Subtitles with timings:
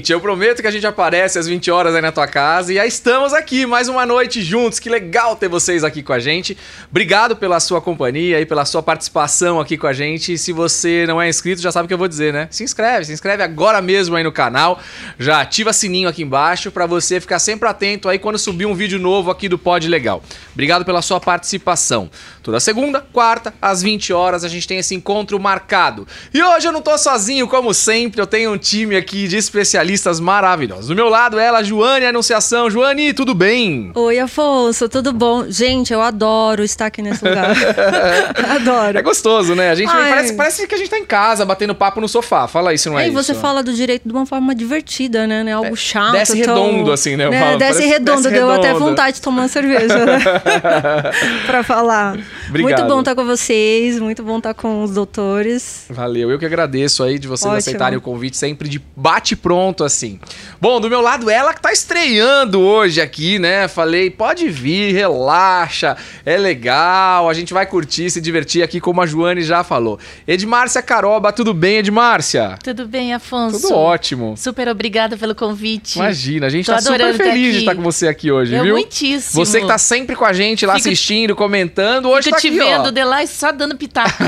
[0.00, 0.12] pontualmente.
[0.12, 2.86] Eu prometo que a gente aparece às 20 horas aí na tua casa e já
[2.86, 4.78] estamos aqui mais uma noite juntos.
[4.78, 6.56] Que legal ter vocês aqui com a gente.
[6.90, 10.36] Obrigado pela sua companhia e pela sua participação aqui com a gente.
[10.38, 12.48] Se você não é inscrito, já sabe o que eu vou dizer, né?
[12.50, 14.80] Se inscreve, se inscreve agora mesmo aí no canal.
[15.18, 18.98] Já ativa sininho aqui embaixo para você ficar sempre atento aí quando subir um vídeo
[18.98, 20.22] novo aqui do Pod Legal.
[20.52, 22.10] Obrigado pela sua participação.
[22.42, 26.06] Toda segunda, quarta, às 20 horas a gente tem esse encontro marcado.
[26.32, 29.89] E hoje eu não tô sozinho, como sempre, eu tenho um time aqui de especialistas
[30.20, 30.88] maravilhosos.
[30.88, 32.70] Do meu lado, ela, Joane Anunciação.
[32.70, 33.92] Joane, tudo bem?
[33.94, 35.44] Oi, Afonso, tudo bom?
[35.48, 37.50] Gente, eu adoro estar aqui nesse lugar.
[38.56, 38.98] adoro.
[38.98, 39.70] É gostoso, né?
[39.70, 42.46] A gente parece, parece, que a gente tá em casa, batendo papo no sofá.
[42.46, 43.18] Fala isso, não é, é isso?
[43.18, 45.44] E você fala do direito de uma forma divertida, né?
[45.46, 46.12] É algo chato.
[46.12, 47.28] Desce redondo, assim, né?
[47.28, 47.56] né?
[47.56, 48.66] Desce redondo, desce deu redondo.
[48.66, 50.18] até vontade de tomar uma cerveja, né?
[51.46, 52.16] pra falar.
[52.50, 52.80] Obrigado.
[52.80, 55.84] Muito bom estar com vocês, muito bom estar com os doutores.
[55.88, 57.58] Valeu, eu que agradeço aí de vocês Ótimo.
[57.58, 60.18] aceitarem o convite sempre de bate pronto assim.
[60.60, 63.68] Bom, do meu lado, ela que tá estreando hoje aqui, né?
[63.68, 69.06] Falei, pode vir, relaxa, é legal, a gente vai curtir, se divertir aqui, como a
[69.06, 69.98] Joane já falou.
[70.26, 72.58] Edmárcia Caroba, tudo bem, Edmárcia?
[72.62, 73.60] Tudo bem, Afonso.
[73.60, 74.34] Tudo ótimo.
[74.36, 75.96] Super obrigada pelo convite.
[75.96, 78.74] Imagina, a gente Tô tá super feliz de estar com você aqui hoje, eu viu?
[78.74, 79.44] Muitíssimo.
[79.44, 82.48] Você que tá sempre com a gente lá Fico, assistindo, comentando, hoje Fico tá te
[82.48, 82.90] aqui, vendo ó.
[82.90, 84.24] de lá e só dando pitaco.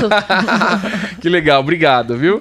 [1.21, 2.39] que legal, obrigado, viu?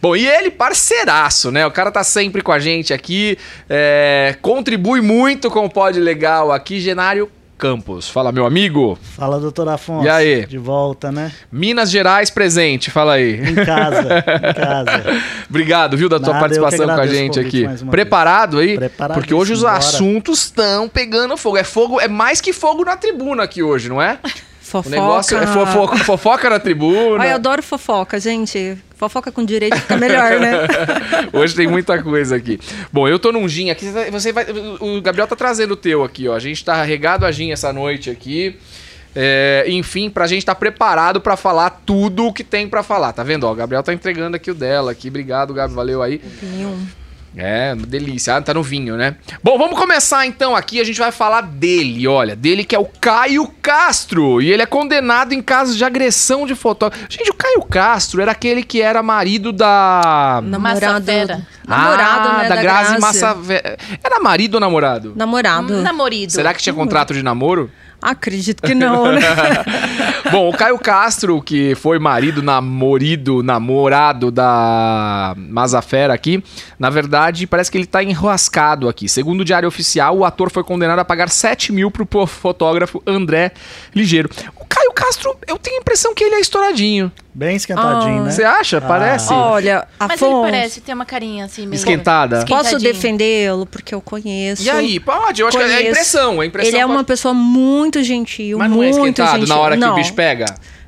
[0.00, 1.66] Bom, e ele, parceiraço, né?
[1.66, 3.36] O cara tá sempre com a gente aqui,
[3.68, 8.08] é, contribui muito com o Pod Legal aqui, Genário Campos.
[8.08, 8.96] Fala, meu amigo.
[9.02, 10.06] Fala, doutor Afonso.
[10.06, 10.46] E aí?
[10.46, 11.32] De volta, né?
[11.50, 13.40] Minas Gerais presente, fala aí.
[13.40, 15.22] Em casa, em casa.
[15.50, 17.66] Obrigado, viu, da tua Nada, participação com a gente aqui.
[17.90, 18.78] Preparado aí?
[19.12, 19.72] Porque hoje os bora.
[19.72, 21.56] assuntos estão pegando fogo.
[21.56, 24.20] É fogo, é mais que fogo na tribuna aqui hoje, não é?
[24.68, 24.88] Fofoca.
[24.88, 27.22] O negócio é fofoca, fofoca na tribuna.
[27.22, 28.76] Ai, eu adoro fofoca, gente.
[28.96, 30.66] Fofoca com direito fica melhor, né?
[31.32, 32.60] Hoje tem muita coisa aqui.
[32.92, 33.86] Bom, eu tô num gin aqui.
[34.10, 34.44] Você vai,
[34.78, 36.34] o Gabriel tá trazendo o teu aqui, ó.
[36.34, 38.58] A gente tá regado a gin essa noite aqui.
[39.16, 43.14] É, enfim, pra gente estar tá preparado para falar tudo o que tem para falar.
[43.14, 43.44] Tá vendo?
[43.44, 45.08] Ó, o Gabriel tá entregando aqui o dela aqui.
[45.08, 45.72] Obrigado, Gabi.
[45.72, 46.20] Valeu aí.
[46.42, 46.78] Vinho.
[47.36, 48.36] É, delícia.
[48.36, 49.16] Ah, tá no vinho, né?
[49.42, 50.80] Bom, vamos começar então aqui.
[50.80, 52.34] A gente vai falar dele, olha.
[52.34, 54.40] Dele que é o Caio Castro.
[54.42, 57.04] E ele é condenado em casos de agressão de fotógrafo.
[57.08, 60.40] Gente, o Caio Castro era aquele que era marido da.
[60.42, 61.44] Namorado.
[61.66, 62.48] Namorado, ah, né?
[62.48, 63.36] Da, da Grazi Massa.
[64.02, 65.12] Era marido ou namorado?
[65.14, 65.82] Namorado.
[65.82, 66.32] Namorido.
[66.32, 67.70] Será que tinha contrato de namoro?
[68.00, 69.20] Acredito que não, né?
[70.30, 76.42] Bom, o Caio Castro, que foi marido, namorido, namorado da Mazafera aqui,
[76.78, 79.08] na verdade, parece que ele tá enroscado aqui.
[79.08, 83.52] Segundo o Diário Oficial, o ator foi condenado a pagar 7 mil pro fotógrafo André
[83.94, 84.30] Ligeiro.
[84.54, 84.64] O
[84.98, 87.12] Castro, eu tenho a impressão que ele é estouradinho.
[87.32, 88.24] Bem esquentadinho, Ah.
[88.24, 88.30] né?
[88.32, 88.78] Você acha?
[88.78, 88.80] Ah.
[88.80, 89.32] Parece?
[89.32, 91.74] Olha, Mas Afonso, ele parece ter uma carinha assim meio...
[91.74, 92.44] Esquentada?
[92.48, 94.62] posso defendê-lo porque eu conheço.
[94.64, 94.98] E aí?
[94.98, 95.90] Pode, eu acho que é a Conheço.
[95.90, 96.40] impressão.
[96.40, 99.54] A impressão Ele é pode- uma pessoa muito gentil, Mas não é muito esquentado gentil.
[99.54, 100.46] na hora que não, o bicho pega?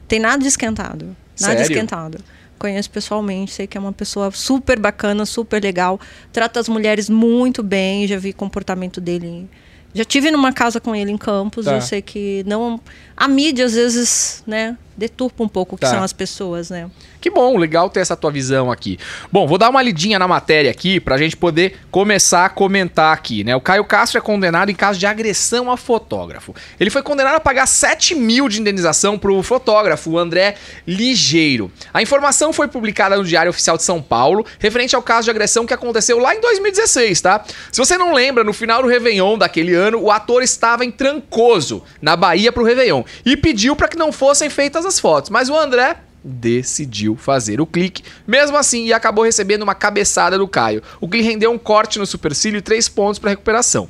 [0.09, 1.05] Tem nada de esquentado.
[1.07, 1.57] Nada Sério?
[1.59, 2.19] de esquentado.
[2.59, 5.99] Conheço pessoalmente, sei que é uma pessoa super bacana, super legal.
[6.33, 9.49] Trata as mulheres muito bem, já vi comportamento dele.
[9.95, 11.73] Já tive numa casa com ele em Campos, Tá.
[11.73, 12.79] eu sei que não.
[13.21, 15.91] A mídia às vezes, né, deturpa um pouco o que Tá.
[15.91, 16.91] são as pessoas, né?
[17.21, 18.99] Que bom, legal ter essa tua visão aqui.
[19.31, 23.45] Bom, vou dar uma lidinha na matéria aqui pra gente poder começar a comentar aqui,
[23.45, 23.55] né?
[23.55, 26.55] O Caio Castro é condenado em caso de agressão a fotógrafo.
[26.79, 30.55] Ele foi condenado a pagar 7 mil de indenização pro fotógrafo, o André
[30.87, 31.71] Ligeiro.
[31.93, 35.67] A informação foi publicada no Diário Oficial de São Paulo, referente ao caso de agressão
[35.67, 37.45] que aconteceu lá em 2016, tá?
[37.71, 41.83] Se você não lembra, no final do Réveillon daquele ano, o ator estava em Trancoso,
[42.03, 45.31] na Bahia pro Réveillon, e pediu para que não fossem feitas as fotos.
[45.31, 50.47] Mas o André decidiu fazer o clique, mesmo assim, e acabou recebendo uma cabeçada do
[50.47, 53.89] Caio, o que rendeu um corte no supercílio e três pontos para recuperação.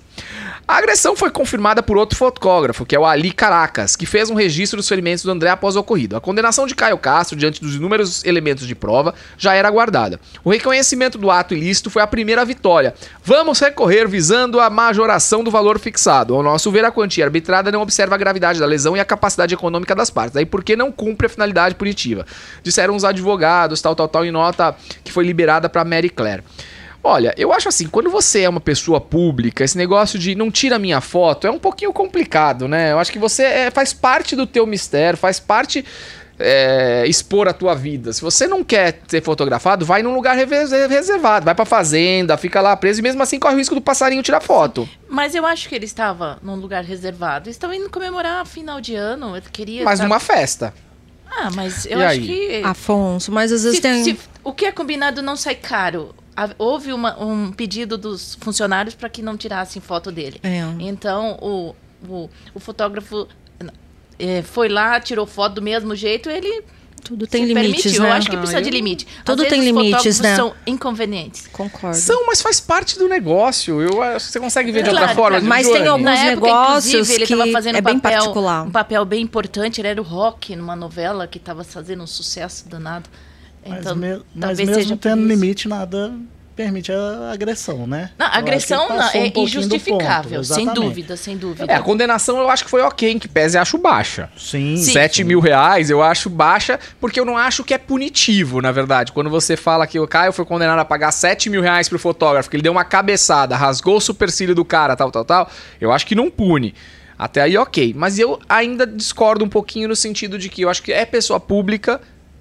[0.70, 4.34] A agressão foi confirmada por outro fotógrafo, que é o Ali Caracas, que fez um
[4.34, 6.14] registro dos ferimentos do André após o ocorrido.
[6.16, 10.20] A condenação de Caio Castro, diante dos inúmeros elementos de prova, já era aguardada.
[10.44, 12.94] O reconhecimento do ato ilícito foi a primeira vitória.
[13.24, 16.36] Vamos recorrer visando a majoração do valor fixado.
[16.36, 19.52] Ao nosso ver, a quantia arbitrada não observa a gravidade da lesão e a capacidade
[19.52, 22.24] econômica das partes, daí porque não cumpre a finalidade punitiva.
[22.62, 26.44] Disseram os advogados, tal, tal, tal, em nota que foi liberada para Mary Claire.
[27.02, 30.78] Olha, eu acho assim, quando você é uma pessoa pública, esse negócio de não tira
[30.78, 32.92] minha foto é um pouquinho complicado, né?
[32.92, 35.82] Eu acho que você é, faz parte do teu mistério, faz parte
[36.38, 38.12] é, expor a tua vida.
[38.12, 42.76] Se você não quer ser fotografado, vai num lugar reservado, vai pra fazenda, fica lá
[42.76, 44.88] preso e mesmo assim corre o risco do passarinho tirar foto.
[45.08, 47.46] Mas eu acho que ele estava num lugar reservado.
[47.48, 49.36] Eles estavam indo comemorar final de ano.
[49.36, 49.84] Eu queria.
[49.84, 50.74] Mas estar- numa festa.
[51.30, 52.26] Ah, mas eu E acho aí?
[52.26, 52.62] que.
[52.64, 54.02] Afonso, mas às vezes se- tem.
[54.04, 56.14] se o que é combinado não sai caro.
[56.58, 60.38] Houve uma- um pedido dos funcionários para que não tirassem foto dele.
[60.42, 60.62] É.
[60.78, 61.74] Então, o,
[62.08, 63.26] o, o fotógrafo
[64.18, 66.62] eh, foi lá, tirou foto do mesmo jeito, ele
[67.02, 68.02] Tudo tem se limites, permitiu.
[68.02, 68.08] né?
[68.08, 69.06] Eu acho que Ah, precisa de eu- limite.
[69.18, 70.36] Às Tudo vezes tem os limites, né?
[70.36, 71.46] são inconvenientes.
[71.48, 71.96] Concordo.
[71.96, 73.80] São, mas faz parte do negócio.
[73.80, 75.38] Eu acho que você consegue ver de outra Claro, forma.
[75.38, 75.46] claro.
[75.48, 77.98] Mas tem algum- Na Alguns época, negócios inclusive, ele estava que fazendo é um bem
[77.98, 78.66] papel, particular.
[78.66, 79.80] um papel bem importante.
[79.80, 83.08] Ele era o Rock numa novela que estava fazendo um sucesso danado.
[83.66, 86.12] Mas, Então, me- mas mesmo tendo limite, nada
[86.56, 88.10] permite a agressão, né?
[88.18, 91.72] Não, que agressão não, é um injustificável, ponto, sem dúvida, sem dúvida.
[91.72, 94.28] É, a condenação eu acho que foi ok, que pese acho baixa.
[94.36, 94.92] Sim, Sim.
[94.92, 99.10] 7 mil reais eu acho baixa, porque eu não acho que é punitivo, na verdade.
[99.12, 102.50] Quando você fala que o Caio foi condenado a pagar 7 mil reais pro fotógrafo,
[102.50, 106.06] que ele deu uma cabeçada, rasgou o supercílio do cara, tal, tal, tal, eu acho
[106.06, 106.74] que não pune.
[107.18, 107.94] Até aí, ok.
[107.96, 111.38] Mas eu ainda discordo um pouquinho no sentido de que eu acho que é pessoa
[111.40, 112.00] pública,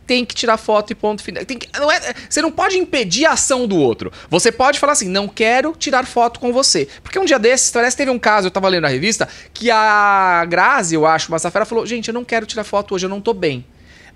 [0.10, 1.46] tem que tirar foto e ponto final.
[1.46, 4.12] Tem que- não é- você não pode impedir a ação do outro.
[4.28, 6.88] Você pode falar assim, não quero tirar foto com você.
[7.04, 9.70] Porque um dia desses, parece que teve um caso, eu tava lendo na revista, que
[9.70, 13.22] a Grazi, eu acho, Massafera, falou, gente, eu não quero tirar foto hoje, eu não
[13.22, 13.64] tô bem.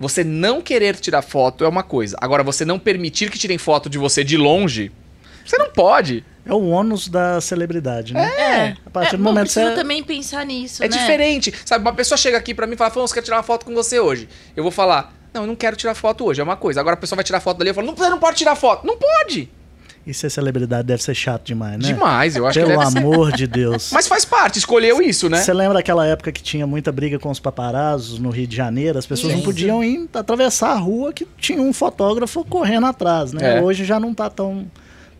[0.00, 2.16] Você não querer tirar foto é uma coisa.
[2.20, 4.90] Agora, você não permitir que tirem foto de você de longe,
[5.46, 6.24] você não pode.
[6.44, 8.26] É o ônus da celebridade, né?
[8.36, 9.70] É, A partir é, do momento que você...
[9.76, 10.96] também pensar nisso, É né?
[10.98, 11.54] diferente.
[11.64, 13.72] Sabe, uma pessoa chega aqui pra mim e fala, Afonso, quero tirar uma foto com
[13.74, 14.28] você hoje.
[14.56, 16.80] Eu vou falar, não, eu não quero tirar foto hoje, é uma coisa.
[16.80, 18.86] Agora a pessoa vai tirar foto dali, eu falo, não, não pode tirar foto.
[18.86, 19.50] Não pode.
[20.06, 21.88] E ser celebridade deve ser chato demais, né?
[21.88, 22.98] Demais, eu acho que Pelo deve ser.
[22.98, 23.88] amor de Deus.
[23.92, 25.38] Mas faz parte, escolheu isso, né?
[25.38, 28.98] Você lembra aquela época que tinha muita briga com os paparazos no Rio de Janeiro?
[28.98, 33.58] As pessoas não podiam ir atravessar a rua que tinha um fotógrafo correndo atrás, né?
[33.58, 33.62] É.
[33.62, 34.66] Hoje já não tá tão,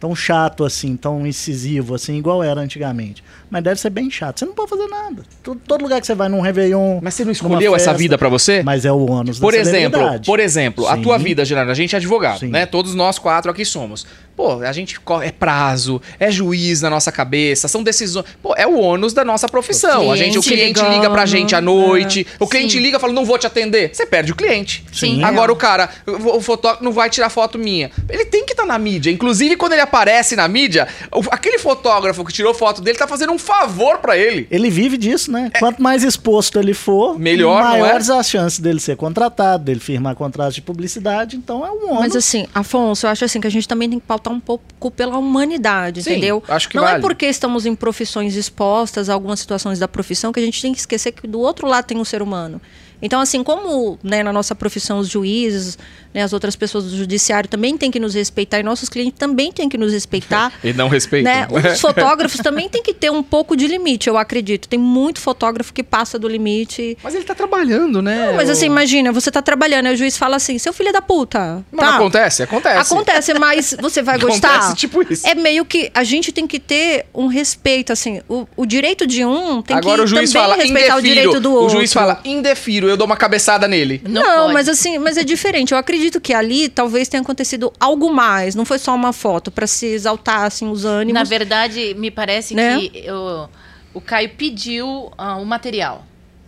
[0.05, 3.25] tão chato assim, tão incisivo assim, igual era antigamente.
[3.51, 4.39] Mas deve ser bem chato.
[4.39, 5.23] Você não pode fazer nada.
[5.43, 6.99] Todo, todo lugar que você vai num Réveillon...
[7.01, 8.63] Mas você não escolheu essa festa, vida pra você?
[8.63, 11.03] Mas é o ônus Por da exemplo, por exemplo, a Sim.
[11.03, 12.49] tua vida, Gerardo, a gente é advogado, Sim.
[12.49, 12.67] né?
[12.67, 14.07] Todos nós quatro aqui somos.
[14.37, 18.27] Pô, a gente é prazo, é juiz na nossa cabeça, são decisões.
[18.43, 20.11] Pô, é o ônus da nossa profissão.
[20.11, 22.51] A gente, o Cliente cliente liga pra ligando, gente à noite, o Sim.
[22.51, 23.95] cliente liga e fala, não vou te atender.
[23.95, 24.85] Você perde o cliente.
[24.93, 25.23] Sim.
[25.23, 27.93] Agora o cara, o o fotógrafo não vai tirar foto minha.
[28.09, 29.11] Ele tem que estar na mídia.
[29.11, 30.89] Inclusive, quando ele aparece na mídia,
[31.31, 34.47] aquele fotógrafo que tirou foto dele tá fazendo um favor pra ele.
[34.51, 35.51] Ele vive disso, né?
[35.61, 37.81] Quanto mais exposto ele for, Melhor, não é?
[37.81, 41.37] maiores as chances dele ser contratado, dele firmar contratos de publicidade.
[41.37, 42.01] Então é um ônus.
[42.01, 44.91] Mas assim, Afonso, eu acho assim que a gente também tem que pautar um pouco
[44.91, 46.43] pela humanidade, Sim, entendeu?
[46.49, 46.99] acho que Não vale.
[46.99, 50.73] é porque estamos em profissões expostas a algumas situações da profissão que a gente tem
[50.73, 52.61] que esquecer que do outro lado tem um ser humano.
[53.03, 55.77] Então, assim, como né, na nossa profissão os juízes,
[56.15, 59.51] né, as outras pessoas do judiciário também têm que nos respeitar e nossos clientes também
[59.53, 60.53] têm que nos respeitar.
[60.65, 61.29] E não respeita.
[61.29, 61.49] né?
[61.51, 64.69] Os fotógrafos também têm que ter um pouco de limite, eu acredito.
[64.69, 66.97] Tem muito fotógrafo que passa do limite.
[67.03, 68.29] Mas ele tá trabalhando, né?
[68.29, 70.93] Não, mas assim, imagina, você tá trabalhando, aí o juiz fala assim, seu filho é
[70.93, 71.65] da puta.
[71.73, 71.97] Mas tá?
[71.97, 72.93] acontece, acontece.
[72.93, 74.75] Acontece, mas você vai Acontece gostar.
[74.75, 75.27] tipo isso.
[75.27, 78.23] É meio que a gente tem que ter um respeito, assim.
[78.29, 80.99] O, o direito de um tem Agora que o juiz também fala respeitar indefiro.
[80.99, 81.67] o direito do outro.
[81.67, 84.01] O juiz fala indefiro, eu dou uma cabeçada nele.
[84.09, 84.55] Não, pode.
[84.55, 85.73] mas assim, mas é diferente.
[85.73, 88.55] Eu acredito que ali talvez tenha acontecido algo mais.
[88.55, 91.15] Não foi só uma foto pra se exaltar assim os ânimos.
[91.15, 92.79] Na verdade, me parece Né?
[92.79, 93.49] que eu-
[93.93, 96.05] o Caio pediu ah, o material.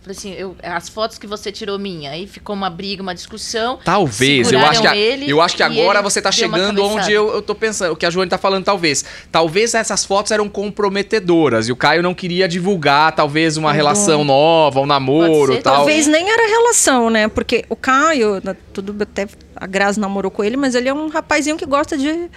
[0.07, 2.11] Falei assim, eu- as fotos que você tirou minha.
[2.11, 3.77] Aí ficou uma briga, uma discussão.
[3.83, 7.27] Talvez, eu acho que, a- ele eu acho que agora você tá chegando onde eu,
[7.35, 9.03] eu tô pensando, o que a Joane tá falando, talvez.
[9.31, 14.79] Talvez essas fotos eram comprometedoras e o Caio não queria divulgar, talvez, uma relação nova,
[14.79, 15.75] um namoro ser, tal.
[15.77, 17.27] Talvez nem era relação, né?
[17.27, 21.09] Porque o Caio, na- tudo até a Grazi namorou com ele, mas ele é um
[21.09, 22.29] rapazinho que gosta de,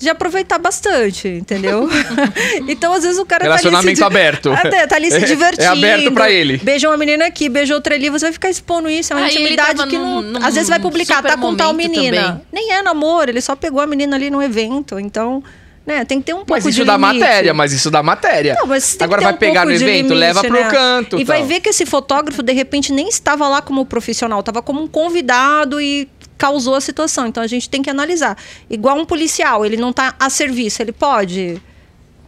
[0.00, 1.86] de aproveitar bastante, entendeu?
[2.66, 4.50] então, às vezes, o cara Relacionamento tá ali se, aberto.
[4.52, 5.68] Até, tá ali se É- é divertindo.
[5.70, 6.56] aberto pra ele.
[6.58, 9.12] Beija uma menina aqui, beija outra ali, você vai ficar expondo isso.
[9.12, 10.40] É uma Aí intimidade que num- não.
[10.40, 12.22] num às vezes vai publicar, tá com tal menina.
[12.22, 12.42] também.
[12.50, 14.98] Nem é namoro, ele só pegou a menina ali no evento.
[14.98, 15.44] Então,
[15.86, 17.18] né, tem que ter um pouco Mas de isso dá limite.
[17.20, 18.54] matéria, mas isso dá matéria.
[18.58, 20.40] Não, mas tem Agora que ter vai um pegar no pouco de evento, limite, leva
[20.40, 20.70] pro né?
[20.70, 21.18] canto.
[21.20, 21.46] E vai tal.
[21.48, 25.78] ver que esse fotógrafo, de repente, nem estava lá como profissional, estava como um convidado
[25.80, 26.08] e
[26.44, 27.26] causou a situação.
[27.26, 28.34] Então a gente tem que analisar.
[28.68, 31.60] Igual um policial, ele não está a serviço, ele pode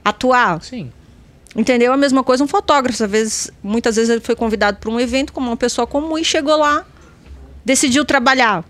[0.04, 0.62] atuar.
[0.62, 0.92] Sim.
[1.56, 1.92] Entendeu?
[1.92, 3.02] A mesma coisa um fotógrafo.
[3.04, 6.24] Às vezes, muitas vezes ele foi convidado para um evento como uma pessoa comum e
[6.24, 6.84] chegou lá,
[7.64, 8.64] decidiu trabalhar.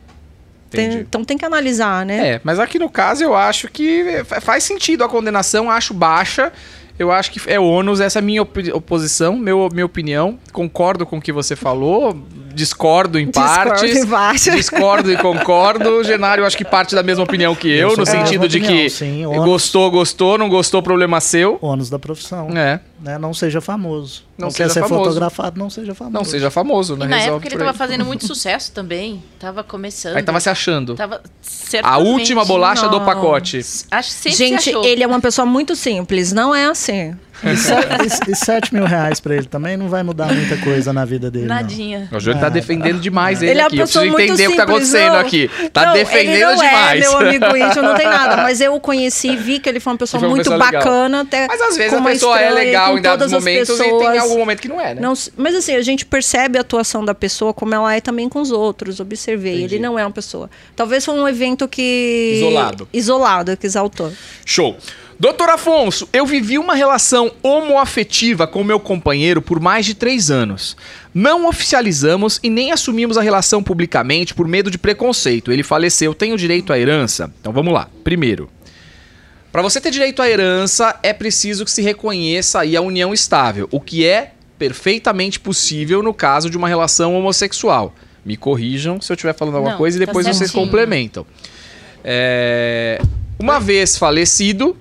[0.70, 2.28] Tem- então tem que analisar, né?
[2.36, 6.50] É, mas aqui no caso eu acho que fa- faz sentido a condenação, acho baixa.
[6.98, 10.38] Eu acho que é ônus, essa é a minha opi- oposição, meu, minha opinião.
[10.52, 12.16] Concordo com o que você falou,
[12.54, 13.96] discordo em Discordo partes.
[13.96, 14.54] em partes.
[14.54, 16.02] Discordo e concordo.
[16.04, 18.76] Genário, eu acho que parte da mesma opinião que eu, Eu no sentido de opinião,
[18.84, 19.44] que sim, ônus.
[19.44, 21.58] gostou, gostou, não gostou, problema seu.
[21.60, 22.48] Ônus da profissão.
[22.56, 23.18] É, né?
[23.18, 24.22] Não seja famoso.
[24.38, 25.04] Não Não, seja quer ser famoso.
[25.04, 26.14] fotografado, não seja famoso.
[26.14, 27.06] Não seja famoso, né?
[27.06, 27.76] E na Resolve época ele por tava aí.
[27.78, 29.22] fazendo muito sucesso também.
[29.38, 30.16] Tava começando.
[30.16, 30.94] Aí tava se achando.
[30.94, 31.20] Tava
[31.82, 33.04] A última bolacha do Não.
[33.06, 33.58] pacote.
[33.90, 34.84] Acho sempre Gente, se achou.
[34.84, 37.14] ele é uma pessoa muito simples, não é assim.
[37.44, 40.92] E, se- e- e 7 mil reais pra ele também não vai mudar muita coisa
[40.92, 41.46] na vida dele.
[41.46, 41.54] não.
[41.56, 42.08] Nadinha.
[42.12, 43.76] O Júlio tá Ah, defendendo demais ele, Ele é uma aqui.
[43.78, 45.20] Eu preciso pessoa muito entender o que tá simples, acontecendo não.
[45.20, 45.50] aqui.
[45.72, 47.04] Tá Não, defendendo ele não demais.
[47.04, 48.36] É meu amigo íntimo, não tem nada.
[48.38, 51.20] Mas eu o conheci, vi que ele foi uma pessoa foi uma muito pessoa bacana.
[51.22, 53.82] Até Mas às vezes a pessoa é legal com em dados todas as momentos e
[53.82, 54.18] tem pessoas.
[54.18, 55.00] algum momento que não é, né?
[55.00, 58.40] Não, mas assim, a gente percebe a atuação da pessoa como ela é também com
[58.40, 59.00] os outros.
[59.00, 59.58] Observei.
[59.58, 59.74] Entendi.
[59.76, 60.48] Ele não é uma pessoa.
[60.76, 62.34] Talvez foi um evento que.
[62.36, 62.88] Isolado.
[62.92, 64.12] Isolado, que exaltou.
[64.44, 64.76] Show.
[65.22, 70.76] Doutor Afonso, eu vivi uma relação homoafetiva com meu companheiro por mais de três anos.
[71.14, 75.52] Não oficializamos e nem assumimos a relação publicamente por medo de preconceito.
[75.52, 77.32] Ele faleceu, tenho direito à herança?
[77.40, 77.88] Então vamos lá.
[78.02, 78.50] Primeiro,
[79.52, 83.68] para você ter direito à herança, é preciso que se reconheça aí a união estável,
[83.70, 87.94] o que é perfeitamente possível no caso de uma relação homossexual.
[88.24, 90.64] Me corrijam se eu estiver falando alguma Não, coisa e tá depois vocês certinho.
[90.64, 91.24] complementam.
[92.02, 93.00] É,
[93.38, 94.76] Uma vez falecido,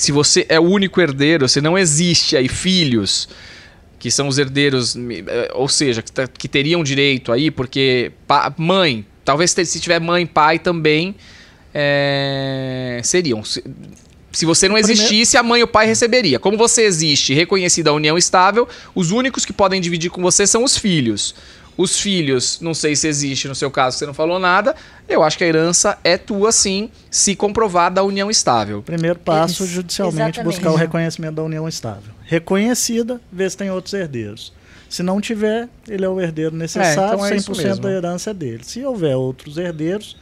[0.00, 3.28] se você é o único herdeiro, se não existe aí filhos
[3.98, 8.12] que são os herdeiros, eh, ou seja, que, tá- que teriam direito aí, porque
[8.56, 11.14] mãe, talvez se tiver mãe, pai também
[11.74, 13.44] eh, seriam.
[13.44, 13.62] Se,
[14.32, 16.38] se você não existisse, a mãe e o pai receberia.
[16.38, 20.64] Como você existe, reconhecida a união estável, os únicos que podem dividir com você são
[20.64, 21.34] os filhos.
[21.80, 24.76] Os filhos, não sei se existe no seu caso, você não falou nada.
[25.08, 28.82] Eu acho que a herança é tua sim, se comprovada a união estável.
[28.82, 30.44] Primeiro passo, judicialmente, exatamente.
[30.44, 32.12] buscar o reconhecimento da união estável.
[32.22, 34.52] Reconhecida, vê se tem outros herdeiros.
[34.90, 37.82] Se não tiver, ele é o herdeiro necessário, então é isso 100% mesmo.
[37.82, 38.62] da herança é dele.
[38.62, 40.18] Se houver outros herdeiros,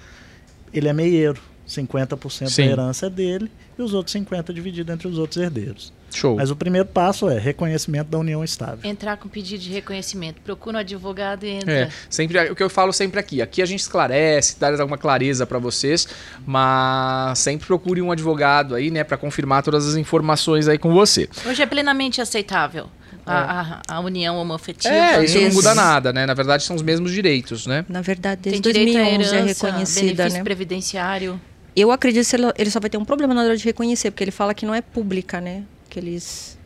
[0.72, 1.40] ele é meieiro.
[1.68, 2.66] 50% Sim.
[2.66, 5.92] da herança é dele e os outros 50% dividido entre os outros herdeiros.
[6.12, 6.36] Show.
[6.36, 8.88] Mas o primeiro passo é reconhecimento da união estável.
[8.88, 10.40] Entrar com pedido de reconhecimento.
[10.42, 11.72] Procura um advogado e entra.
[11.72, 13.42] É, sempre o que eu falo sempre aqui.
[13.42, 16.06] Aqui a gente esclarece, dá alguma clareza pra vocês,
[16.46, 21.28] mas sempre procure um advogado aí, né, Pra confirmar todas as informações aí com você.
[21.46, 22.88] Hoje é plenamente aceitável
[23.24, 24.94] a, a, a união homoafetiva.
[24.94, 26.26] É, isso não muda nada, né?
[26.26, 27.84] Na verdade são os mesmos direitos, né?
[27.88, 30.44] Na verdade, Tem desde direito à 2011 herança, é reconhecida, benefício né?
[30.44, 31.40] previdenciário.
[31.76, 34.24] Eu acredito que ele- ele só vai ter um problema na hora de reconhecer, porque
[34.24, 35.62] ele fala que não é pública, né?
[35.98, 36.57] Que eles.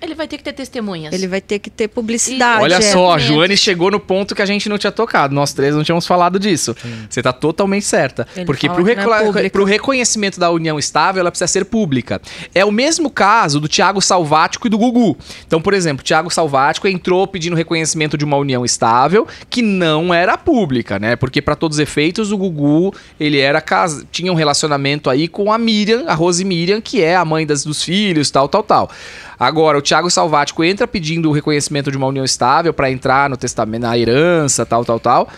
[0.00, 1.12] Ele vai ter que ter testemunhas.
[1.12, 2.62] Ele vai ter que ter publicidade.
[2.62, 2.80] Olha é.
[2.80, 3.18] só, a.
[3.18, 5.34] Joane chegou no ponto que a gente não tinha tocado.
[5.34, 6.76] Nós três não tínhamos falado disso.
[7.08, 8.26] Você tá totalmente certa.
[8.36, 12.20] Ele Porque que não é reconhecimento da união estável, ela precisa ser pública.
[12.54, 15.16] É o mesmo caso do Tiago Salvático e do Gugu.
[15.46, 20.12] Então, por exemplo, o Tiago Salvático entrou pedindo reconhecimento de uma união estável que não
[20.12, 21.16] era pública, né?
[21.16, 24.04] Porque para todos os efeitos, o Gugu, ele era cas...
[24.12, 27.64] tinha um relacionamento aí com a Miriam, a Rose Miriam, que é a mãe das,
[27.64, 28.90] dos filhos, tal, tal, tal.
[29.38, 33.36] Agora, o Tiago Salvático entra pedindo o reconhecimento de uma união estável para entrar no
[33.36, 35.28] testamento, na herança, tal, tal, tal.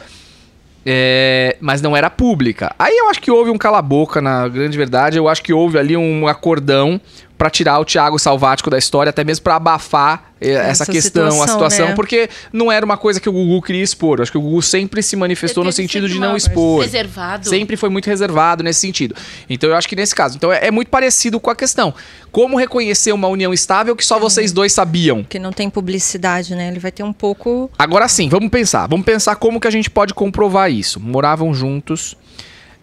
[0.86, 2.74] É, mas não era pública.
[2.78, 5.18] Aí eu acho que houve um cala-boca, na grande verdade.
[5.18, 7.00] Eu acho que houve ali um acordão
[7.38, 11.26] pra tirar o Thiago Salvático da história, até mesmo pra abafar eh, essa, Essa questão,
[11.26, 11.94] a situação, situação, né?
[11.94, 14.18] porque não era uma coisa que o Gugu queria expor.
[14.18, 16.82] Eu acho que o Gugu sempre se manifestou no sentido de sempre não expor.
[16.82, 17.48] Reservado.
[17.48, 19.14] Sempre foi muito reservado nesse sentido.
[19.48, 20.36] Então eu acho que nesse caso.
[20.36, 21.94] Então é, é muito parecido com a questão.
[22.32, 25.22] Como reconhecer uma união estável que só vocês dois sabiam?
[25.22, 26.68] Que não tem publicidade, né?
[26.68, 27.70] Ele vai ter um pouco.
[27.78, 28.86] Agora sim, vamos pensar.
[28.88, 30.98] Vamos pensar como que a gente pode comprovar isso.
[30.98, 32.16] Moravam juntos.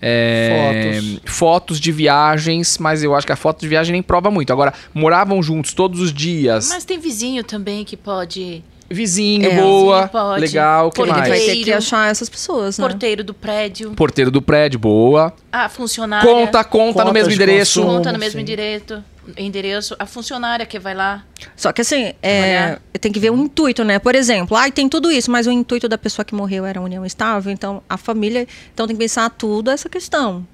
[0.07, 1.19] É, Fotos.
[1.35, 4.53] fotos de viagens, mas eu acho que a foto de viagem nem prova muito.
[4.53, 6.69] Agora, moravam juntos todos os dias.
[6.69, 8.63] Mas tem vizinho também que pode.
[8.87, 9.59] Vizinho, É.
[9.59, 11.27] boa, Vizinho legal, que Ele mais?
[11.27, 11.63] vai ter Porteiro.
[11.65, 12.87] que achar essas pessoas, né?
[12.87, 13.91] Porteiro do prédio.
[13.95, 15.33] Porteiro do prédio, boa.
[15.51, 16.29] A funcionária.
[16.29, 17.79] Conta, conta, no Contas mesmo de endereço.
[17.81, 17.97] consumo.
[17.97, 18.43] Conta no mesmo sim.
[18.43, 19.03] endereço.
[19.37, 19.95] Endereço.
[19.97, 21.23] A funcionária que vai lá.
[21.55, 23.99] Só que assim, é, tem que ver o intuito, né?
[23.99, 26.83] Por exemplo, ai, tem tudo isso, mas o intuito da pessoa que morreu era a
[26.83, 28.47] união estável, então a família.
[28.73, 30.45] Então tem que pensar tudo essa questão.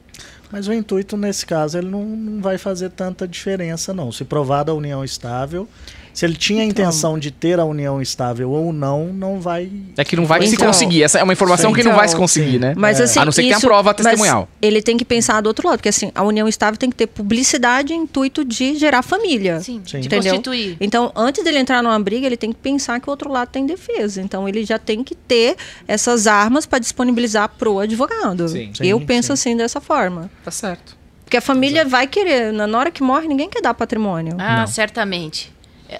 [0.52, 4.12] Mas o intuito, nesse caso, ele não, não vai fazer tanta diferença, não.
[4.12, 5.68] Se provada a união estável,
[6.14, 6.84] se ele tinha a Então.
[6.86, 9.70] intenção de ter a união estável ou não, não vai.
[9.98, 11.04] É que não vai se Então- conseguir.
[11.04, 11.76] Essa é uma informação Sim.
[11.76, 12.60] que não vai se Então, conseguir, sim.
[12.60, 12.74] né?
[12.78, 13.04] Mas É.
[13.04, 14.48] assim, A não ser que tenha prova mas testemunhal.
[14.62, 17.08] Ele tem que pensar do outro lado, porque assim, a união estável tem que ter
[17.08, 19.60] publicidade e intuito de gerar família.
[19.62, 20.00] Sim, Sim.
[20.02, 20.78] de constituir.
[20.80, 23.66] Então, antes dele entrar numa briga, ele tem que pensar que o outro lado tem
[23.66, 24.22] defesa.
[24.22, 25.56] Então, ele já tem que ter
[25.88, 28.48] essas armas para disponibilizar pro advogado.
[28.50, 28.72] Sim.
[28.82, 29.34] Eu Sim, penso sim.
[29.34, 30.30] assim dessa forma.
[30.44, 30.96] Tá certo.
[31.24, 34.36] Porque a família vai querer, na na hora que morre, ninguém quer dar patrimônio.
[34.38, 34.68] Ah, Não.
[34.68, 35.52] certamente.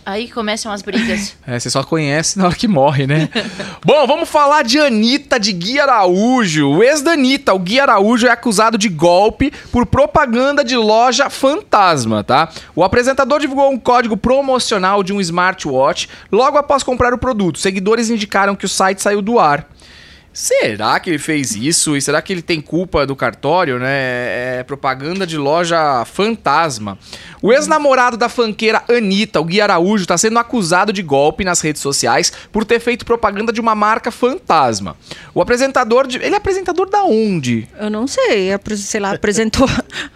[0.06, 1.36] Aí começam as brigas.
[1.46, 3.28] É, você só conhece na hora que morre, né?
[3.84, 6.70] Bom, vamos falar de Anitta de Gui Araújo.
[6.70, 11.30] O ex da Anitta, o Gui Araújo, é acusado de golpe por propaganda de loja
[11.30, 12.50] fantasma, tá?
[12.76, 17.60] O apresentador divulgou um código promocional de um smartwatch logo após comprar o produto.
[17.60, 19.68] Seguidores indicaram que o site saiu do ar.
[20.34, 21.98] Será que ele fez isso?
[21.98, 24.60] E será que ele tem culpa do cartório, né?
[24.60, 26.98] É propaganda de loja fantasma.
[27.42, 31.82] O ex-namorado da fanqueira Anitta, o Gui Araújo, está sendo acusado de golpe nas redes
[31.82, 34.96] sociais por ter feito propaganda de uma marca fantasma.
[35.34, 36.18] O apresentador de...
[36.18, 37.68] Ele é apresentador da onde?
[37.78, 39.68] Eu não sei, sei lá, apresentou.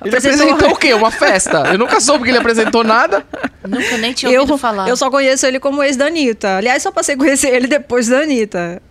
[0.03, 0.93] Ele apresentou o quê?
[0.95, 1.63] Uma festa?
[1.73, 3.25] Eu nunca soube que ele apresentou nada.
[3.67, 4.87] Nunca nem tinha Eu, ouvido falar.
[4.87, 6.57] eu só conheço ele como ex da Anitta.
[6.57, 8.81] Aliás, só passei a conhecer ele depois da Anitta.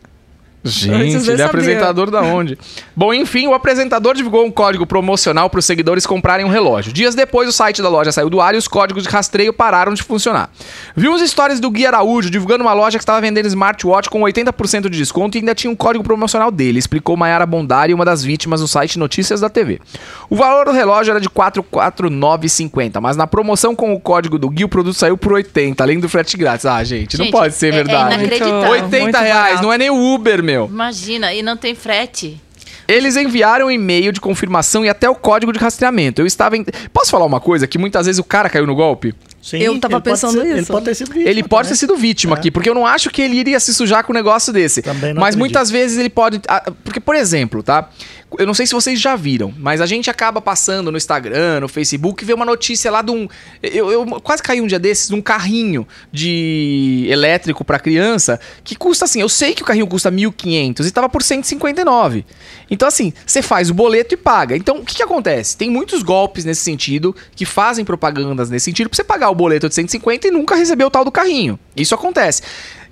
[0.64, 2.58] Gente, ele é apresentador da onde?
[2.96, 6.92] Bom, enfim, o apresentador divulgou um código promocional para os seguidores comprarem um relógio.
[6.92, 9.92] Dias depois, o site da loja saiu do ar e os códigos de rastreio pararam
[9.92, 10.48] de funcionar.
[10.96, 14.88] Vi uns stories do Gui Araújo divulgando uma loja que estava vendendo smartwatch com 80%
[14.88, 18.60] de desconto e ainda tinha um código promocional dele, explicou Mayara Bondari, uma das vítimas
[18.60, 19.80] do site Notícias da TV.
[20.30, 24.64] O valor do relógio era de 449,50, mas na promoção com o código do Gui,
[24.64, 26.66] o produto saiu por 80, além do frete grátis.
[26.66, 28.14] Ah, gente, não Gente, pode ser é- é verdade.
[28.14, 28.70] inacreditável.
[28.70, 29.62] 80 Muito reais, barato.
[29.62, 30.53] não é nem o Uber, meu.
[30.54, 32.40] Imagina, e não tem frete.
[32.86, 36.20] Eles enviaram um e-mail de confirmação e até o código de rastreamento.
[36.20, 36.56] Eu estava.
[36.56, 36.64] Em...
[36.92, 37.66] Posso falar uma coisa?
[37.66, 39.14] Que muitas vezes o cara caiu no golpe?
[39.44, 40.72] Sim, Eu tava ele pensando ser- Ele isso.
[40.72, 41.28] pode ter sido vítima.
[41.30, 42.38] ele pode ter sido vítima É.
[42.38, 44.80] aqui, porque eu não acho que ele iria se sujar com um negócio desse.
[44.80, 45.38] Também não mas acredito.
[45.40, 46.40] muitas vezes ele pode.
[46.48, 47.90] ah, Porque, por exemplo, tá?
[48.36, 51.68] Eu não sei se vocês já viram, mas a gente acaba passando no Instagram, no
[51.68, 53.28] Facebook, e vê uma notícia lá de um.
[53.62, 59.04] Eu, eu quase caí um dia desses num carrinho de elétrico pra criança que custa
[59.04, 59.20] assim.
[59.20, 62.24] Eu sei que o carrinho custa 1.500 e tava por 159.
[62.70, 64.56] Então, assim, você faz o boleto e paga.
[64.56, 65.56] Então, o que, que acontece?
[65.56, 69.68] Tem muitos golpes nesse sentido que fazem propagandas nesse sentido pra você pagar o boleto
[69.68, 71.58] de 150 e nunca receber o tal do carrinho.
[71.76, 72.42] Isso acontece.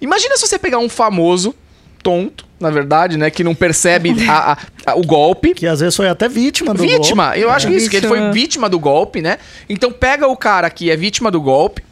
[0.01, 1.55] Imagina se você pegar um famoso,
[2.03, 4.59] tonto, na verdade, né, que não percebe a- a-
[4.93, 5.55] a- o golpe.
[5.55, 7.41] Que às vezes foi até vítima do Vítima, golpe.
[7.41, 8.33] eu acho que isso, que ele foi Vítima.
[8.33, 9.39] vítima do golpe, né?
[9.69, 11.83] Então pega o cara que é vítima do golpe,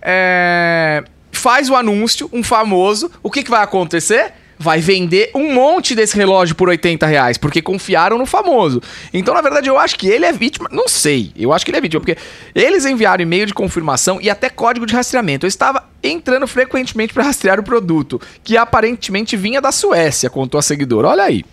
[0.00, 4.32] é, faz o anúncio, um famoso, o que, que vai acontecer?
[4.58, 8.80] Vai vender um monte desse relógio por 80 reais, porque confiaram no famoso.
[9.12, 10.68] Então, na verdade, eu acho que ele é vítima.
[10.72, 12.16] Não sei, eu acho que ele é vítima, porque
[12.54, 15.44] eles enviaram e-mail de confirmação e até código de rastreamento.
[15.44, 20.62] Eu estava entrando frequentemente para rastrear o produto, que aparentemente vinha da Suécia, contou a
[20.62, 21.08] seguidora.
[21.08, 21.44] Olha aí.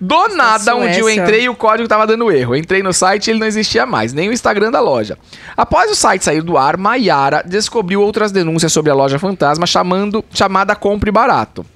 [0.00, 2.54] Do nada, um dia eu entrei e o código tava dando erro.
[2.54, 5.18] Eu entrei no site e ele não existia mais, nem o Instagram da loja.
[5.56, 10.24] Após o site sair do ar, Maiara descobriu outras denúncias sobre a loja fantasma chamando,
[10.32, 11.66] chamada Compre Barato.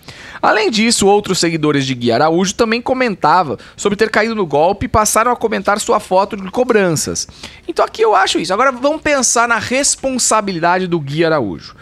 [0.41, 4.89] Além disso, outros seguidores de Gui Araújo também comentavam sobre ter caído no golpe e
[4.89, 7.29] passaram a comentar sua foto de cobranças.
[7.67, 8.53] Então aqui eu acho isso.
[8.53, 11.77] Agora vamos pensar na responsabilidade do Gui Araújo.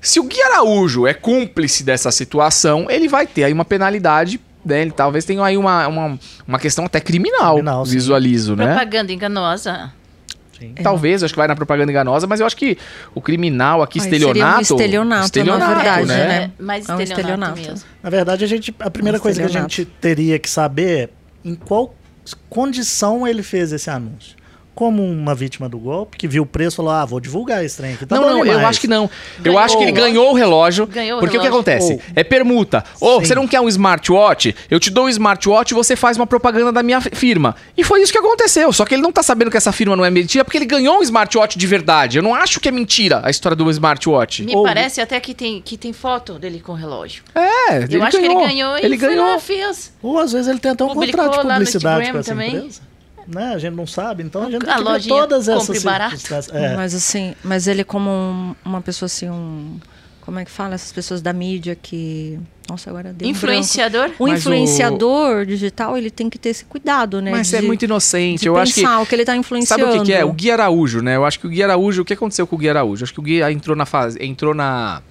[0.00, 4.82] Se o Gui Araújo é cúmplice dessa situação, ele vai ter aí uma penalidade, né?
[4.82, 7.92] Ele talvez tenha aí uma, uma, uma questão até criminal, Criminal, sim.
[7.92, 8.66] visualizo, né?
[8.66, 9.92] Propaganda enganosa.
[10.58, 10.74] Sim.
[10.82, 12.76] Talvez, acho que vai na propaganda enganosa, mas eu acho que
[13.14, 15.24] o criminal aqui, Ai, seria um estelionato...
[15.24, 16.26] estelionato, na verdade, né?
[16.26, 16.50] né?
[16.58, 17.60] mais É um estelionato, estelionato.
[17.60, 17.88] mesmo.
[18.02, 19.74] Na verdade, a, gente, a primeira Um coisa que a estelionato.
[19.74, 21.08] gente teria que saber é
[21.48, 21.94] em qual
[22.50, 24.36] condição ele fez esse anúncio.
[24.80, 27.76] Como uma vítima do golpe, que viu o preço e falou: Ah, vou divulgar esse
[27.76, 28.06] trem aqui.
[28.06, 28.64] Tá não, não, eu demais.
[28.66, 29.04] acho que não.
[29.04, 30.86] eu Ganhou acho que ele ganhou o relógio.
[30.86, 31.70] Ganhou o porque o que relógio.
[31.72, 31.92] acontece?
[31.92, 32.82] Ou- É permuta.
[32.98, 33.26] Ô, Sim.
[33.26, 34.54] você não quer um smartwatch?
[34.70, 37.54] Eu te dou um smartwatch e você faz uma propaganda da minha fi- firma.
[37.76, 38.72] E foi isso que aconteceu.
[38.72, 40.98] Só que ele não tá sabendo que essa firma não é mentira porque ele ganhou
[40.98, 42.16] um smartwatch de verdade.
[42.16, 44.44] Eu não acho que é mentira a história do smartwatch.
[44.44, 47.22] Me Ou- parece até que tem, que tem foto dele com o relógio.
[47.34, 49.26] É, Eu acho que ele ganhou e Ele foi ganhou.
[49.26, 49.92] lá, fez.
[50.02, 52.56] Ou às vezes ele tem até um Publicou contrato de publicidade com essa também.
[52.56, 52.80] empresa.
[53.28, 53.54] Né?
[53.54, 56.16] A gente não sabe, então a gente A tem todas essas barato.
[56.18, 56.56] circunstâncias.
[56.56, 56.74] É.
[56.76, 59.78] Mas assim, mas ele como um- uma pessoa assim, um.
[60.22, 60.74] Como é que fala?
[60.74, 62.38] Essas pessoas da mídia que.
[62.68, 64.08] Nossa, agora deu um Influenciador?
[64.08, 64.24] branco.
[64.24, 67.32] O influenciador digital, ele tem que ter esse cuidado, né?
[67.32, 68.40] Mas é de- muito inocente.
[68.42, 68.86] de Eu acho que.
[68.86, 69.86] o que ele tá Sabe influenciando.
[69.86, 70.24] o que, que é?
[70.24, 71.16] O Gui Araújo, né?
[71.16, 72.02] Eu acho que o Gui Araújo.
[72.02, 73.02] O que aconteceu com o Gui Araújo?
[73.02, 74.18] Eu acho que o Gui entrou na fase.
[74.22, 75.02] Entrou na.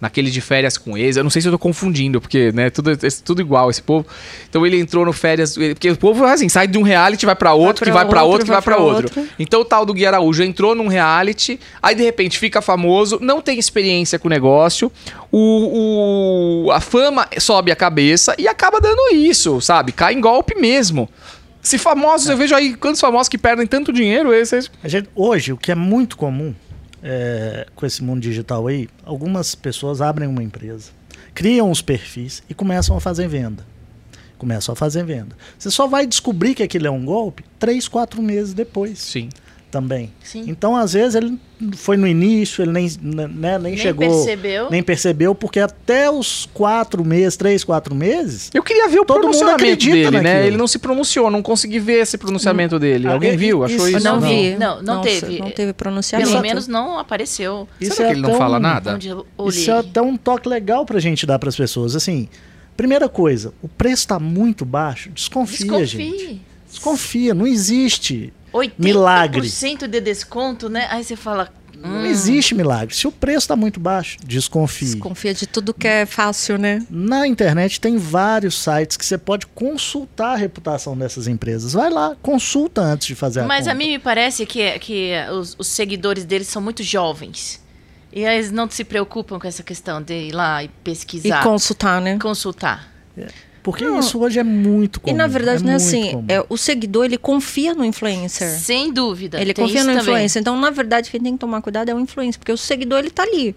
[0.00, 1.16] Naquele de férias com ex.
[1.18, 4.06] Eu não sei se eu tô confundindo, porque, né, tudo, é tudo igual esse povo.
[4.48, 5.54] Então ele entrou no férias.
[5.56, 8.44] Porque o povo, assim, sai de um reality, vai pra outro, que vai pra outro,
[8.46, 9.04] que vai pra outro.
[9.18, 9.32] outro.
[9.38, 13.42] Então o tal do Gui Araújo entrou num reality, aí de repente fica famoso, não
[13.42, 14.90] tem experiência com o negócio,
[15.30, 19.92] o, o- a fama sobe a cabeça e acaba dando isso, sabe?
[19.92, 21.08] Cai em golpe mesmo.
[21.62, 24.70] Se famosos, eu vejo aí quantos famosos que perdem tanto dinheiro, esses.
[24.84, 26.54] Gente- hoje, o que é muito comum
[27.02, 30.90] é, com esse mundo digital aí, algumas pessoas abrem uma empresa,
[31.34, 33.66] criam os perfis e começam a fazer venda.
[34.38, 35.36] Começam a fazer venda.
[35.58, 38.98] Você só vai descobrir que aquilo é um golpe três, quatro meses depois.
[38.98, 39.28] Sim.
[39.70, 40.12] Também.
[40.22, 40.44] Sim.
[40.46, 41.38] Então, às vezes, ele
[41.76, 43.26] foi no início, ele nem, né,
[43.58, 44.06] nem, Nem chegou.
[44.08, 44.70] percebeu.
[44.70, 49.16] Nem percebeu, porque até os quatro meses, três, quatro meses, Eu queria ver o Todo
[49.16, 50.20] mundo pronunciamento acredita dele, né?
[50.22, 50.46] naquilo.
[50.48, 53.06] Ele não se pronunciou, não consegui ver esse pronunciamento dele.
[53.06, 53.62] Ah, Alguém e- viu?
[53.64, 54.04] Achou isso- isso?
[54.04, 54.28] Não, Não.
[54.28, 54.56] vi.
[54.56, 55.38] Não, não Nossa, teve.
[55.38, 56.30] Não teve pronunciamento.
[56.30, 57.68] Pelo menos não apareceu.
[57.80, 58.98] isso Será é que ele não fala um- nada?
[59.48, 61.94] Isso é até um toque legal pra gente dar pras pessoas.
[61.94, 62.28] Assim,
[62.76, 66.06] primeira coisa, o preço tá muito baixo, desconfia, gente.
[66.08, 66.40] Desconfie.
[66.70, 68.32] Desconfia, não existe.
[68.52, 69.48] 80% Milagre.
[69.88, 70.86] de desconto, né?
[70.90, 71.52] Aí você fala.
[71.76, 72.94] Não hum, existe milagre.
[72.94, 74.84] Se o preço tá muito baixo, desconfie.
[74.84, 76.84] Desconfia de tudo que é fácil, né?
[76.90, 81.72] Na internet tem vários sites que você pode consultar a reputação dessas empresas.
[81.72, 85.56] Vai lá, consulta antes de fazer a Mas a mim me parece que, que os,
[85.58, 87.62] os seguidores deles são muito jovens.
[88.12, 91.42] E aí eles não se preocupam com essa questão de ir lá e E pesquisar,
[91.42, 92.18] consultar, né?
[92.20, 92.92] consultar.
[93.62, 93.98] Porque Não.
[94.00, 95.14] isso hoje é muito comum.
[95.14, 96.24] E na verdade, é não é muito assim.
[96.28, 98.48] É, o seguidor, ele confia no influencer.
[98.58, 99.40] Sem dúvida.
[99.40, 100.02] Ele confia no também.
[100.02, 100.40] influencer.
[100.40, 103.10] Então, na verdade, quem tem que tomar cuidado é o influencer, porque o seguidor ele
[103.10, 103.54] tá ali.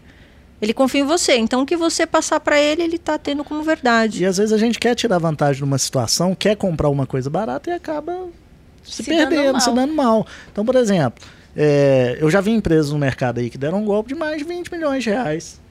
[0.62, 1.36] Ele confia em você.
[1.38, 4.24] Então, o que você passar pra ele, ele tá tendo como verdade.
[4.24, 7.30] E às vezes a gente quer tirar vantagem de uma situação, quer comprar uma coisa
[7.30, 8.28] barata e acaba
[8.84, 9.62] se, Se dando perdendo, mal.
[9.62, 10.28] se dando mal.
[10.52, 11.24] Então, por exemplo,
[11.56, 14.44] é, eu já vi empresas no mercado aí que deram um golpe de mais de
[14.44, 15.62] 20 milhões de reais.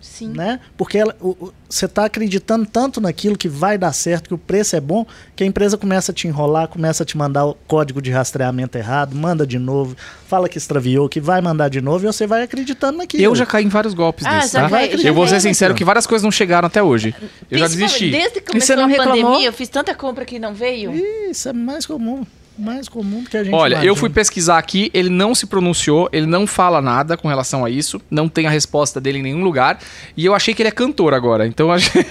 [0.00, 0.28] Sim.
[0.28, 0.60] Né?
[0.76, 4.38] Porque ela- o- o- você está acreditando tanto naquilo que vai dar certo, que o
[4.38, 7.54] preço é bom, que a empresa começa a te enrolar, começa a te mandar o
[7.66, 12.04] código de rastreamento errado, manda de novo, fala que extraviou, que vai mandar de novo,
[12.04, 13.22] e você vai acreditando naquilo.
[13.22, 14.68] Eu já caí em vários golpes Ah, desses, já tá?
[14.68, 17.14] vai- eu vou ser sincero que várias coisas não chegaram até hoje.
[17.50, 18.10] Eu já desisti.
[18.10, 19.22] Desde que você começou não a reclamou?
[19.24, 20.92] pandemia, eu fiz tanta compra que não veio.
[21.30, 22.24] Isso é mais comum.
[22.58, 23.96] Mais comum que a gente Olha, eu imagina.
[23.96, 28.00] fui pesquisar aqui, ele não se pronunciou, ele não fala nada com relação a isso,
[28.10, 29.78] não tem a resposta dele em nenhum lugar,
[30.16, 32.02] e eu achei que ele é cantor agora, então eu achei,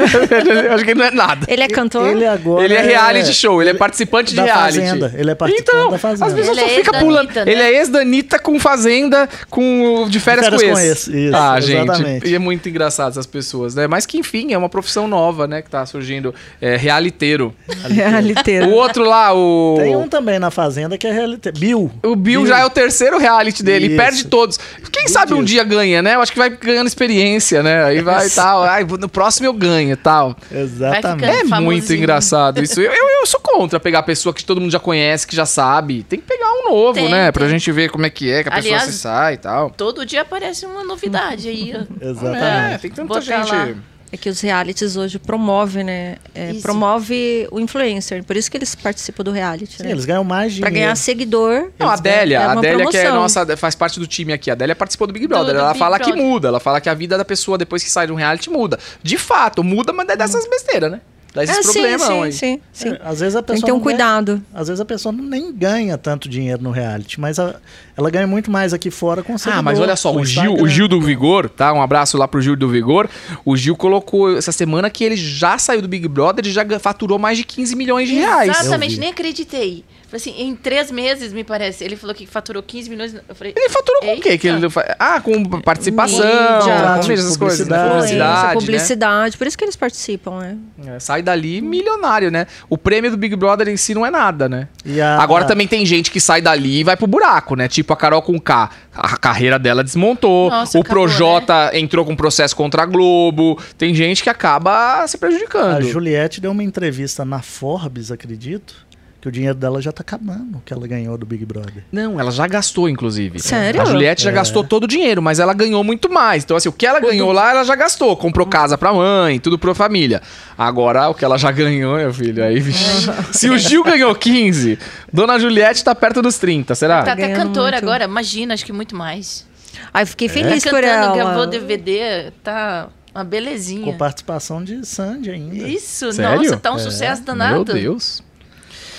[0.66, 1.46] eu acho que ele não é nada.
[1.50, 2.08] Ele é cantor?
[2.10, 4.80] Ele agora ele é reality show, ele é participante de reality.
[4.80, 5.14] Fazenda.
[5.18, 6.26] Ele é participante Então, da Fazenda.
[6.28, 7.28] as pessoas Ele só é ficam pulando.
[7.36, 7.44] Né?
[7.46, 10.92] Ele é ex da Anitta com Fazenda, com de férias, férias com com esse.
[11.12, 12.04] esse, isso, ah, exatamente.
[12.22, 13.88] gente, e é muito engraçado essas pessoas, né?
[13.88, 17.54] Mas que enfim, é uma profissão nova, né, que tá surgindo, é realiteiro.
[17.90, 18.68] Realiteiro.
[18.68, 21.52] O outro lá, o Tem um também na Fazenda que é reality.
[21.52, 21.92] Bill.
[22.04, 23.98] O Bill, já é o terceiro reality dele, e Isso.
[23.98, 24.58] perde todos.
[24.92, 26.16] Quem Bill sabe um dia ganha, né?
[26.16, 27.84] Eu acho que vai ganhando experiência, né?
[27.84, 28.64] Aí vai e tal.
[28.64, 30.36] Ai, no próximo eu ganho e tal.
[30.52, 31.26] Exatamente.
[31.26, 31.98] É ficando muito famosinho.
[32.00, 32.82] engraçado isso.
[32.82, 36.04] Eu, eu, eu sou contra pegar pessoa que todo mundo já conhece, que já sabe.
[36.04, 37.32] Tem que pegar um novo, Tem, né?
[37.32, 37.52] Pra tem.
[37.52, 39.70] gente ver como é que é, que a Aliás, pessoa se sai e tal.
[39.72, 41.74] Todo dia aparece uma novidade aí.
[41.76, 41.84] ó.
[42.06, 42.74] Exatamente.
[42.74, 43.52] É, tem tanta Botar gente.
[43.52, 43.70] lá.
[44.10, 46.16] É que os realities hoje promovem, né?
[46.34, 48.24] É, promove o influencer.
[48.24, 49.92] Por isso que eles participam do reality, Sim, né?
[49.92, 50.86] eles ganham mais Pra dinheiro.
[50.86, 51.72] ganhar seguidor.
[51.78, 54.50] Não, a Adélia, é a Adélia que é nossa, faz parte do time aqui.
[54.50, 55.48] A Adélia participou do Big Brother.
[55.48, 56.24] Do- do ela Big fala que Brother.
[56.26, 58.80] muda, ela fala que a vida da pessoa depois que sai de um reality muda.
[59.04, 61.02] De fato, muda, mas é dessas besteiras, né?
[61.38, 62.32] Dá esses É, sim, problemão sim, aí.
[62.34, 62.90] sim, sim.
[62.90, 64.42] É, Às vezes a pessoa Tem que ter um não ganha- cuidado.
[64.54, 67.56] Às vezes a pessoa nem ganha tanto dinheiro no reality, mas a-
[67.96, 70.68] ela ganha muito mais aqui fora com Ah, mas olha só, o Gil, o.
[70.68, 71.72] Gil do Vigor, tá?
[71.74, 73.08] Um abraço lá pro Gil do Vigor.
[73.46, 77.20] O Gil colocou essa semana que ele já saiu do Big Brother e já faturou
[77.20, 78.50] mais de 15 milhões de reais.
[78.60, 79.86] Exatamente, nem acreditei.
[80.10, 81.84] Falei assim, em três meses, me parece.
[81.84, 83.14] Ele falou que faturou 15 milhões.
[83.28, 84.38] Eu falei, Ele faturou com o quê?
[84.38, 84.66] Que ele
[84.98, 87.78] Ah, com participação, Mídia, com essas coisas, né?
[87.90, 88.54] publicidade.
[88.54, 89.38] Publicidade, publicidade.
[89.38, 90.58] Por isso que eles participam, né?
[90.78, 90.96] né?
[90.96, 92.48] É, sai dali milionário, né?
[92.70, 94.70] O prêmio do Big Brother em si não é nada, né?
[94.86, 97.68] E a- Agora a- também tem gente que sai dali e vai pro buraco, né?
[97.68, 98.70] Tipo a Carol com K.
[98.94, 100.50] A carreira dela desmontou.
[100.50, 103.62] Nossa, o acabou, Projota entrou com processo contra a Globo.
[103.78, 105.82] Tem gente que acaba se A prejudicando.
[105.84, 108.87] Juliette deu uma entrevista na Forbes, acredito,
[109.28, 111.84] que o dinheiro dela já tá acabando, que ela ganhou do Big Brother.
[111.92, 113.40] Não, ela já gastou, inclusive.
[113.40, 113.82] Sério?
[113.82, 114.34] A Juliette já É.
[114.34, 116.44] gastou todo o dinheiro, mas ela ganhou muito mais.
[116.44, 118.16] Então, assim, o que ela ganhou lá, ela já gastou.
[118.16, 120.22] Comprou casa pra mãe, tudo pra família.
[120.58, 123.10] Agora, o que ela já ganhou, meu filho, aí, vixe.
[123.34, 124.80] Se o Gil ganhou 15,
[125.12, 127.04] Dona Juliette tá perto dos 30, será?
[127.04, 127.84] tá até cantora muito.
[127.84, 129.46] agora, imagina, acho que muito mais.
[129.94, 131.48] Aí eu fiquei feliz tá por cantando, gravou ela.
[131.48, 133.84] DVD, tá uma belezinha.
[133.86, 135.56] Com participação de Sandy ainda.
[135.68, 136.38] Isso, Sério?
[136.44, 136.80] nossa, tá um É.
[136.80, 137.74] sucesso Meu danado.
[137.74, 138.24] Deus.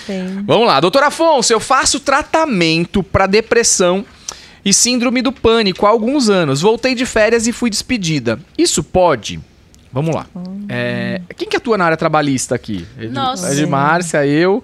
[0.08, 0.42] Sim.
[0.46, 4.04] Vamos lá, doutor Afonso, eu faço tratamento pra depressão
[4.64, 6.60] e síndrome do pânico há alguns anos.
[6.62, 8.40] Voltei de férias e fui despedida.
[8.56, 9.38] Isso pode?
[9.92, 10.26] Vamos lá.
[10.68, 12.86] É, quem que atua na área trabalhista aqui?
[13.10, 13.52] Nossa.
[13.52, 14.62] Ed Márcia, eu.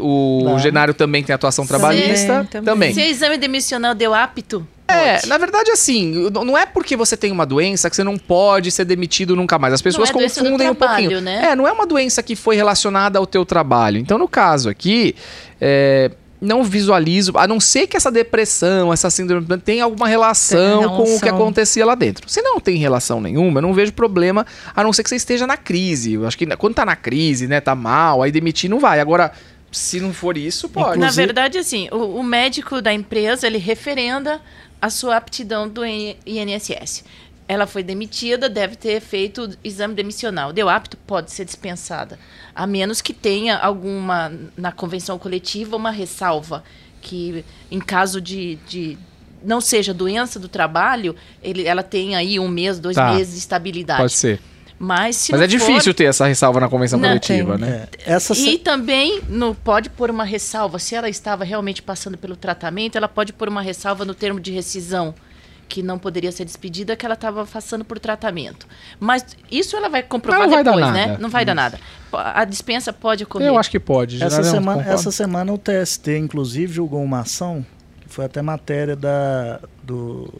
[0.00, 0.58] O, o Tá.
[0.58, 2.46] Genário também tem atuação trabalhista.
[2.50, 2.94] Também, Também.
[2.94, 7.32] Se o exame demissional deu apto, É, na verdade, assim, não é porque você tem
[7.32, 9.74] uma doença que você não pode ser demitido nunca mais.
[9.74, 11.20] As pessoas é confundem um trabalho, pouquinho.
[11.20, 11.48] né?
[11.50, 13.98] É, não é uma doença que foi relacionada ao teu trabalho.
[13.98, 15.14] Então, no caso aqui,
[15.60, 20.88] é, não visualizo, a não ser que essa depressão, essa síndrome tenha alguma relação, Tem
[20.88, 22.28] com o que acontecia lá dentro.
[22.28, 25.46] Se não tem relação nenhuma, eu não vejo problema, a não ser que você esteja
[25.46, 26.12] na crise.
[26.14, 29.00] Eu acho que quando tá na crise, né, tá mal, aí demitir não vai.
[29.00, 29.32] Agora,
[29.70, 30.98] Se não for isso, pode.
[30.98, 34.40] Na verdade, assim, o, o médico da empresa, ele referenda
[34.86, 37.04] a sua aptidão do INSS.
[37.48, 40.52] Ela foi demitida, deve ter feito o exame demissional.
[40.52, 42.18] Deu apto, pode ser dispensada.
[42.54, 46.64] A menos que tenha alguma, na convenção coletiva, uma ressalva.
[47.02, 48.98] Que em caso de, de
[49.44, 53.12] não seja doença do trabalho, ele, ela tem aí um mês, dois Tá.
[53.14, 54.00] meses de estabilidade.
[54.00, 54.40] Pode ser.
[54.78, 57.66] Mas se Mas não é difícil for, ter essa ressalva na convenção Não, coletiva, tem.
[57.66, 57.88] né?
[58.04, 62.18] É, essa se- e também no, pode pôr uma ressalva, se ela estava realmente passando
[62.18, 65.14] pelo tratamento, ela pode pôr uma ressalva no termo de rescisão,
[65.66, 68.66] que não poderia ser despedida, que ela estava passando por tratamento.
[69.00, 71.06] Mas isso ela vai comprovar Não vai dar depois, nada.
[71.12, 71.16] né?
[71.18, 71.80] Não vai dar nada.
[72.12, 73.48] A dispensa pode ocorrer.
[73.48, 74.22] Eu acho que pode.
[74.22, 77.64] Essa semana, essa semana o TST, inclusive, julgou uma ação,
[78.00, 80.32] que foi até matéria da, do,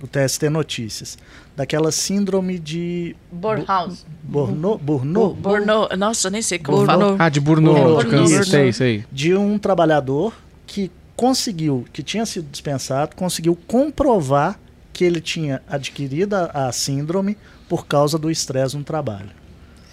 [0.00, 1.16] do TST Notícias,
[1.56, 4.04] daquela síndrome de Borhaus.
[4.22, 7.00] Burnout, Burnout, Borno, nossa, nem sei como Burnout.
[7.00, 7.16] fala.
[7.18, 7.76] Ah, de Burnout.
[7.76, 8.10] De Burnout.
[8.10, 9.04] câncer, sei, sei.
[9.10, 10.32] de um trabalhador
[10.66, 14.58] que conseguiu, que tinha sido dispensado, conseguiu comprovar
[14.92, 17.36] que ele tinha adquirido a, a síndrome
[17.68, 19.30] por causa do estresse no trabalho.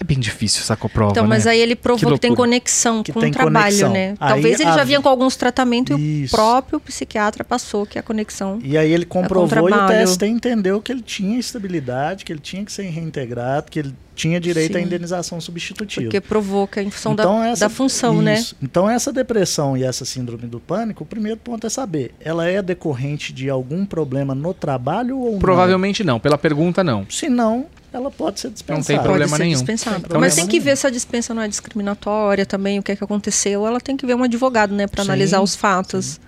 [0.02, 1.52] É bem difícil essa prova, Então, mas né?
[1.52, 2.48] aí ele Que provou que, tem loucura.
[2.50, 3.94] conexão Que com tem o trabalho, conexão.
[3.94, 4.16] né?
[4.20, 8.00] Aí Talvez ele já a- vinha com alguns tratamentos e o próprio psiquiatra passou que
[8.00, 8.60] a conexão.
[8.64, 9.88] E aí ele comprovou e o.
[9.88, 14.40] TST entendeu que ele tinha estabilidade, que ele tinha que ser reintegrado, que ele tinha
[14.40, 14.86] direito à Sim.
[14.88, 16.02] indenização substitutiva.
[16.06, 18.34] Porque provoca em função Então, da, essa- da função, né?
[18.40, 18.56] Isso.
[18.62, 22.60] Então essa depressão e essa síndrome do pânico, o primeiro ponto é saber, ela é
[22.62, 26.20] decorrente de algum problema no trabalho ou Provavelmente não.
[26.20, 27.02] Pela pergunta, não.
[27.02, 27.10] não?
[27.10, 28.86] Se não, ela pode ser dispensada.
[28.86, 30.00] tem problema Pode ser nenhum.
[30.00, 30.64] problema Mas tem que nenhum.
[30.66, 33.68] ver se a dispensa não é discriminatória também, o que é que aconteceu.
[33.68, 36.20] Ela tem que ver um advogado, né, para Sim, analisar os fatos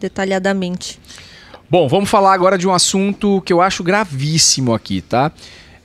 [0.00, 0.98] detalhadamente.
[1.70, 5.32] Bom, vamos falar agora de um assunto que eu acho gravíssimo aqui, tá?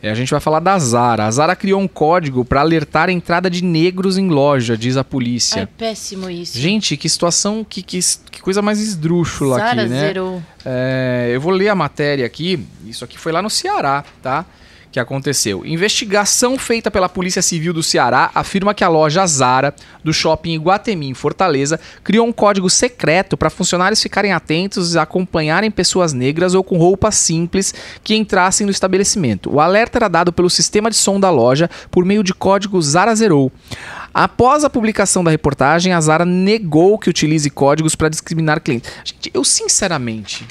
[0.01, 1.25] É, a gente vai falar da Zara.
[1.25, 5.01] A Zara criou um código para alertar a entrada de negros em loja, diz a
[5.01, 5.69] É polícia.
[5.77, 6.57] péssimo isso.
[6.57, 7.99] Gente, que situação, que, que,
[8.31, 9.99] que coisa mais esdrúxula Sara aqui, né?
[9.99, 10.41] zerou.
[10.65, 12.65] É, eu vou ler a matéria aqui.
[12.85, 14.45] Isso aqui foi lá no Ceará, tá?
[14.91, 15.63] Que aconteceu.
[15.63, 21.07] Investigação feita pela Polícia Civil do Ceará afirma que a loja Zara, do shopping Iguatemi,
[21.09, 26.63] em Fortaleza, criou um código secreto para funcionários ficarem atentos e acompanharem pessoas negras ou
[26.63, 27.71] com roupas simples
[28.03, 29.53] que entrassem no estabelecimento.
[29.53, 33.13] O alerta era dado pelo sistema de som da loja por meio de código Zara
[33.13, 33.51] Zerou.
[34.11, 38.91] Após a publicação da reportagem, a Zara negou que utilize códigos para discriminar clientes.
[39.03, 40.47] Gente, eu sinceramente,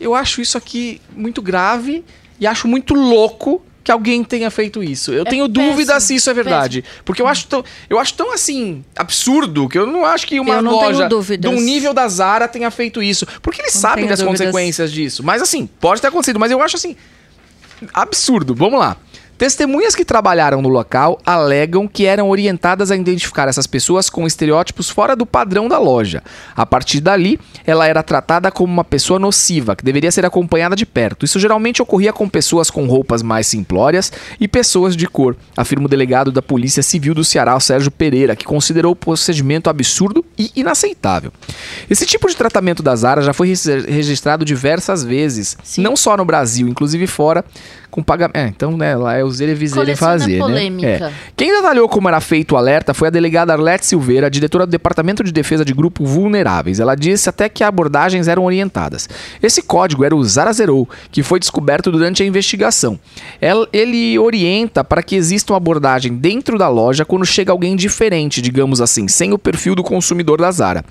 [0.00, 2.04] eu acho isso aqui muito grave
[2.40, 5.10] e acho muito louco que alguém tenha feito isso.
[5.12, 6.84] Eu É tenho péssimo, dúvida se isso é verdade.
[7.04, 10.60] Porque eu acho, tão, eu acho tão assim, absurdo, que eu não acho que uma
[10.60, 11.50] loja dúvidas.
[11.50, 13.26] de um nível da Zara tenha feito isso.
[13.40, 14.40] Porque eles Não sabem das dúvidas.
[14.40, 15.22] consequências disso.
[15.24, 16.94] Mas assim, pode ter acontecido, mas eu acho assim,
[17.92, 18.54] absurdo.
[18.54, 18.96] Vamos lá.
[19.40, 24.90] Testemunhas que trabalharam no local alegam que eram orientadas a identificar essas pessoas com estereótipos
[24.90, 26.22] fora do padrão da loja.
[26.54, 30.84] A partir dali, ela era tratada como uma pessoa nociva, que deveria ser acompanhada de
[30.84, 31.24] perto.
[31.24, 35.88] Isso geralmente ocorria com pessoas com roupas mais simplórias e pessoas de cor, afirma o
[35.88, 41.32] delegado da Polícia Civil do Ceará, Sérgio Pereira, que considerou o procedimento absurdo e inaceitável.
[41.88, 43.54] Esse tipo de tratamento da Zara já foi
[43.88, 45.80] registrado diversas vezes, Sim.
[45.80, 47.42] não só no Brasil, inclusive fora,
[47.90, 48.36] com pagamento.
[48.36, 50.86] É, então, né, lá é o Zerevizere Coleciona fazer, polêmica.
[50.98, 51.06] né?
[51.08, 51.12] É.
[51.36, 55.22] Quem detalhou como era feito o alerta foi a delegada Arlete Silveira, diretora do Departamento
[55.24, 56.80] de Defesa de Grupo Vulneráveis.
[56.80, 59.08] Ela disse até que abordagens eram orientadas.
[59.42, 62.98] Esse código era o Zara Zerou, que foi descoberto durante a investigação.
[63.40, 68.40] El- Ele orienta para que exista uma abordagem dentro da loja quando chega alguém diferente,
[68.40, 70.84] digamos assim, sem o perfil do consumidor da Zara.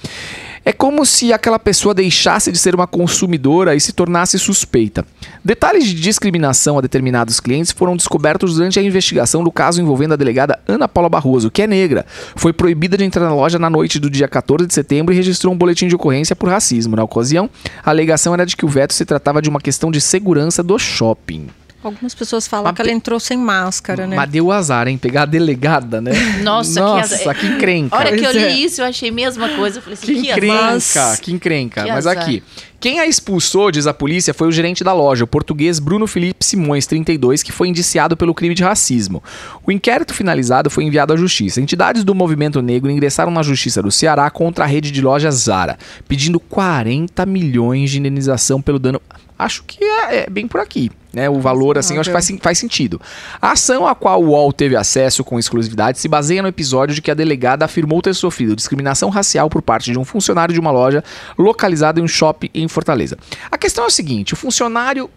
[0.63, 5.05] É como se aquela pessoa deixasse de ser uma consumidora e se tornasse suspeita.
[5.43, 10.17] Detalhes de discriminação a determinados clientes foram descobertos durante a investigação do caso envolvendo a
[10.17, 12.05] delegada Ana Paula Barroso, que é negra.
[12.35, 15.53] Foi proibida de entrar na loja na noite do dia 14 de setembro e registrou
[15.53, 16.95] um boletim de ocorrência por racismo.
[16.95, 17.49] Na ocasião,
[17.83, 20.77] a alegação era de que o veto se tratava de uma questão de segurança do
[20.77, 21.47] shopping.
[21.81, 24.15] Algumas pessoas falam Mas que ela entrou sem máscara, né?
[24.15, 24.97] Mas deu azar, hein?
[24.97, 26.11] Pegar a delegada, né?
[26.43, 27.35] Nossa, Nossa que azar.
[27.35, 27.95] que encrenca.
[27.95, 28.33] A hora que eu é.
[28.33, 29.77] li isso, eu achei a mesma coisa.
[29.77, 31.19] Eu falei assim, Que que, encrenca, azar.
[31.21, 31.83] que encrenca.
[31.83, 32.21] Que Mas azar.
[32.21, 32.43] aqui,
[32.81, 36.45] quem a expulsou, diz a polícia, foi o gerente da loja, o português Bruno Felipe
[36.45, 39.23] Simões, 32, que foi indiciado pelo crime de racismo.
[39.65, 41.59] O inquérito finalizado foi enviado à justiça.
[41.59, 45.77] Entidades do movimento negro ingressaram na justiça do Ceará contra a rede de lojas Zara,
[46.07, 49.01] pedindo 40 milhões de indenização pelo dano.
[49.39, 51.29] Acho que é, é bem por aqui, né?
[51.29, 52.99] O valor, assim, eu acho que faz, faz sentido.
[53.41, 57.01] A ação a qual o UOL teve acesso com exclusividade se baseia no episódio de
[57.01, 60.71] que a delegada afirmou ter sofrido discriminação racial por parte de um funcionário de uma
[60.71, 61.01] loja
[61.37, 63.17] localizada em um shopping em Fortaleza.
[63.49, 65.09] A questão é o seguinte: o funcionário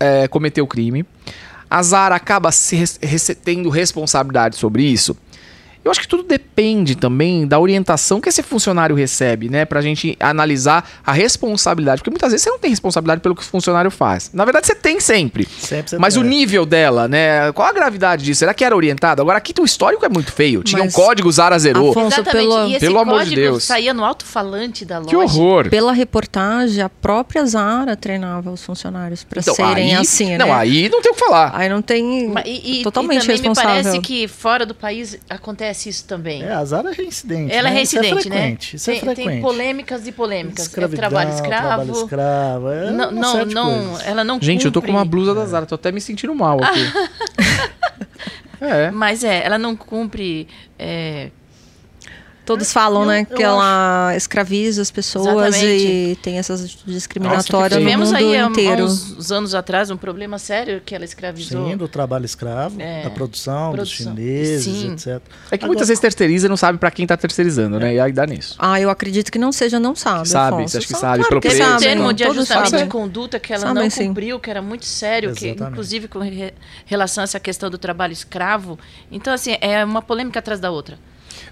[0.00, 1.06] é, cometeu o crime,
[1.70, 2.84] a Zara acaba se
[3.44, 5.16] tendo responsabilidade sobre isso.
[5.84, 9.64] Eu acho que tudo depende também da orientação que esse funcionário recebe, né?
[9.64, 12.00] Pra gente analisar a responsabilidade.
[12.00, 14.30] Porque muitas vezes você não tem responsabilidade pelo que o funcionário faz.
[14.32, 15.46] Na verdade, você tem sempre.
[15.46, 16.22] Sempre você Mas tem.
[16.22, 17.50] o nível dela, né?
[17.52, 18.38] Qual a gravidade disso?
[18.40, 19.20] Será que era orientado?
[19.22, 20.62] Agora, aqui o histórico é muito feio.
[20.62, 21.90] Tinha um Mas- código Zara zerou.
[21.90, 22.48] Afonso, Exatamente.
[22.48, 23.64] pelo- e esse pelo amor de código Deus.
[23.64, 25.10] saía no alto-falante da loja.
[25.10, 25.68] Que horror.
[25.68, 30.52] Pela reportagem, a própria Zara treinava os funcionários para Então, serem aí- assim, Não, né?
[30.52, 31.50] aí não tem o que falar.
[31.54, 33.70] Aí não tem Ma- E, e- totalmente e também responsável.
[33.78, 36.42] me parece que fora do país acontece isso também.
[36.42, 37.52] É, a Zara é reincidente.
[37.52, 37.82] Ela é né?
[37.82, 38.36] Isso reincidente, né?
[38.36, 39.28] frequente, Isso é tem, frequente.
[39.28, 40.64] tem polêmicas e polêmicas.
[40.64, 41.66] É Escravidão, trabalho escravo.
[41.66, 45.34] trabalho escravo, é não, não, não, ela não Gente, eu tô cumpre, com uma blusa
[45.34, 46.80] da Zara, tô até me sentindo mal aqui.
[48.60, 48.90] é.
[48.90, 50.48] Mas é, ela não cumpre.
[50.78, 51.30] é,
[52.44, 55.86] Todos falam, Eu- né, eu que ela escraviza as pessoas Exatamente.
[55.86, 58.84] e tem essas discriminatórias no tivemos mundo aí inteiro.
[58.84, 61.70] uns anos atrás um problema sério que ela escravizou.
[61.70, 64.12] Sim, do trabalho escravo, É, da produção, produção.
[64.14, 64.92] dos chineses, Sim.
[64.92, 65.22] etc.
[65.52, 67.94] É que muitas vezes terceiriza e não sabe pra quem tá terceirizando, né?
[67.94, 68.56] E aí dá nisso.
[68.58, 70.28] Ah, eu acredito que não seja, não sabe.
[70.28, 70.72] Sabe, Afonso.
[70.72, 72.84] você acha que sabe, claro pelo que um sabem, termo de ajustamento sabem.
[72.86, 74.08] de conduta que ela Sabem, não sim.
[74.08, 76.54] cumpriu, que era muito sério, que, inclusive com re-
[76.86, 78.78] relação a essa questão do trabalho escravo.
[79.12, 80.98] Então, assim, é uma polêmica atrás da outra.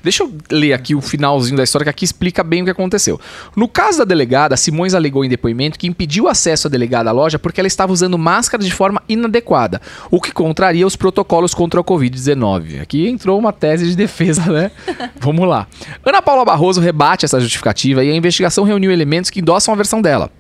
[0.03, 3.21] Deixa eu ler aqui o finalzinho da história que aqui explica bem o que aconteceu.
[3.57, 7.39] No caso da delegada, Simões alegou em depoimento que impediu acesso à delegada à loja
[7.39, 11.85] porque ela estava usando máscara de forma inadequada, o que contraria os protocolos contra a
[11.85, 12.81] Covid-19.
[12.81, 14.71] Aqui entrou uma tese de defesa, né?
[15.19, 15.67] Vamos lá.
[16.05, 20.01] Ana Paula Barroso rebate essa justificativa e a investigação reuniu elementos que endossam a versão
[20.01, 20.31] dela.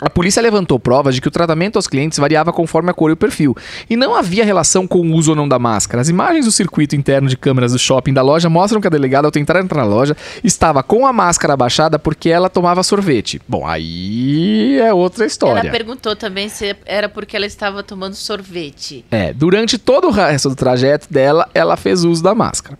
[0.00, 3.14] A polícia levantou provas de que o tratamento aos clientes variava conforme a cor e
[3.14, 3.56] o perfil,
[3.88, 6.02] e não havia relação com o uso ou não da máscara.
[6.02, 9.26] As imagens do circuito interno de câmeras do shopping da loja mostram que a delegada,
[9.26, 13.40] ao tentar entrar na loja, estava com a máscara abaixada porque ela tomava sorvete.
[13.48, 15.60] Bom, aí é outra história.
[15.60, 19.04] Ela perguntou também se era porque ela estava tomando sorvete.
[19.10, 22.76] É, durante todo o resto do trajeto dela, ela fez uso da máscara.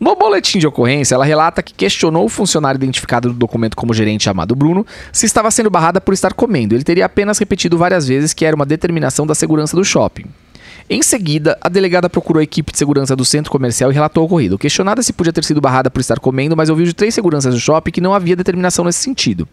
[0.00, 4.24] No boletim de ocorrência, ela relata que questionou o funcionário identificado no documento como gerente
[4.24, 6.74] chamado Bruno se estava sendo barrada por estar comendo.
[6.74, 10.24] Ele teria apenas repetido várias vezes que era uma determinação da segurança do shopping.
[10.88, 14.26] Em seguida, a delegada procurou a equipe de segurança do centro comercial e relatou o
[14.26, 14.58] ocorrido.
[14.58, 17.60] Questionada se podia ter sido barrada por estar comendo, mas ouviu de três seguranças do
[17.60, 19.46] shopping que não havia determinação nesse sentido.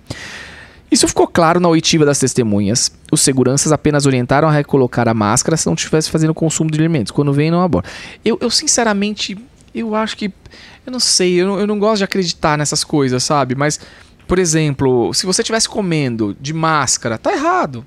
[0.90, 2.90] Isso ficou claro na oitiva das testemunhas.
[3.12, 7.12] Os seguranças apenas orientaram a recolocar a máscara se não estivesse fazendo consumo de alimentos.
[7.12, 7.90] Quando vem, não aborda.
[8.24, 9.38] Eu, eu, sinceramente,
[9.80, 10.32] eu acho que.
[10.86, 13.56] Eu não sei, eu não, eu não gosto de acreditar nessas coisas, sabe?
[13.56, 13.80] Mas,
[14.28, 17.86] por exemplo, se você estivesse comendo de máscara, tá errado.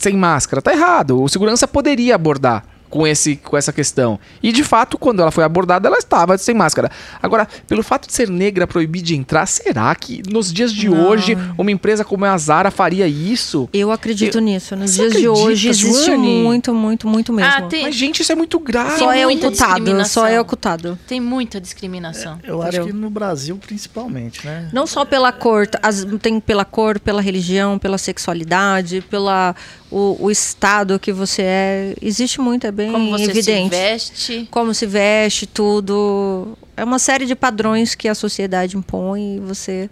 [0.00, 1.22] Sem máscara, tá errado.
[1.22, 4.20] O segurança poderia abordar com, esse, com essa questão.
[4.42, 6.90] E de fato, quando ela foi abordada, ela estava sem máscara.
[7.22, 11.08] Agora, pelo fato de ser negra, proibir de entrar, será que nos dias de Não.
[11.08, 13.66] hoje uma empresa como a Zara faria isso?
[13.72, 14.76] Eu acredito nisso.
[14.76, 16.42] Nos dias de acredita, hoje existe Joane?
[16.42, 17.50] muito, muito, muito mesmo.
[17.50, 18.98] Ah, tem, Mas, gente, isso é muito grave.
[18.98, 20.98] Só é ocultado, só é ocultado.
[21.08, 22.38] tem muita discriminação.
[22.44, 24.68] Eu acho que no Brasil, principalmente, né?
[24.70, 29.56] Não só pela cor, as- tem pela cor, pela religião, pela sexualidade, pela
[29.90, 31.94] o, o estado que você é.
[32.02, 33.64] Existe muito, é bem Como você evidente.
[33.74, 34.48] se veste.
[34.50, 36.56] Como se veste, tudo.
[36.76, 39.88] É uma série de padrões que a sociedade impõe e você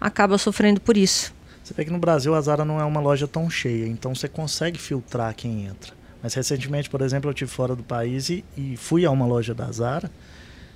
[0.00, 1.32] acaba sofrendo por isso.
[1.62, 4.28] Você vê que no Brasil a Zara não é uma loja tão cheia, então você
[4.28, 5.92] consegue filtrar quem entra.
[6.22, 9.54] Mas recentemente, por exemplo, eu estive fora do país e, e fui a uma loja
[9.54, 10.10] da Zara.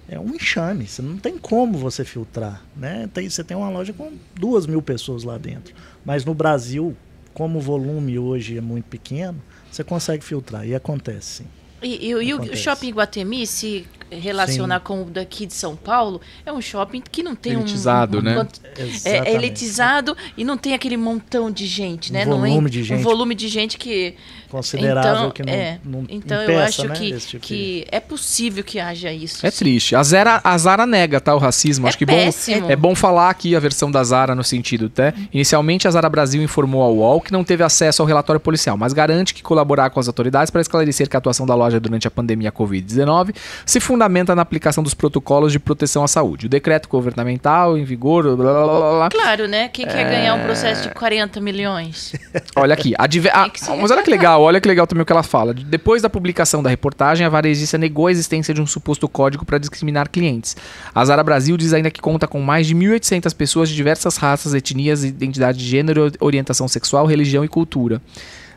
[0.09, 2.63] É um enxame, você não tem como você filtrar.
[2.77, 3.09] Né?
[3.13, 5.75] Tem, você tem uma loja com duas mil pessoas lá dentro.
[6.05, 6.97] Mas no Brasil,
[7.35, 9.41] como o volume hoje é muito pequeno,
[9.77, 10.67] você consegue filtrar.
[10.67, 11.47] E acontece, sim.
[11.83, 16.53] E, e- e o shopping Guatemi, se relacionar com o daqui de São Paulo, é
[16.53, 18.35] um shopping que não tem um- Elitizado, um, né?
[18.35, 18.61] quant-
[19.05, 22.25] É, é elitizado e não tem aquele montão de gente, né?
[22.27, 23.01] Um não é volume de gente.
[23.01, 24.15] Um volume de gente que.
[24.49, 27.87] Considerável então, que não, é, não então eu impeça, acho né, que, tipo de- que
[27.91, 29.45] é possível que haja isso.
[29.45, 29.59] É sim.
[29.59, 29.97] triste.
[29.97, 31.35] A Zara, a Zara nega, tá?
[31.35, 31.87] O racismo.
[31.87, 32.71] É Acho que bom, péssimo.
[32.71, 35.13] é bom falar aqui a versão da Zara no sentido, tá?
[35.33, 38.93] Inicialmente, a Zara Brasil informou ao UOL que não teve acesso ao relatório policial, mas
[38.93, 42.11] garante que colaborar com as autoridades para esclarecer que a atuação da loja durante a
[42.11, 43.35] pandemia Covid-19
[43.67, 46.47] se fundamenta na aplicação dos protocolos de proteção à saúde.
[46.47, 48.25] O decreto governamental em vigor.
[48.37, 49.09] Blá, blá, blá, blá.
[49.09, 49.69] Claro, né?
[49.69, 50.89] Quem quer ganhar um processo É.
[50.89, 52.15] de 40 milhões?
[52.55, 52.95] Olha aqui.
[52.99, 55.23] ah, Tem que se mas olha que legal, olha que legal também o que ela
[55.23, 55.55] fala.
[55.55, 59.59] Depois da publicação da reportagem, a varejista negou a existência de um suposto código para
[59.59, 60.57] discriminar clientes.
[60.95, 64.53] A Zara Brasil diz ainda que conta com mais de 1.800 pessoas de diversas raças,
[64.55, 68.01] etnias, identidade de gênero, orientação sexual, religião e cultura.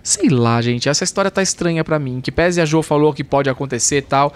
[0.03, 2.19] Sei lá, gente, essa história tá estranha pra mim.
[2.21, 4.33] Que pese a Jo falou que pode acontecer e tal.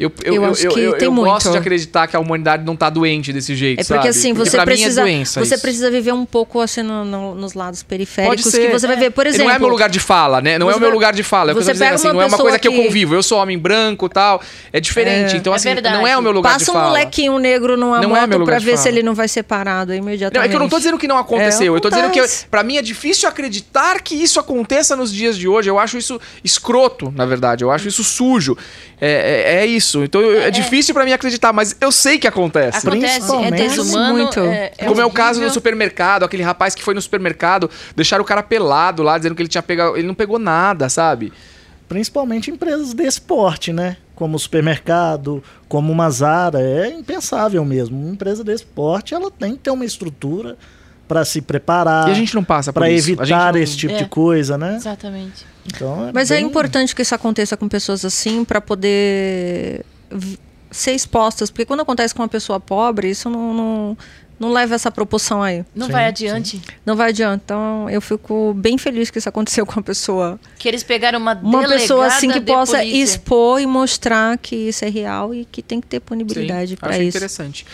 [0.00, 1.30] Eu, eu, Eu eu, acho eu, que eu- tem eu muito.
[1.30, 4.08] gosto de acreditar que a humanidade não tá doente desse jeito, É porque sabe?
[4.08, 5.62] assim, Porque você pra precisa, mim é doença você isso.
[5.62, 8.66] precisa viver um pouco assim no- no- nos lados periféricos Pode ser.
[8.66, 9.48] que você vai ver, por E exemplo.
[9.48, 10.58] não é meu lugar de fala, né?
[10.58, 11.50] Não é o meu vai- lugar de fala.
[11.50, 12.82] É o que eu você pega assim, uma não é uma coisa que eu que-
[12.84, 13.14] convivo.
[13.14, 14.40] Eu sou homem branco e tal.
[14.72, 15.34] É diferente.
[15.34, 15.36] É.
[15.36, 15.96] Então, É assim, verdade.
[15.96, 16.86] não é o meu lugar Passa de um fala.
[16.86, 18.76] molequinho negro numa Não é meu moto pra ver fala.
[18.78, 20.38] se ele não vai ser parado imediatamente.
[20.38, 21.74] Não, é que eu não tô dizendo que não aconteceu.
[21.74, 25.12] É, eu tô dizendo que, eu, pra mim, é difícil acreditar que isso aconteça nos
[25.12, 25.68] dias de hoje.
[25.68, 27.62] Eu acho isso escroto, na verdade.
[27.64, 28.56] Eu acho isso sujo.
[29.00, 30.04] É, é, é isso.
[30.04, 32.86] Então, eu- é, difícil pra mim acreditar, mas eu sei que acontece.
[32.86, 34.12] Acontece, é Principalmente- desumano.
[34.18, 34.40] Muito.
[34.40, 38.26] É, Como é o caso do supermercado, aquele rapaz que foi no supermercado, deixaram o
[38.26, 39.96] cara pelado lá, dizendo que ele tinha pegado.
[39.96, 41.32] Ele não pegou nada, sabe?
[41.88, 43.96] Principalmente empresas desse porte, né?
[44.14, 46.60] Como o supermercado, como uma Zara.
[46.60, 47.98] É impensável mesmo.
[47.98, 50.56] Uma empresa desse porte, ela tem que ter uma estrutura
[51.10, 52.86] para se preparar, E a gente não passa para.
[52.86, 53.96] A evitar não- esse tipo É.
[53.96, 54.76] de coisa, né?
[54.76, 55.44] Exatamente.
[55.66, 59.84] Então, é Mas é bem- importante que isso aconteça com pessoas assim pra poder
[60.70, 63.98] ser expostas, porque quando acontece com uma pessoa pobre, isso não, não,
[64.38, 65.64] não leva essa proporção aí.
[65.74, 66.62] Não Sim, vai adiante.
[66.86, 67.42] Não vai adianta.
[67.44, 70.38] Então eu fico bem feliz que isso aconteceu com uma pessoa.
[70.60, 73.02] Que eles pegaram uma Uma pessoa assim que possa polícia.
[73.02, 76.94] expor e mostrar que isso é real e que tem que ter Sim, punibilidade acho
[77.02, 77.08] isso.
[77.16, 77.66] interessante.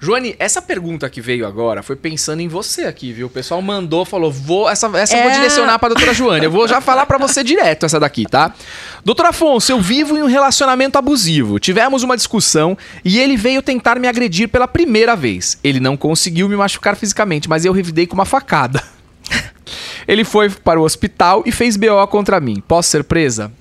[0.00, 3.26] Joane, essa pergunta que veio agora foi pensando em você aqui, viu?
[3.26, 5.34] O pessoal mandou, falou, vou, essa, essa eu vou É.
[5.34, 6.44] direcionar pra doutora Joane.
[6.44, 8.54] Eu vou já falar pra você direto essa daqui, tá?
[9.04, 11.58] Doutor Afonso, eu vivo em um relacionamento abusivo.
[11.58, 15.58] Tivemos uma discussão e ele veio tentar me agredir pela primeira vez.
[15.64, 18.80] Ele não conseguiu me machucar fisicamente, mas eu revidei com uma facada.
[20.06, 22.62] Ele foi para o hospital e fez BO contra mim.
[22.66, 23.52] Posso ser presa?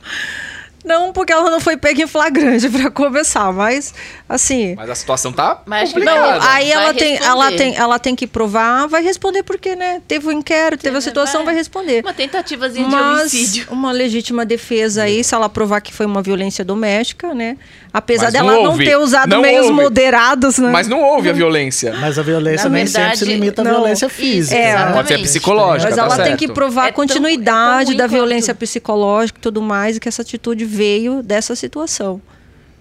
[0.87, 3.93] Não, porque ela não foi pega em flagrante pra começar, mas
[4.27, 6.39] assim, Mas a situação tá Mas complicada.
[6.39, 10.01] não, Aí Vai ela tem, ela, tem, ela tem que provar, vai responder porque, né?
[10.07, 12.03] Teve o inquérito, teve a situação, vai responder.
[12.03, 13.67] Uma tentativazinha de Mas homicídio.
[13.69, 17.57] uma legítima defesa aí, se ela provar que foi uma violência doméstica, né?
[17.97, 18.85] Apesar Mas não dela não houve.
[18.85, 19.81] ter usado Não meios houve.
[19.81, 20.69] moderados, né?
[20.69, 21.95] Mas não houve a violência.
[21.99, 23.71] Mas a violência Na nem verdade, sempre se limita à não.
[23.71, 24.55] violência física.
[24.55, 24.93] É, né?
[24.93, 26.37] Pode ser psicológica, Mas tá ela tem certo.
[26.39, 29.97] que provar É a tão- é tão continuidade da quanto- violência psicológica e tudo mais,
[29.97, 32.21] e que essa atitude veio dessa situação,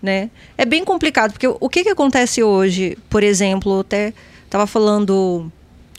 [0.02, 0.28] né?
[0.58, 4.12] É bem complicado, porque o que que acontece hoje, por exemplo, eu até
[4.44, 5.50] estava falando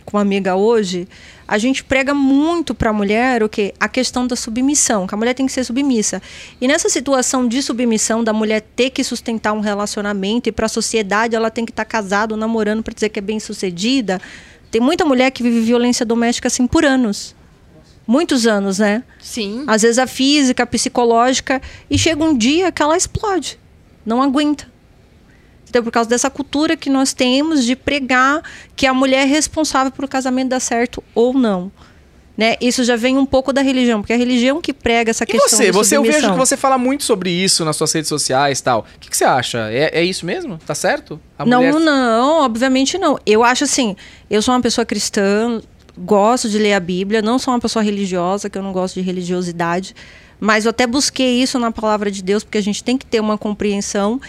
[0.07, 1.05] com uma amiga hoje,
[1.45, 5.17] a gente prega muito para a mulher o que a questão da submissão, que a
[5.17, 6.21] mulher tem que ser submissa.
[6.61, 10.69] E nessa situação de submissão da mulher ter que sustentar um relacionamento e para a
[10.69, 14.21] sociedade ela tem que estar casada ou namorando para dizer que é bem-sucedida,
[14.71, 17.35] tem muita mulher que vive violência doméstica assim por anos.
[18.07, 19.03] Muitos anos, né?
[19.19, 19.65] Sim.
[19.67, 23.59] Às vezes a física, a psicológica, e chega um dia que ela explode.
[24.05, 24.71] Não aguenta.
[25.69, 28.41] Então, por causa dessa cultura que nós temos de pregar
[28.75, 31.71] que a mulher é responsável por o casamento dar certo ou não.
[32.37, 32.55] Né?
[32.61, 35.27] Isso já vem um pouco da religião, porque é a religião que prega essa E
[35.27, 35.65] questão você?
[35.65, 38.63] de Você eu vejo que você fala muito sobre isso nas suas redes sociais e
[38.63, 38.85] tal.
[38.95, 39.71] O que, que você acha?
[39.71, 40.59] É, é isso mesmo?
[40.63, 41.19] Tá certo?
[41.37, 43.17] A não, mulher- não, obviamente não.
[43.25, 43.95] Eu acho assim,
[44.29, 45.59] eu sou uma pessoa cristã,
[45.97, 49.01] gosto de ler a Bíblia, não sou uma pessoa religiosa, que eu não gosto de
[49.01, 49.95] religiosidade,
[50.39, 53.19] mas eu até busquei isso na palavra de Deus, porque a gente tem que ter
[53.19, 54.21] uma compreensão.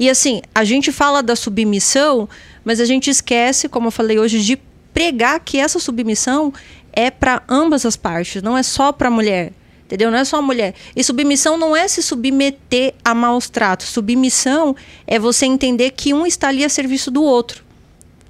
[0.00, 2.26] E assim, a gente fala da submissão,
[2.64, 4.58] mas a gente esquece, como eu falei hoje, de
[4.94, 6.54] pregar que essa submissão
[6.90, 9.52] é para ambas as partes, não é só para a mulher.
[9.84, 10.10] Entendeu?
[10.10, 10.74] Não é só a mulher.
[10.96, 13.88] E submissão não é se submeter a maus tratos.
[13.88, 14.74] Submissão
[15.06, 17.62] é você entender que um está ali a serviço do outro.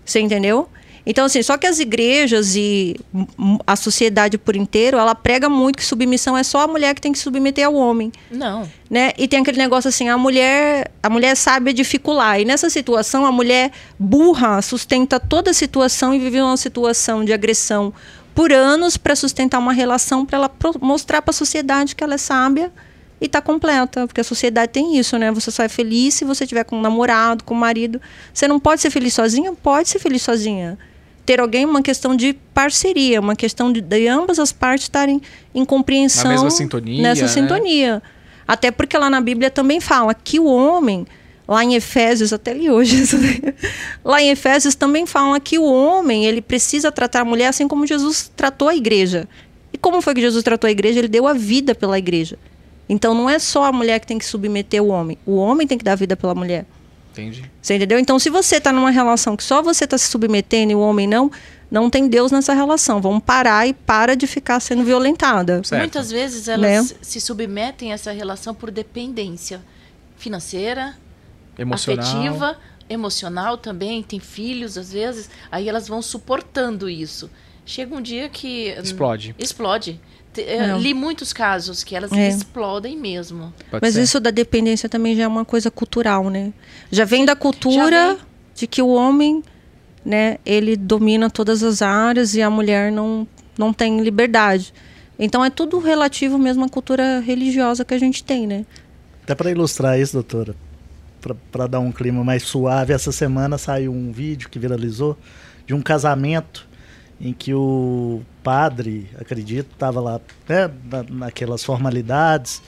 [0.04, 0.68] Você entendeu?
[1.04, 2.96] Então, assim, só que as igrejas e
[3.66, 7.12] a sociedade por inteiro, ela prega muito que submissão é só a mulher que tem
[7.12, 8.68] que submeter ao homem Não.
[8.88, 9.12] né?
[9.16, 12.40] E tem aquele negócio assim, a mulher, a mulher sabe dificular.
[12.40, 17.32] E nessa situação, a mulher burra sustenta toda a situação e vive uma situação de
[17.32, 17.92] agressão
[18.34, 22.18] por anos para sustentar uma relação para ela mostrar para a sociedade que ela é
[22.18, 22.72] sábia
[23.20, 25.30] e tá completa, porque a sociedade tem isso, né?
[25.30, 28.00] Você só é feliz se você tiver com um namorado, com um marido.
[28.32, 29.52] Você não pode ser feliz sozinha?
[29.52, 30.78] Pode ser feliz sozinha.
[31.30, 35.22] Ter alguém é uma questão de parceria, uma questão de, de ambas as partes estarem
[35.54, 37.28] em compreensão Na mesma sintonia, nessa né?
[37.28, 38.02] sintonia.
[38.48, 41.06] Até porque lá na Bíblia também fala que o homem,
[41.46, 43.16] lá em Efésios, até li hoje isso
[44.04, 47.86] lá em Efésios também fala que o homem, ele precisa tratar a mulher assim como
[47.86, 49.28] Jesus tratou a igreja.
[49.72, 50.98] E como foi que Jesus tratou a igreja?
[50.98, 52.36] Ele deu a vida pela igreja.
[52.88, 55.78] Então não é só a mulher que tem que submeter o homem, o homem tem
[55.78, 56.66] que dar a vida pela mulher.
[57.20, 57.50] Entendi.
[57.60, 57.98] Você entendeu?
[57.98, 61.06] Então, se você está numa relação que só você está se submetendo e o homem
[61.06, 61.30] não,
[61.70, 63.00] não tem Deus nessa relação.
[63.00, 65.62] Vamos parar e para de ficar sendo violentada.
[65.64, 65.80] Certo.
[65.80, 66.54] Muitas vezes Né?
[66.54, 69.60] elas se submetem a essa relação por dependência
[70.16, 70.94] financeira,
[71.58, 72.04] Emocional.
[72.04, 72.56] afetiva,
[72.88, 77.30] emocional também, tem filhos às vezes, aí elas vão suportando isso.
[77.64, 79.34] chega um dia que Explode.
[79.38, 80.00] explode.
[80.36, 80.78] Eh, É.
[80.78, 82.28] Li muitos casos que elas É.
[82.28, 83.52] explodem mesmo.
[83.70, 84.02] Pode Mas ser.
[84.02, 86.52] isso da dependência também já é uma coisa cultural, né?
[86.90, 88.18] Já vem da cultura vem.
[88.54, 89.42] de que o homem,
[90.04, 93.26] né, ele domina todas as áreas e a mulher não,
[93.58, 94.72] não tem liberdade.
[95.18, 98.64] Então é tudo relativo mesmo à cultura religiosa que a gente tem, né?
[99.24, 100.54] Até para ilustrar isso, doutora,
[101.52, 105.18] para dar um clima mais suave, essa semana saiu um vídeo que viralizou
[105.66, 106.66] de um casamento
[107.20, 112.62] em que o padre, acredito, estava lá né, na- naquelas formalidades,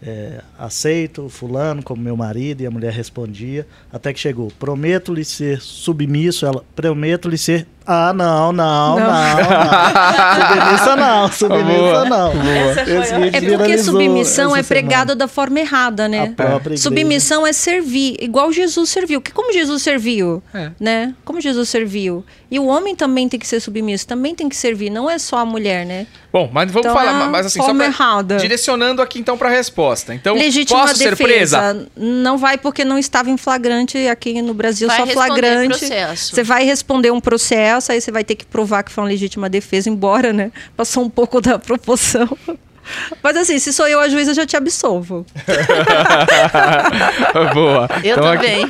[0.00, 5.60] é, aceito fulano como meu marido, e a mulher respondia, até que chegou, prometo-lhe ser
[5.60, 12.32] submisso, ela, prometo-lhe ser, ah, não, não, não, não, submissa não, submissa Boa, não.
[12.52, 15.16] Essa foi Esse a- vídeo É porque submissão é pregada semana.
[15.16, 16.32] da forma errada, A né?
[16.36, 16.82] própria igreja.
[16.82, 19.20] Submissão é servir, igual Jesus serviu.
[19.20, 20.70] Que como Jesus serviu, É.
[20.78, 21.14] né?
[21.24, 22.24] Como Jesus serviu.
[22.50, 25.38] E o homem também tem que ser submisso, também tem que servir, não é só
[25.38, 26.06] a mulher, né?
[26.32, 28.36] Bom, mas vamos Então, falar, é a mas assim, só forma pra, errada.
[28.36, 30.14] direcionando aqui então pra resposta.
[30.14, 31.58] Então, Legítima posso ser defesa.
[31.58, 31.86] presa?
[31.96, 35.78] Não vai porque não estava em flagrante aqui no Brasil, Vai só flagrante.
[35.78, 36.34] processo.
[36.34, 39.48] Você vai responder um processo, aí você vai ter que provar que foi uma legítima
[39.48, 40.50] defesa, embora, né?
[40.76, 42.28] Passou um pouco da proporção.
[43.22, 45.26] Mas assim, se sou eu a juíza, eu já te absolvo.
[47.54, 47.88] Boa.
[48.02, 48.66] Eu Então, aqui- também.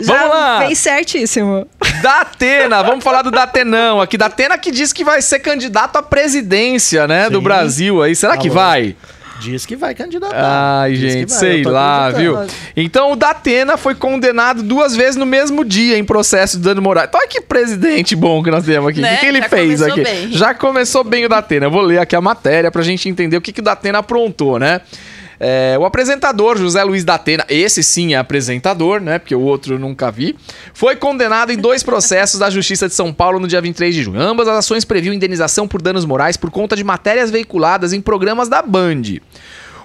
[0.00, 0.66] Vamos já lá.
[0.66, 1.66] fez certíssimo.
[2.02, 4.16] Datena, vamos falar do Datenão aqui.
[4.18, 7.44] Datena que diz que vai ser candidato à presidência, né, do Sim.
[7.44, 8.14] Brasil aí.
[8.14, 8.96] Será que vai?
[9.42, 10.82] Diz que vai candidatar.
[10.82, 12.38] Ai, Diz gente, sei lá, viu?
[12.76, 17.04] Então o Datena foi condenado duas vezes no mesmo dia em processo de dano moral.
[17.04, 19.00] Então olha que presidente bom que nós temos aqui.
[19.00, 19.14] O Né?
[19.16, 20.00] que, que ele Já fez aqui?
[20.02, 20.32] bem.
[20.32, 21.66] Já começou bem o Datena.
[21.66, 24.58] Eu vou ler aqui a matéria pra gente entender o que, que o Datena aprontou,
[24.58, 24.80] né?
[25.44, 29.18] É, o apresentador José Luiz Datena, esse sim é apresentador, né?
[29.18, 30.36] Porque o outro eu nunca vi,
[30.72, 34.20] foi condenado em dois processos da Justiça de São Paulo no dia 23 de junho.
[34.20, 38.48] Ambas as ações previam indenização por danos morais por conta de matérias veiculadas em programas
[38.48, 39.02] da Band.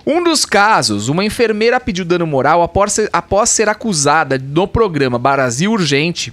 [0.05, 5.17] Um dos casos, uma enfermeira pediu dano moral após ser, após ser acusada no programa
[5.17, 6.31] Brasil Urgente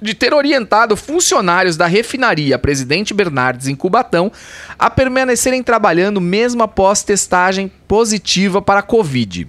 [0.00, 4.32] de ter orientado funcionários da refinaria Presidente Bernardes em Cubatão
[4.78, 9.46] a permanecerem trabalhando mesmo após testagem positiva para a Covid.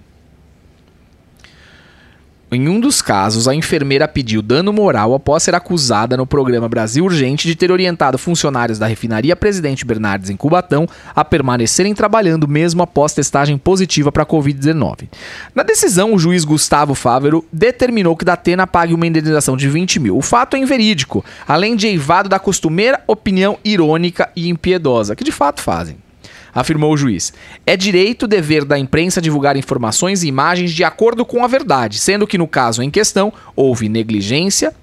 [2.53, 7.05] Em um dos casos, a enfermeira pediu dano moral após ser acusada no programa Brasil
[7.05, 10.85] Urgente de ter orientado funcionários da refinaria Presidente Bernardes em Cubatão
[11.15, 15.07] a permanecerem trabalhando mesmo após testagem positiva para a Covid-19.
[15.55, 20.17] Na decisão, o juiz Gustavo Fávero determinou que Datena pague uma indenização de 20 mil.
[20.17, 25.31] O fato é inverídico, além de eivado da costumeira opinião irônica e impiedosa, que de
[25.31, 25.95] fato fazem
[26.53, 27.33] afirmou o juiz.
[27.65, 32.27] É direito dever da imprensa divulgar informações e imagens de acordo com a verdade, sendo
[32.27, 34.73] que no caso em questão houve negligência,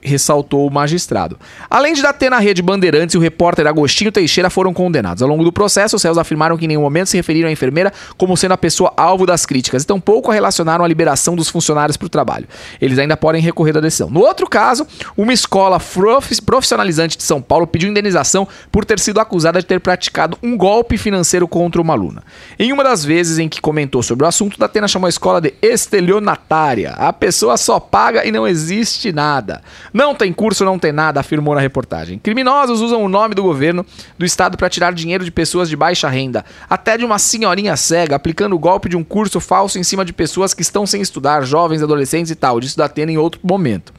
[0.00, 1.38] ressaltou o magistrado.
[1.68, 5.22] Além de Datena, a Rede Bandeirantes e o repórter Agostinho Teixeira foram condenados.
[5.22, 7.92] Ao longo do processo, os réus afirmaram que em nenhum momento se referiram à enfermeira
[8.16, 11.96] como sendo a pessoa alvo das críticas e tampouco a relacionaram a liberação dos funcionários
[11.96, 12.46] para o trabalho.
[12.80, 14.08] Eles ainda podem recorrer da decisão.
[14.08, 14.86] No outro caso,
[15.16, 19.80] uma escola profi- profissionalizante de São Paulo pediu indenização por ter sido acusada de ter
[19.80, 22.22] praticado um golpe financeiro contra uma aluna.
[22.58, 25.54] Em uma das vezes em que comentou sobre o assunto, Datena chamou a escola de
[25.60, 26.92] estelionatária.
[26.92, 29.62] A pessoa só paga e não existe nada.
[29.92, 32.18] Não tem curso, não tem nada, afirmou na reportagem.
[32.18, 33.84] Criminosos usam o nome do governo
[34.18, 38.16] do estado para tirar dinheiro de pessoas de baixa renda, até de uma senhorinha cega,
[38.16, 41.42] aplicando o golpe de um curso falso em cima de pessoas que estão sem estudar,
[41.42, 42.60] jovens, adolescentes e tal.
[42.60, 43.92] Disse Datena em outro momento.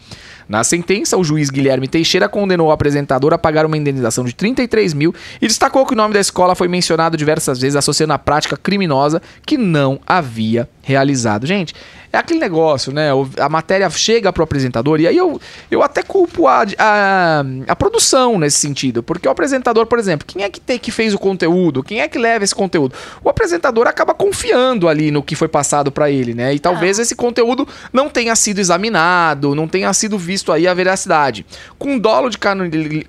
[0.49, 4.95] Na sentença, o juiz Guilherme Teixeira condenou o apresentador a pagar uma indenização de 33
[4.95, 8.57] mil e destacou que o nome da escola foi mencionado diversas vezes associando a prática
[8.57, 11.45] criminosa que não havia realizado.
[11.45, 11.73] Gente,
[12.11, 13.13] é aquele negócio, né?
[13.13, 17.75] O- A matéria chega pro apresentador e aí eu, eu até culpo a, a, a
[17.75, 19.03] produção nesse sentido.
[19.03, 21.83] Porque o apresentador, por exemplo, quem é que, tem, que fez o conteúdo?
[21.83, 22.95] Quem é que leva esse conteúdo?
[23.23, 26.53] O apresentador acaba confiando ali no que foi passado para ele, né?
[26.53, 31.45] E talvez esse conteúdo não tenha sido examinado, não tenha sido visto aí a veracidade.
[31.77, 32.37] Com dolo de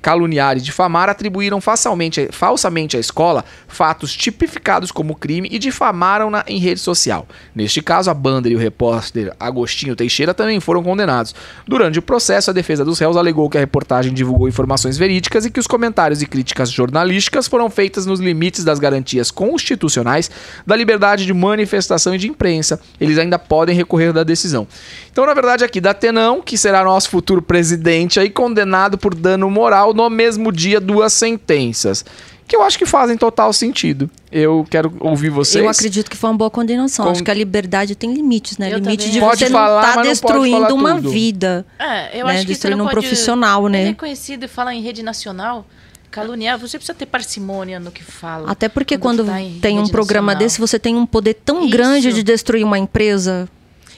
[0.00, 6.58] caluniar e difamar, atribuíram facilmente, falsamente à escola fatos tipificados como crime e difamaram-na em
[6.58, 7.26] rede social.
[7.54, 11.34] Neste caso, a banda e o repórter Agostinho Teixeira também foram condenados.
[11.68, 15.50] Durante o processo, a defesa dos réus alegou que a reportagem divulgou informações verídicas e
[15.50, 20.30] que os comentários e críticas jornalísticas foram feitas nos limites das garantias constitucionais
[20.66, 22.80] da liberdade de manifestação e de imprensa.
[22.98, 24.66] Eles ainda podem recorrer da decisão.
[25.12, 29.92] Então, na verdade, aqui, Datenão, que será nosso futuro presidente, aí condenado por dano moral
[29.92, 32.04] no mesmo dia, duas sentenças.
[32.50, 34.10] Que eu acho que fazem total sentido.
[34.32, 35.62] Eu quero ouvir vocês.
[35.62, 37.04] Eu acredito que foi uma boa condenação.
[37.04, 38.66] Com- Acho que a liberdade tem limites, né?
[38.72, 41.10] Eu Limite também de Pode você falar, mas não pode destruindo falar uma tudo.
[41.10, 41.64] vida.
[41.78, 43.06] É, eu Né, acho que destruindo você não um pode...
[43.06, 43.90] profissional, né?
[43.90, 45.64] É conhecido e fala em rede nacional.
[46.10, 48.50] caluniar, você precisa ter parcimônia no que fala.
[48.50, 50.44] Até porque quando, tá em tem um programa nacional.
[50.44, 51.70] desse, você tem um poder tão Isso.
[51.70, 53.48] grande de destruir uma empresa.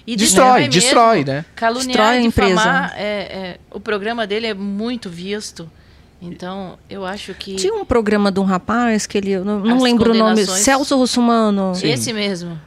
[0.07, 1.43] E Destrói, destrói, né?
[1.57, 2.55] Caluniar Destrói a empresa.
[2.55, 5.71] difamar, é, é, o programa dele é muito visto.
[6.23, 9.33] Então, eu acho que Tinha um programa de um rapaz que ele.
[9.33, 10.47] eu Não, não lembro o nome.
[10.47, 11.73] Celso Russumano.
[11.83, 12.59] esse mesmo.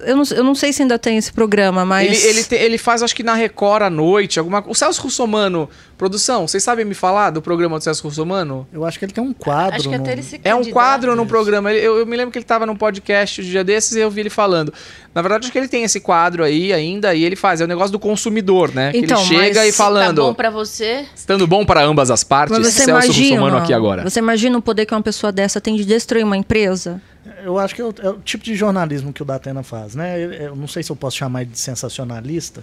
[0.00, 2.08] Eu não, eu não sei se ainda tem esse programa, mas.
[2.24, 5.70] Ele, ele, te- ele faz, acho que na Record à noite, alguma O Celso Russomano,
[6.04, 8.66] produção, vocês sabem me falar do programa do Celso Russomano?
[8.70, 9.76] Eu acho que ele tem um quadro.
[9.76, 11.72] Acho que no- até ele se É um quadro no programa.
[11.72, 14.20] Eu, eu me lembro que ele tava num podcast um dia desses e eu vi
[14.20, 14.72] ele falando.
[15.14, 17.62] Na verdade, acho que ele tem esse quadro aí ainda e ele faz.
[17.62, 18.92] É o negócio do consumidor, né?
[18.92, 20.20] Que Então, ele chega mas e Tá falando.
[20.22, 21.06] bom pra você?
[21.16, 24.02] Estando bom para ambas as partes, Mas você Celso imagina, aqui agora.
[24.02, 27.00] você imagina o poder que uma pessoa dessa tem de destruir uma empresa?
[27.42, 30.20] Eu acho que é o, é o tipo de jornalismo que o Datena faz, né?
[30.20, 32.62] Ele- Eu não sei se eu posso chamar ele de sensacionalista,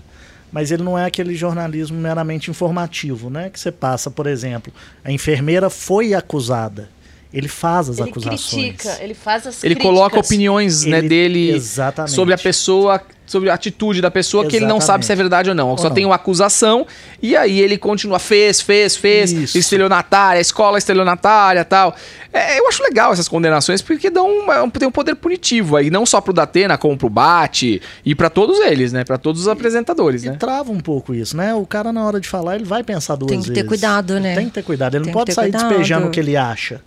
[0.52, 3.50] mas ele não é aquele jornalismo meramente informativo, né?
[3.50, 4.72] Que você passa, por exemplo,
[5.04, 6.90] a enfermeira foi acusada.
[7.34, 8.50] Ele faz as Ele acusações.
[8.76, 9.84] critica, ele faz as Ele críticas.
[9.84, 12.14] coloca opiniões né, Ele- dele Exatamente.
[12.14, 13.02] sobre a pessoa,
[13.32, 15.06] sobre a atitude da pessoa que ele não sabe Exatamente.
[15.06, 15.70] se é verdade ou não.
[15.70, 15.96] Ou Só não.
[15.96, 16.86] tem uma acusação
[17.22, 19.58] e aí ele continua, fez, fez, fez, Isso.
[19.58, 21.96] estelionatária, escola estelionatária tal.
[22.34, 25.90] É, eu acho legal essas condenações porque dão uma- um, tem um poder punitivo aí,
[25.90, 29.04] não só pro Datena, como pro Bate e pra todos eles, né?
[29.04, 30.36] Pra todos os apresentadores, E né?
[30.38, 31.54] trava um pouco isso, né?
[31.54, 33.50] O cara, na hora de falar, ele vai pensar duas Tem vezes.
[33.54, 34.36] que ter cuidado, né?
[34.36, 34.96] Tem que ter cuidado.
[34.96, 35.68] Ele Tem não pode sair cuidado.
[35.70, 36.82] despejando o que ele acha.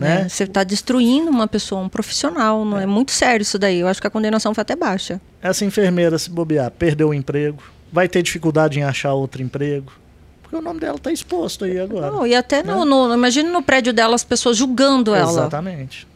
[0.00, 0.22] Né?
[0.22, 0.28] né?
[0.28, 2.64] Você está destruindo uma pessoa, um profissional.
[2.64, 2.86] Não é.
[2.86, 3.80] muito sério isso daí.
[3.80, 5.20] Eu acho que a condenação foi até baixa.
[5.42, 9.92] Essa enfermeira, se bobear, perdeu o emprego, vai ter dificuldade em achar outro emprego.
[10.42, 12.10] Porque o nome dela está exposto aí agora.
[12.10, 15.30] Não, e até no, no, imagine no prédio dela as pessoas julgando ela.
[15.30, 16.08] Exatamente.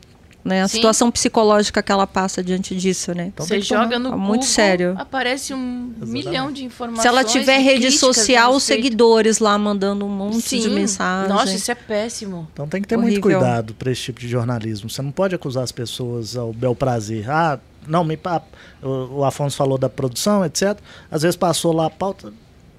[0.44, 0.62] Né?
[0.62, 0.76] A Sim.
[0.76, 3.28] situação psicológica que ela passa diante disso, né?
[3.32, 4.94] Então Você joga no Tá Google, muito sério.
[4.98, 7.00] aparece um milhão de informações.
[7.00, 10.60] Se ela tiver de rede social, os seguidores lá mandando um monte Sim.
[10.60, 11.30] de mensagem.
[11.30, 12.46] Nossa, isso é péssimo.
[12.52, 13.38] Então tem que ter muito Horrível.
[13.40, 14.90] cuidado para esse tipo de jornalismo.
[14.90, 17.30] Você não pode acusar as pessoas ao bel prazer.
[17.30, 18.18] Ah, não, me,
[18.82, 18.88] o,
[19.20, 20.78] o Afonso falou da produção, etc.
[21.10, 22.32] Às vezes passou lá a pauta,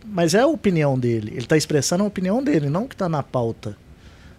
[0.06, 1.32] mas é a opinião dele.
[1.32, 3.76] Ele está expressando a opinião dele, não o que está na pauta.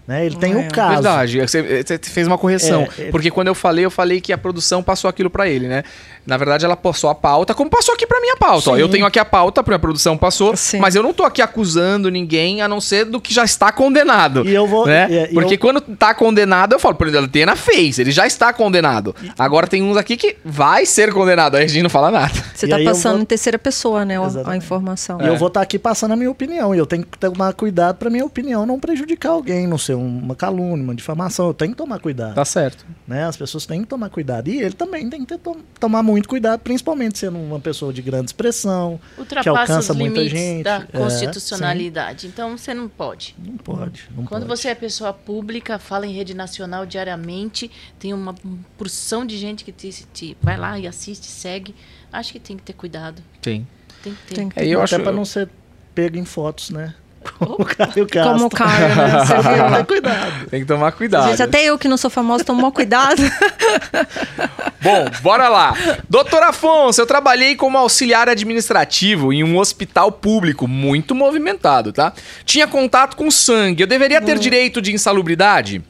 [0.06, 0.24] Né?
[0.24, 0.56] Ele tem É.
[0.56, 0.92] o caso.
[0.94, 2.86] Verdade, você, você fez uma correção.
[2.96, 5.66] É, é- Porque quando eu falei, eu falei que a produção passou aquilo pra ele,
[5.66, 5.82] né?
[6.24, 8.70] Na verdade, ela passou a pauta, como passou aqui pra minha pauta.
[8.70, 10.78] Ó, eu tenho aqui a pauta, a produção passou, Sim.
[10.78, 14.44] mas eu não tô aqui acusando ninguém, a não ser do que já está condenado.
[14.46, 15.06] E eu vou- Né?
[15.10, 18.10] e- e porque eu- quando tá condenado, eu falo, por exemplo, a Atena fez, ele
[18.12, 19.14] já está condenado.
[19.38, 22.32] Agora tem uns aqui que vai ser condenado, aí a gente não fala nada.
[22.54, 24.16] Você E eu passando vou- em terceira pessoa, né?
[24.44, 25.20] a- informação.
[25.20, 26.74] E eu vou estar aqui passando a minha opinião.
[26.74, 30.34] E eu tenho que tomar cuidado para minha opinião não prejudicar alguém, não ser uma
[30.36, 31.48] calúnia, uma difamação.
[31.48, 32.34] Eu tenho que tomar cuidado.
[32.34, 32.84] Tá certo.
[33.06, 33.24] Né?
[33.24, 34.48] As pessoas têm que tomar cuidado.
[34.48, 38.02] E ele também tem que ter- tom- tomar muito cuidado, principalmente sendo uma pessoa de
[38.02, 40.64] grande expressão, que Ultrapassa alcança os muita limites gente.
[40.64, 42.26] da É, constitucionalidade.
[42.26, 43.34] então você não pode.
[43.38, 44.08] Não pode.
[44.16, 44.60] Não Quando pode.
[44.60, 48.34] você é pessoa pública, fala em rede nacional diariamente, tem uma
[48.76, 51.74] porção de gente que te, te vai lá e assiste, segue.
[52.12, 53.22] Acho que tem que ter cuidado.
[53.42, 53.66] Tem.
[54.02, 54.34] Tem que ter.
[54.34, 55.02] Tem que É, eu Até acho.
[55.04, 55.48] para não ser
[55.94, 56.94] pego em fotos, né?
[57.38, 58.32] Como o Caio Castro.
[58.32, 59.24] Como o Caio, né?
[59.24, 59.70] Você viu?
[59.76, 60.46] Tem cuidado.
[60.50, 61.28] Tem que tomar cuidado.
[61.30, 63.20] Gente, até eu que não sou famosa, tomou cuidado.
[64.82, 65.74] Bom, bora lá.
[66.08, 72.12] Doutor Afonso, eu trabalhei como auxiliar administrativo em um hospital público muito movimentado, tá?
[72.44, 73.82] Tinha contato com sangue.
[73.82, 75.82] Eu deveria ter direito de insalubridade?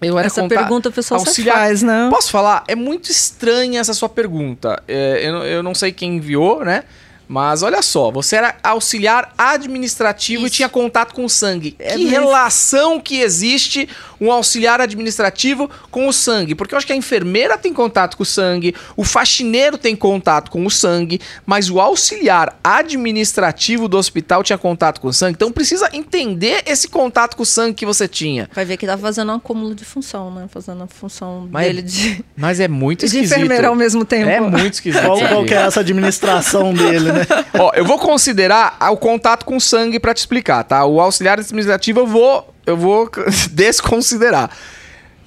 [0.00, 2.08] Eu Essa conta- pergunta o pessoal auxiliar- faz, né?
[2.10, 2.62] Posso falar?
[2.68, 4.82] É muito estranha essa sua pergunta.
[4.86, 6.84] É, eu, não- eu não sei quem enviou, né?
[7.26, 10.56] Mas olha só, você era auxiliar administrativo e Isso.
[10.56, 11.74] tinha contato com o sangue.
[11.78, 13.88] É que relação que existe
[14.26, 16.54] um auxiliar administrativo com o sangue?
[16.54, 20.50] Porque eu acho que a enfermeira tem contato com o sangue, o faxineiro tem contato
[20.50, 25.34] com o sangue, mas o auxiliar administrativo do hospital tinha contato com o sangue.
[25.36, 28.48] Então precisa entender esse contato com o sangue que você tinha.
[28.54, 30.46] Vai ver que tá fazendo um acúmulo de função, né?
[30.48, 33.36] Fazendo a função Mas- dele de, Mas é muito de esquisito.
[33.36, 34.28] enfermeira ao mesmo tempo.
[34.30, 35.02] É muito esquisito.
[35.04, 37.26] Qual, qual que é essa administração dele, né?
[37.58, 40.84] Ó, eu vou considerar o contato com sangue pra te explicar, tá?
[40.84, 43.10] O auxiliar administrativo eu vou, eu vou
[43.50, 44.50] desconsiderar.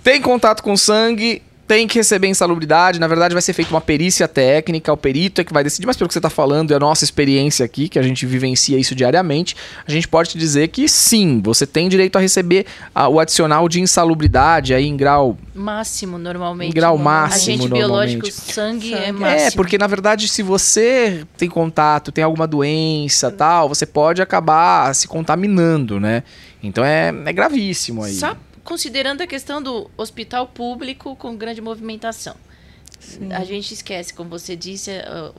[0.03, 2.99] Tem contato com sangue, tem que receber insalubridade.
[2.99, 5.97] Na verdade, vai ser feita uma perícia técnica, o perito é que vai decidir, mas
[5.97, 8.95] pelo que você tá falando, é a nossa experiência aqui, que a gente vivencia isso
[8.95, 9.55] diariamente.
[9.85, 12.65] A gente pode te dizer que sim, você tem direito a receber
[12.95, 16.69] ah, o adicional de insalubridade aí em grau Máximo, normalmente.
[16.69, 19.19] Em grau máximo, Agente biológico, sangue, é Sangue.
[19.19, 19.47] máximo.
[19.47, 24.93] É, porque na verdade, se você tem contato, tem alguma doença tal, você pode acabar
[24.93, 26.23] se contaminando, né?
[26.67, 28.13] Então é, é gravíssimo aí.
[28.13, 32.35] Só considerando a questão do hospital público com grande movimentação.
[33.31, 34.91] A gente esquece, como você disse,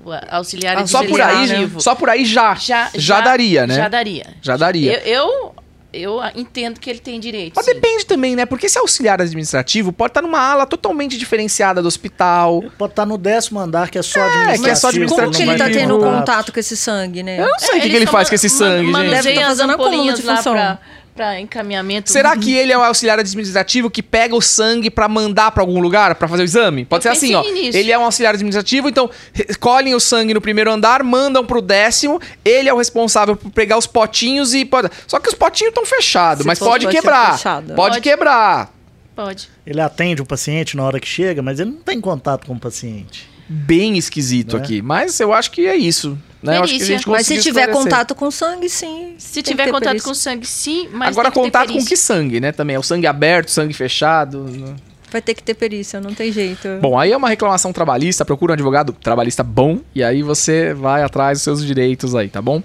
[0.05, 1.81] o auxiliar Ah, só por aí, administrativo.
[1.81, 3.75] só por aí já, já, já, daria, né?
[3.75, 4.27] Já daria.
[4.41, 5.03] Já daria.
[5.07, 5.55] Eu, eu
[5.91, 7.55] eu entendo que ele tem direito.
[7.57, 7.73] Mas sim.
[7.73, 8.45] depende também, né?
[8.45, 12.63] Porque esse auxiliar administrativo pode estar numa ala totalmente diferenciada do hospital.
[12.77, 14.65] Pode estar no décimo andar, que é só É, administrativo.
[14.65, 15.47] que é só Como administrativo.
[15.57, 16.53] que ele tá tendo contato.
[16.53, 17.41] com esse sangue, né?
[17.41, 18.97] Eu não sei o que, eles que ele faz com esse sangue, gente.
[18.97, 20.53] Deve Manuseiam tá fazendo acúmulo ampolinhas de função.
[20.53, 20.79] pra,
[21.19, 22.13] pra encaminhamento.
[22.13, 25.81] Será que ele é o auxiliar administrativo que pega o sangue pra mandar pra algum
[25.81, 26.85] lugar pra fazer o exame?
[26.85, 27.43] Pode Eu ser assim, ó.
[27.43, 27.77] nisso.
[27.77, 29.11] Ele é um auxiliar administrativo, então
[29.59, 32.21] colhem o sangue no primeiro andar, mandam pro décimo.
[32.45, 34.89] Ele é o responsável por pegar os potinhos e pode.
[35.09, 37.33] Só que os potinhos estão fechados, mas pode ser quebrar.
[37.37, 37.75] fechado.
[37.75, 38.01] Pode, Pode.
[38.01, 38.73] quebrar.
[39.17, 39.49] Pode.
[39.67, 42.61] Ele atende o paciente na hora que chega, mas ele não tem contato com o
[42.61, 43.29] paciente.
[43.49, 44.63] Bem esquisito Né?
[44.63, 44.83] aqui.
[44.83, 46.19] Mas eu acho que é isso.
[46.43, 46.57] Né?
[46.59, 46.97] Eu acho que a Delícia.
[46.99, 47.83] gente Mas se tiver esclarecer.
[47.83, 49.15] contato com sangue, sim.
[49.19, 50.09] Se tiver contato perícia.
[50.09, 52.53] com sangue, sim, mas Agora, contato com que sangue, né?
[52.53, 52.77] Também.
[52.77, 54.45] É o sangue aberto, sangue fechado.
[54.45, 54.77] né?
[55.11, 56.69] Vai ter que ter perícia, não tem jeito.
[56.83, 61.03] Bom, aí é uma reclamação trabalhista, procura um advogado trabalhista bom e aí você vai
[61.03, 62.63] atrás dos seus direitos aí, tá bom?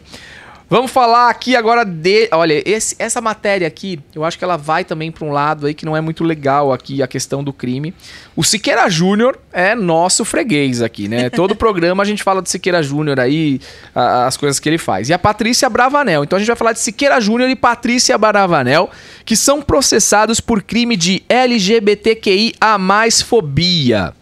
[0.70, 2.30] Vamos falar aqui agora de.
[2.32, 5.74] Olha, esse- essa matéria aqui, eu acho que ela vai também para um lado aí
[5.74, 7.94] que não é muito legal aqui, a questão do crime.
[8.36, 11.30] O Siqueira Júnior é nosso freguês aqui, né?
[11.32, 13.60] Todo programa a gente fala do Siqueira Júnior aí,
[13.94, 15.10] a- as coisas que ele faz.
[15.10, 16.24] E a Patrícia Bravanel.
[16.24, 18.90] Então a gente vai falar de Siqueira Júnior e Patrícia Bravanel,
[19.26, 24.14] que são processados por crime de LGBTQI a mais fobia.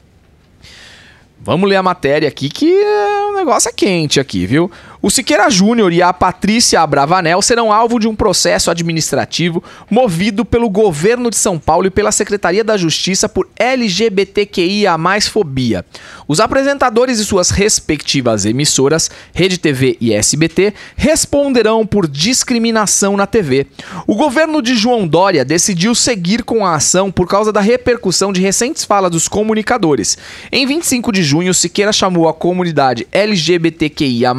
[1.44, 4.70] Vamos ler a matéria aqui que é, o negócio é quente aqui, viu?
[5.04, 10.70] O Siqueira Júnior e a Patrícia Abravanel serão alvo de um processo administrativo movido pelo
[10.70, 14.96] governo de São Paulo e pela Secretaria da Justiça por LGBTQIA
[15.28, 15.84] fobia.
[16.28, 23.66] Os apresentadores e suas respectivas emissoras, Rede TV e SBT, responderão por discriminação na TV.
[24.06, 28.40] O governo de João Dória decidiu seguir com a ação por causa da repercussão de
[28.40, 30.16] recentes falas dos comunicadores.
[30.52, 34.34] Em 25 de junho, Siqueira chamou a comunidade LGBTQIA+,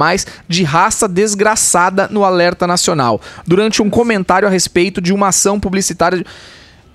[0.53, 6.19] de raça desgraçada no Alerta Nacional, durante um comentário a respeito de uma ação publicitária...
[6.19, 6.27] de-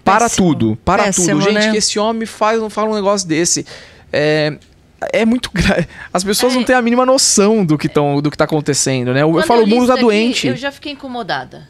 [0.04, 0.48] Para Péssimo.
[0.54, 1.42] tudo, para Péssimo, tudo.
[1.52, 1.72] Gente, né?
[1.72, 3.66] que esse homem faz, fala um negócio desse.
[4.14, 4.58] É,
[5.12, 5.86] é muito grave.
[6.14, 6.64] As pessoas não É.
[6.66, 9.22] têm a mínima noção do que, tão, do que tá acontecendo, né?
[9.24, 10.48] Eu, Quando falo, o mundo tá doente.
[10.48, 11.68] Eu já fiquei incomodada.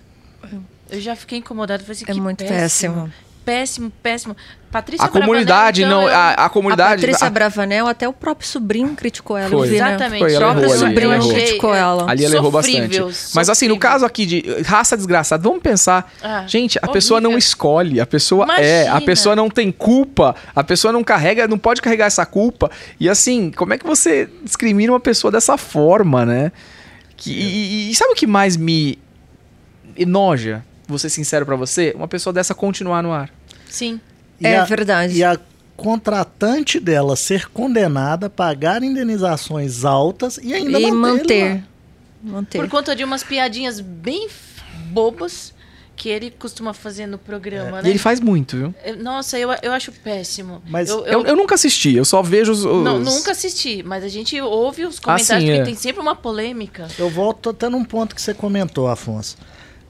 [0.90, 1.84] Eu já fiquei incomodada.
[1.84, 2.94] Falei assim, É que muito péssimo.
[2.94, 3.14] Péssimo,
[3.52, 4.36] péssimo.
[4.70, 7.02] Patrícia A comunidade, Bravanel, não, então, a, a A comunidade...
[7.02, 9.50] Patrícia a- Bravanel, até o próprio sobrinho criticou ela.
[9.50, 9.68] Foi.
[9.70, 9.88] Vi, né?
[9.90, 10.20] Exatamente.
[10.20, 11.34] Foi, O ela próprio errou ali, sobrinho ela errou.
[11.34, 12.12] criticou ela.
[12.12, 12.78] Ali ela errou bastante.
[12.98, 13.78] Sofrível, Mas assim, no sofrível.
[13.80, 16.12] caso aqui de raça desgraçada, vamos pensar.
[16.22, 16.94] Ah, gente, a horrível.
[16.94, 19.06] pessoa não escolhe, a pessoa é, a Imagina.
[19.06, 22.70] pessoa não tem culpa, a pessoa não carrega, não pode carregar essa culpa.
[23.00, 26.52] E assim, como é que você discrimina uma pessoa dessa forma, né?
[27.16, 29.00] Que, e, e sabe o que mais me
[29.98, 30.64] enoja?
[30.88, 33.30] Vou ser sincero pra você, uma pessoa dessa continuar no ar.
[33.70, 34.00] Sim.
[34.40, 35.16] E É a- verdade.
[35.18, 35.38] E a
[35.76, 41.64] contratante dela ser condenada a pagar indenizações altas e ainda E manter.
[42.24, 42.58] manter.
[42.60, 44.28] Por conta de umas piadinhas bem
[44.92, 45.54] bobas
[45.96, 47.90] que ele costuma fazer no programa, E né?
[47.90, 48.76] ele faz muito, viu?
[48.86, 50.62] Eu- Nossa, eu, eu acho péssimo.
[50.68, 52.64] Mas eu, Eu, eu nunca assisti, eu só vejo os.
[52.66, 55.64] os- não, nunca assisti, mas a gente ouve os Ah, comentários, sim, porque é.
[55.64, 56.88] tem sempre uma polêmica.
[57.00, 59.38] Eu volto até num ponto que você comentou, Afonso.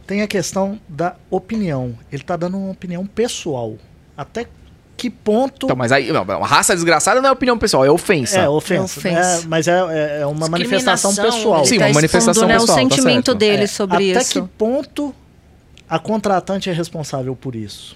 [0.07, 1.93] Tem a questão da opinião.
[2.11, 3.75] Ele tá dando uma opinião pessoal.
[4.15, 4.47] Até
[4.95, 8.39] que ponto Então, mas aí, não, uma raça desgraçada não é opinião pessoal, é ofensa.
[8.39, 8.99] é ofensa.
[9.07, 9.43] É ofensa.
[9.43, 11.65] É, mas é, é- é uma manifestação Discriminação, pessoal.
[11.65, 13.37] Sim, uma tá manifestação expondo, né, pessoal, o tá sentimento certo.
[13.37, 14.31] dele É, sobre até isso.
[14.41, 15.13] que ponto
[15.87, 17.95] a contratante é responsável por isso?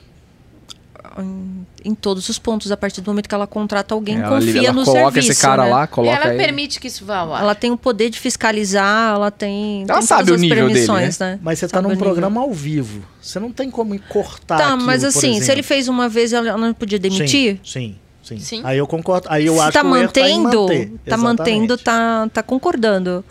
[1.19, 4.59] Em, em todos os pontos, a partir do momento que ela contrata alguém, Ela, confia
[4.69, 5.31] ela no coloca serviço.
[5.31, 5.69] esse cara né?
[5.69, 6.43] lá, coloca ela ele.
[6.43, 7.41] permite que isso vá ao ar.
[7.41, 9.83] Ela tem o poder de fiscalizar, ela tem.
[9.87, 11.39] Ela tem sabe todas o as nível dele, permissões, né?
[11.41, 12.03] Mas você tá o num nível.
[12.05, 13.03] programa ao vivo.
[13.21, 16.33] Você não tem como cortar Tá, aquilo, mas por assim, se ele fez uma vez,
[16.33, 17.59] ela não podia demitir?
[17.63, 18.39] Sim, sim, sim.
[18.39, 18.61] Sim.
[18.63, 19.27] Aí eu concordo.
[19.29, 20.91] Aí eu se acho tá que o erro tá em mantendo, manter.
[21.05, 23.23] tá mantendo, tá, tá concordando.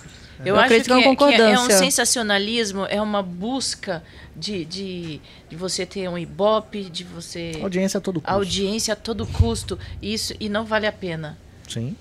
[0.44, 3.22] Eu, Eu acho acredito que, que é é, que é- é um sensacionalismo, é uma
[3.22, 4.02] busca
[4.34, 7.52] de, de, de você ter um ibope, de você...
[7.62, 8.34] Audiência a todo custo.
[8.34, 9.78] audiência a todo custo.
[10.00, 11.38] Isso, e não vale a pena.
[11.68, 11.94] Sim.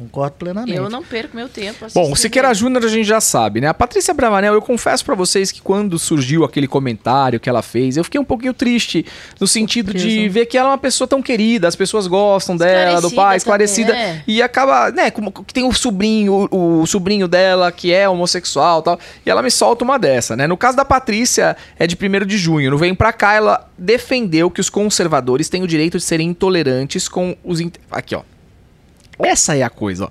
[0.00, 0.76] Concordo plenamente.
[0.76, 2.54] Eu não perco meu tempo Bom, o Siqueira.
[2.54, 3.68] Júnior a gente já sabe, né?
[3.68, 7.98] A Patrícia Bravanel, eu confesso pra vocês que quando surgiu aquele comentário que ela fez,
[7.98, 9.04] eu fiquei um pouquinho triste
[9.38, 10.32] no sentido de Surpresa.
[10.32, 13.92] ver que ela é uma pessoa tão querida, as pessoas gostam dela, do pai, esclarecida,
[13.92, 14.22] também, é.
[14.26, 18.80] e acaba, né, como que tem o sobrinho, o, o sobrinho dela que é homossexual,
[18.80, 20.46] e tal, e ela me solta uma dessa, né?
[20.46, 24.50] No caso da Patrícia, é de 1 de junho, no Vem Pra Cá, ela defendeu
[24.50, 27.60] que os conservadores têm o direito de serem intolerantes com os...
[27.90, 28.22] Aqui, ó.
[29.22, 30.08] Essa é a coisa, ó.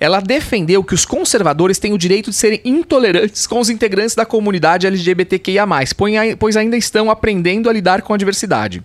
[0.00, 4.26] Ela defendeu que os conservadores têm o direito de serem intolerantes com os integrantes da
[4.26, 5.64] comunidade LGBTQIA+,
[5.96, 8.82] pois ai- pois ainda estão aprendendo a lidar com a diversidade.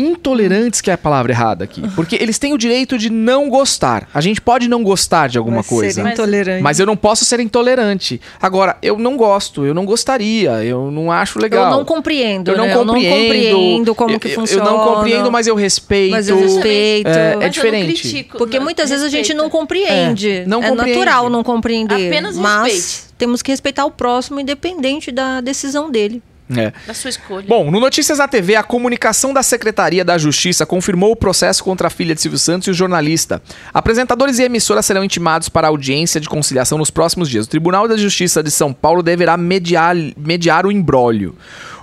[0.00, 1.82] Intolerantes que é a palavra errada aqui.
[1.94, 4.08] Porque eles têm o direito de não gostar.
[4.14, 5.92] A gente pode não gostar de alguma Mas coisa.
[5.94, 6.62] Ser Mas- intolerante.
[6.62, 8.20] Mas eu não posso ser intolerante.
[8.40, 11.64] Agora, eu não gosto, eu não gostaria, eu não acho legal.
[11.64, 12.74] Eu não compreendo, Eu não né?
[12.74, 13.02] compreendo.
[13.02, 14.64] Eu não compreendo como eu- que funciona.
[14.64, 16.10] Eu não compreendo, mas eu respeito.
[16.12, 17.08] Mas eu respeito.
[17.08, 18.00] É, é Mas eu não diferente.
[18.02, 20.30] critico, Porque não, muitas vezes a gente não compreende.
[20.30, 20.98] É, não é compreende.
[20.98, 22.06] natural não compreender.
[22.08, 23.14] Apenas mas respeite.
[23.18, 26.22] temos que respeitar o próximo, independente da decisão dele.
[26.56, 26.72] É.
[26.86, 27.46] Da sua escolha.
[27.46, 31.88] Bom, no Notícias na TV, a comunicação da Secretaria da Justiça confirmou o processo contra
[31.88, 33.42] a filha de Silvio Santos e o jornalista.
[33.72, 37.46] Apresentadores e emissoras serão intimados para audiência de conciliação nos próximos dias.
[37.46, 41.36] O Tribunal da Justiça de São Paulo deverá mediar, mediar o imbróglio.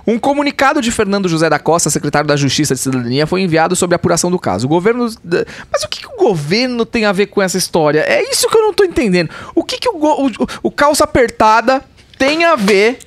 [0.06, 3.94] Um comunicado de Fernando José da Costa, secretário da Justiça de Cidadania, foi enviado sobre
[3.94, 4.66] a apuração do caso.
[4.66, 5.04] O governo.
[5.04, 8.00] Mas o que, que o governo tem a ver com essa história?
[8.00, 9.30] É isso que eu não tô entendendo.
[9.52, 10.30] O que, que o, o,
[10.62, 11.82] o calça apertada
[12.18, 12.98] tem a ver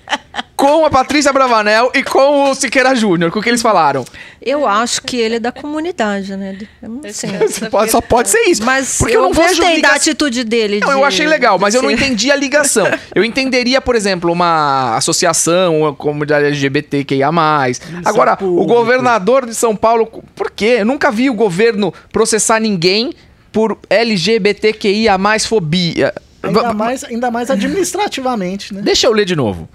[0.55, 4.03] com a Patrícia Bravanel e com o Siqueira Júnior, com o que eles falaram.
[4.41, 6.57] Eu acho que ele é da comunidade, né?
[6.81, 7.29] Eu não sei.
[7.69, 8.63] Pode- só pode ser isso.
[8.63, 10.79] Mas porque eu, eu não vejo gostei liga- da atitude dele.
[10.81, 12.85] Não, de- eu achei legal, mas eu não entendi a ligação.
[13.15, 17.29] Eu entenderia, por exemplo, uma associação, uma comunidade LGBTQIA+.
[18.05, 18.65] Agora, o público.
[18.65, 20.05] governador de São Paulo,
[20.35, 20.77] por quê?
[20.79, 23.11] Eu nunca vi o governo processar ninguém
[23.51, 26.13] por LGBTQIA+, fobia.
[26.41, 28.81] Ainda mais, ainda mais administrativamente, né?
[28.81, 29.67] Deixa eu ler de novo.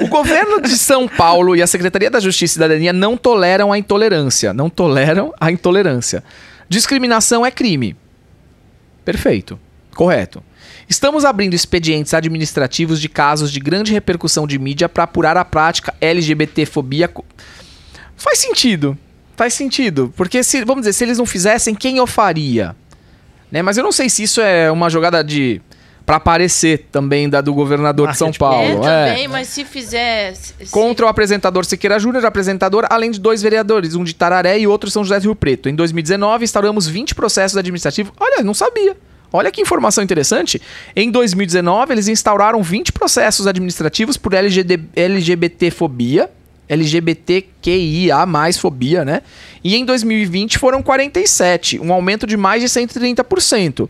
[0.00, 3.78] O governo de São Paulo e a Secretaria da Justiça e Cidadania não toleram a
[3.78, 4.52] intolerância.
[4.52, 6.22] Não toleram a intolerância.
[6.68, 7.96] Discriminação é crime.
[9.04, 9.58] Perfeito.
[9.94, 10.42] Correto.
[10.88, 15.94] Estamos abrindo expedientes administrativos de casos de grande repercussão de mídia para apurar a prática
[16.00, 17.10] LGBTfobia.
[18.16, 18.96] Faz sentido.
[19.36, 20.12] Faz sentido.
[20.16, 22.76] Porque, se, vamos dizer, se eles não fizessem, quem eu faria?
[23.50, 23.62] Né?
[23.62, 25.60] Mas eu não sei se isso é uma jogada de.
[26.06, 28.30] Pra aparecer também da do governador de São.
[28.32, 28.86] Paulo.
[28.86, 29.08] É, é.
[29.08, 30.34] também, mas se fizer...
[30.34, 34.66] se- Contra o apresentador Siqueira Júnior, apresentador, além de dois vereadores, um de Tararé e
[34.66, 35.66] outro de São José do Rio Preto.
[35.68, 38.12] Em 2019, instauramos 20 processos administrativos.
[38.20, 38.94] Olha, não sabia.
[39.32, 40.60] Olha que informação interessante.
[40.94, 46.30] Em 2019, eles instauraram 20 processos administrativos por LGD LGBTfobia,
[46.68, 48.26] LGBTQIA+,
[48.58, 49.22] fobia, né?
[49.62, 53.88] E em 2020 foram 47, um aumento de mais de 130%.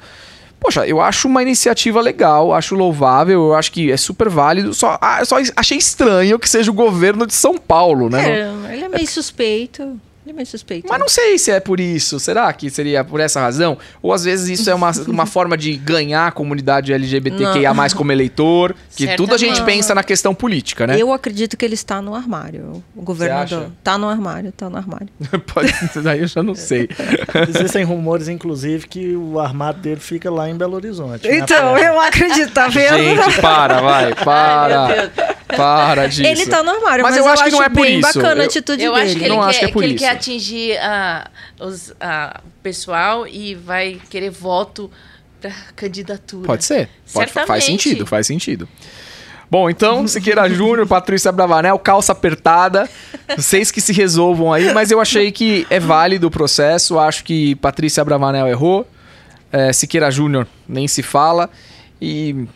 [0.65, 4.73] Poxa, eu acho uma iniciativa legal, acho louvável, eu acho que é super válido.
[4.73, 8.41] Só, ah, só achei estranho que seja o governo de São Paulo, né?
[8.41, 10.01] É, ele é meio suspeito.
[10.25, 10.89] Ele é meio suspeito.
[10.89, 12.19] Mas não sei se é por isso.
[12.19, 13.77] Será que seria por essa razão?
[14.03, 18.75] Ou às vezes isso é uma, uma forma de ganhar a comunidade LGBTQIA como eleitor.
[18.97, 19.77] Que tudo a gente Certamente.
[19.77, 20.97] pensa na questão política, né?
[20.99, 23.59] Eu acredito que ele está no armário, o governador.
[23.65, 23.73] acha?
[23.83, 25.09] Tá no armário, tá no armário.
[25.53, 25.73] Pode,
[26.03, 26.89] daí eu já não sei.
[27.49, 31.29] Existem rumores, inclusive, que o armado dele fica lá em Belo Horizonte.
[31.29, 31.39] né?
[31.39, 32.97] Então, eu acredito, tá vendo?
[32.97, 34.85] Gente, para, vai, para.
[34.85, 35.35] Ai, meu Deus.
[35.57, 36.23] Para disso.
[36.23, 38.15] Ele tá no armário, Mas mas, eu acho que não é por bem isso.
[38.15, 39.05] bacana Eu- a atitude Eu dele.
[39.05, 40.05] acho que ele, Não quer, acho que é por que ele isso.
[40.05, 41.31] quer atingir ah,
[41.61, 44.91] os, ah, o pessoal e vai querer voto
[45.41, 46.47] pra candidatura.
[46.47, 46.89] Pode ser.
[47.13, 48.69] Pode, faz sentido, faz sentido.
[49.51, 52.89] Bom, então, Siqueira Júnior, Patrícia Bravanel, calça apertada.
[53.37, 56.99] Vocês que se resolvam aí, mas eu achei que é válido o processo.
[56.99, 58.89] Acho que Patrícia Bravanel errou.
[59.53, 61.49] É, Siqueira Júnior nem se fala.
[62.01, 62.47] E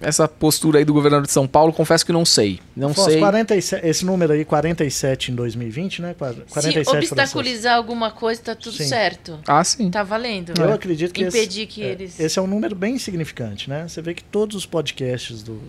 [0.00, 2.60] essa postura aí do governador de São Paulo, confesso que não sei.
[2.76, 3.18] Não sei.
[3.18, 6.14] 47, esse número aí, 47 em 2020, né?
[6.18, 8.84] Qua- 47 Se obstaculizar alguma coisa, tá tudo Sim.
[8.86, 9.38] certo.
[9.46, 9.90] Ah, sim.
[9.90, 10.52] Tá valendo.
[10.60, 13.86] Eu acredito que Impedir esse, que é, eles- esse é um número bem significante, né?
[13.88, 15.60] Você vê que todos os podcasts do,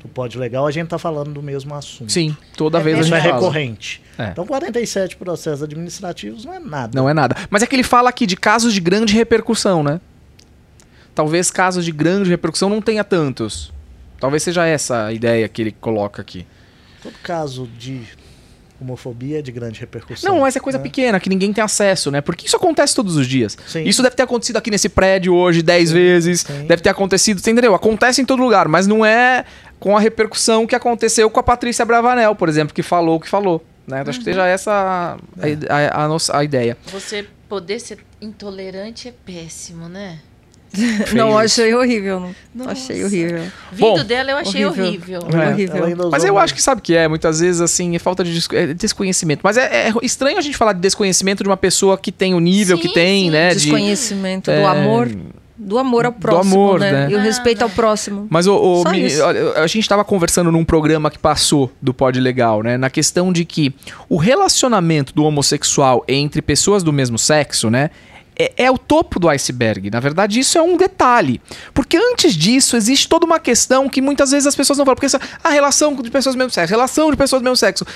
[0.00, 2.10] do Pod Legal, a gente tá falando do mesmo assunto.
[2.12, 3.34] Sim, toda É vez a gente é fala.
[3.34, 4.02] recorrente.
[4.18, 4.28] É.
[4.30, 6.90] Então, 47 processos administrativos não é nada.
[6.94, 7.36] Não é nada.
[7.50, 10.00] Mas é que ele fala aqui de casos de grande repercussão, né?
[11.16, 13.72] Talvez casos de grande repercussão não tenha tantos.
[14.20, 16.46] Talvez seja essa a ideia que ele coloca aqui.
[17.02, 18.02] Todo caso de
[18.78, 20.30] homofobia é de grande repercussão.
[20.34, 20.82] Não, mas é coisa né?
[20.84, 22.20] pequena, que ninguém tem acesso, né?
[22.20, 23.56] Porque isso acontece todos os dias.
[23.66, 23.84] Sim.
[23.84, 26.40] Isso deve ter acontecido aqui nesse prédio hoje 10 vezes.
[26.40, 26.66] sim.
[26.66, 27.74] Deve ter acontecido, você entendeu?
[27.74, 29.46] Acontece em todo lugar, mas não é
[29.80, 33.28] com a repercussão que aconteceu com a Patrícia Bravanel, por exemplo, que falou o que
[33.28, 33.64] falou.
[33.86, 34.00] Né?
[34.00, 36.76] Então, Acho que seja essa a, a- a nossa, a ideia.
[36.92, 40.18] Você poder ser intolerante é péssimo, né?
[41.14, 42.30] Não, achei horrível.
[42.54, 42.68] Não.
[42.68, 43.40] Achei horrível.
[43.72, 45.20] Vindo Bom, dela eu achei horrível.
[45.20, 45.40] horrível.
[45.40, 45.50] É.
[45.52, 46.08] horrível.
[46.10, 48.74] Mas eu acho que sabe o que é, muitas vezes, assim, é falta de é
[48.74, 49.40] desconhecimento.
[49.42, 52.40] Mas é, é estranho a gente falar de desconhecimento de uma pessoa que tem o
[52.40, 53.30] nível que Sim, tem, sim.
[53.30, 53.48] né?
[53.50, 55.08] de- Desconhecimento é, do amor.
[55.58, 56.92] Do amor ao próximo, amor, né?
[56.92, 57.08] né?
[57.10, 58.26] E o respeito ao próximo.
[58.28, 59.06] Mas o, o me-
[59.56, 62.76] a gente estava conversando num programa que passou do Pod Legal, né?
[62.76, 63.74] Na questão de que
[64.06, 67.88] o relacionamento do homossexual entre pessoas do mesmo sexo, né?
[68.38, 69.90] É, é o topo do iceberg.
[69.90, 71.40] Na verdade, isso é um detalhe.
[71.72, 74.96] Porque antes disso, existe toda uma questão que muitas vezes as pessoas não falam.
[74.96, 77.86] Porque essa, a relação de pessoas do mesmo sexo, relação de pessoas do mesmo sexo.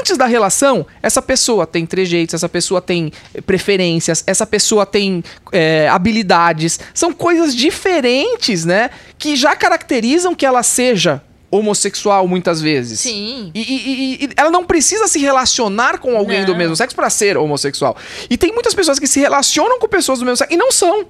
[0.00, 5.24] Antes da relação, essa pessoa tem trejeitos, essa pessoa tem eh, preferências, essa pessoa tem
[5.52, 6.78] é, habilidades.
[6.92, 8.90] São coisas diferentes, né?
[9.18, 11.22] Que já caracterizam que ela seja
[11.58, 13.00] homossexual muitas vezes.
[13.00, 13.50] Sim.
[13.54, 16.58] E, e- e- ela não precisa se relacionar com alguém do Não.
[16.58, 17.96] mesmo sexo para ser homossexual.
[18.30, 21.06] E tem muitas pessoas que se relacionam com pessoas do mesmo sexo e não são.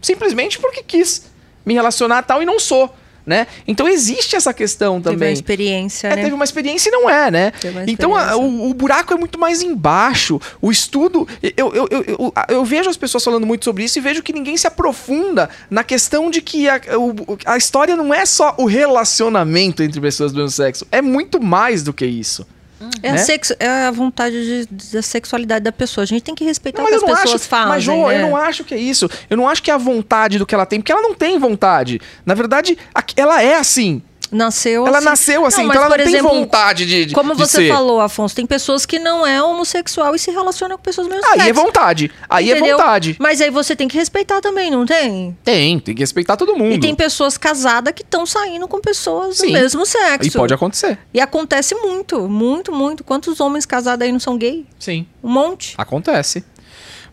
[0.00, 1.24] Simplesmente porque quis
[1.64, 2.92] me relacionar tal e não sou,
[3.26, 3.46] né?
[3.66, 5.32] Então existe essa questão Teve uma também.
[5.32, 6.22] experiência, É, né?
[6.22, 7.52] teve uma experiência e não é, né?
[7.86, 10.40] Então a- o, o buraco é muito mais embaixo.
[10.60, 11.26] O estudo.
[11.56, 14.56] Eu, eu, eu, eu, vejo as pessoas falando muito sobre isso e vejo que ninguém
[14.56, 16.80] se aprofunda na questão de que a,
[17.46, 20.86] a história não é só o relacionamento entre pessoas do mesmo sexo.
[20.90, 22.46] É muito mais do que isso.
[23.02, 23.18] É, a né?
[23.18, 26.02] sexo- é a vontade de- da sexualidade da pessoa.
[26.02, 27.68] A gente tem que respeitar Mas o que não as pessoas acho, fazem.
[27.68, 28.16] mas Jô, né?
[28.16, 29.08] eu não acho que é isso.
[29.28, 31.38] Eu não acho que é a vontade do que ela tem, porque ela não tem
[31.38, 32.00] vontade.
[32.26, 32.76] Na verdade,
[33.16, 34.02] ela é assim.
[34.32, 35.04] Nasceu Ela assim.
[35.04, 37.58] nasceu assim, Não, então ela não por tem exemplo, vontade de, de Como de você
[37.58, 37.68] ser.
[37.68, 41.26] falou, Afonso, tem pessoas que não é homossexual e se relacionam com pessoas do mesmo
[41.32, 41.60] Aí é sexo.
[41.62, 42.10] vontade.
[42.30, 42.78] Aí é entendeu?
[42.78, 43.16] vontade.
[43.20, 45.36] Mas aí você tem que respeitar também, não tem?
[45.44, 46.72] Tem, tem que respeitar todo mundo.
[46.74, 49.48] E tem pessoas casadas que estão saindo com pessoas Sim.
[49.48, 50.28] do mesmo sexo.
[50.28, 50.98] E pode acontecer.
[51.12, 53.04] E acontece muito, muito, muito.
[53.04, 54.64] Quantos homens casados aí não são gay?
[54.78, 55.06] Sim.
[55.22, 55.74] Um monte.
[55.76, 56.42] Acontece.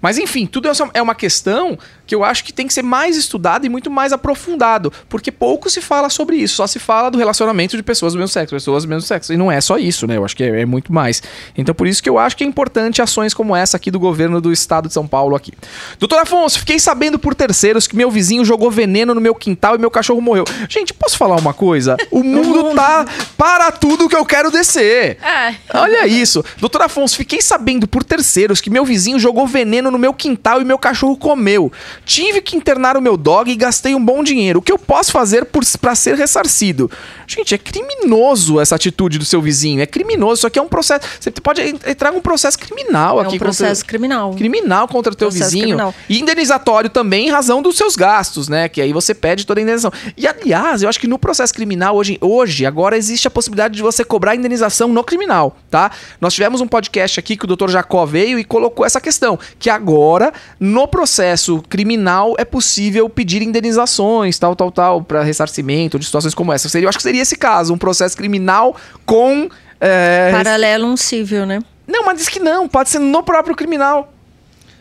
[0.02, 1.78] Mas enfim, tudo é uma questão
[2.10, 5.70] que eu acho que tem que ser mais estudado e muito mais aprofundado, porque pouco
[5.70, 8.84] se fala sobre isso, só se fala do relacionamento de pessoas do mesmo sexo, pessoas
[8.84, 10.18] do mesmo sexo, e não é só isso, né?
[10.18, 11.22] Eu acho que é, é muito mais.
[11.56, 14.42] Então por isso que eu acho que é importante ações como essa aqui do governo
[14.42, 15.54] do estado de São Paulo aqui.
[16.00, 19.78] Doutor Afonso, fiquei sabendo por terceiros que meu vizinho jogou veneno no meu quintal e
[19.78, 20.46] meu cachorro morreu.
[20.68, 21.96] Gente, posso falar uma coisa?
[22.10, 23.06] O mundo tá
[23.38, 25.20] para tudo que eu quero descer.
[25.22, 26.44] Ah, Olha isso.
[26.58, 30.66] Doutor Afonso, fiquei sabendo por terceiros que meu vizinho jogou veneno no meu quintal e
[30.66, 31.72] meu cachorro comeu.
[32.06, 34.60] Tive que internar o meu dog e gastei um bom dinheiro.
[34.60, 36.90] O que eu posso fazer por, pra ser ressarcido?
[37.28, 39.82] Gente, é criminoso essa atitude do seu vizinho.
[39.82, 40.40] É criminoso.
[40.40, 41.06] Isso aqui é um processo.
[41.20, 44.34] Você pode en- entrar um processo criminal É aqui um processo criminal.
[44.34, 45.66] criminal contra o teu Processo vizinho.
[45.68, 45.94] criminal.
[46.08, 48.68] E indenizatório também em razão dos seus gastos, né?
[48.70, 49.92] Que aí você pede toda a indenização.
[50.18, 53.82] E aliás, eu acho que no processo criminal hoje, hoje agora existe a possibilidade de
[53.84, 55.92] você cobrar indenização no criminal, tá?
[56.20, 57.70] Nós tivemos um podcast aqui que o Dr.
[57.70, 61.89] Jacó veio e colocou essa questão, que agora no processo criminal
[62.38, 66.70] é possível pedir indenizações, tal, tal, tal, para ressarcimento de situações como essa.
[66.70, 68.76] Seria, eu acho que seria esse caso, um processo criminal
[69.06, 71.60] com é, Paralelo um civil, né?
[71.90, 74.14] não, mas diz que não, pode ser no próprio criminal.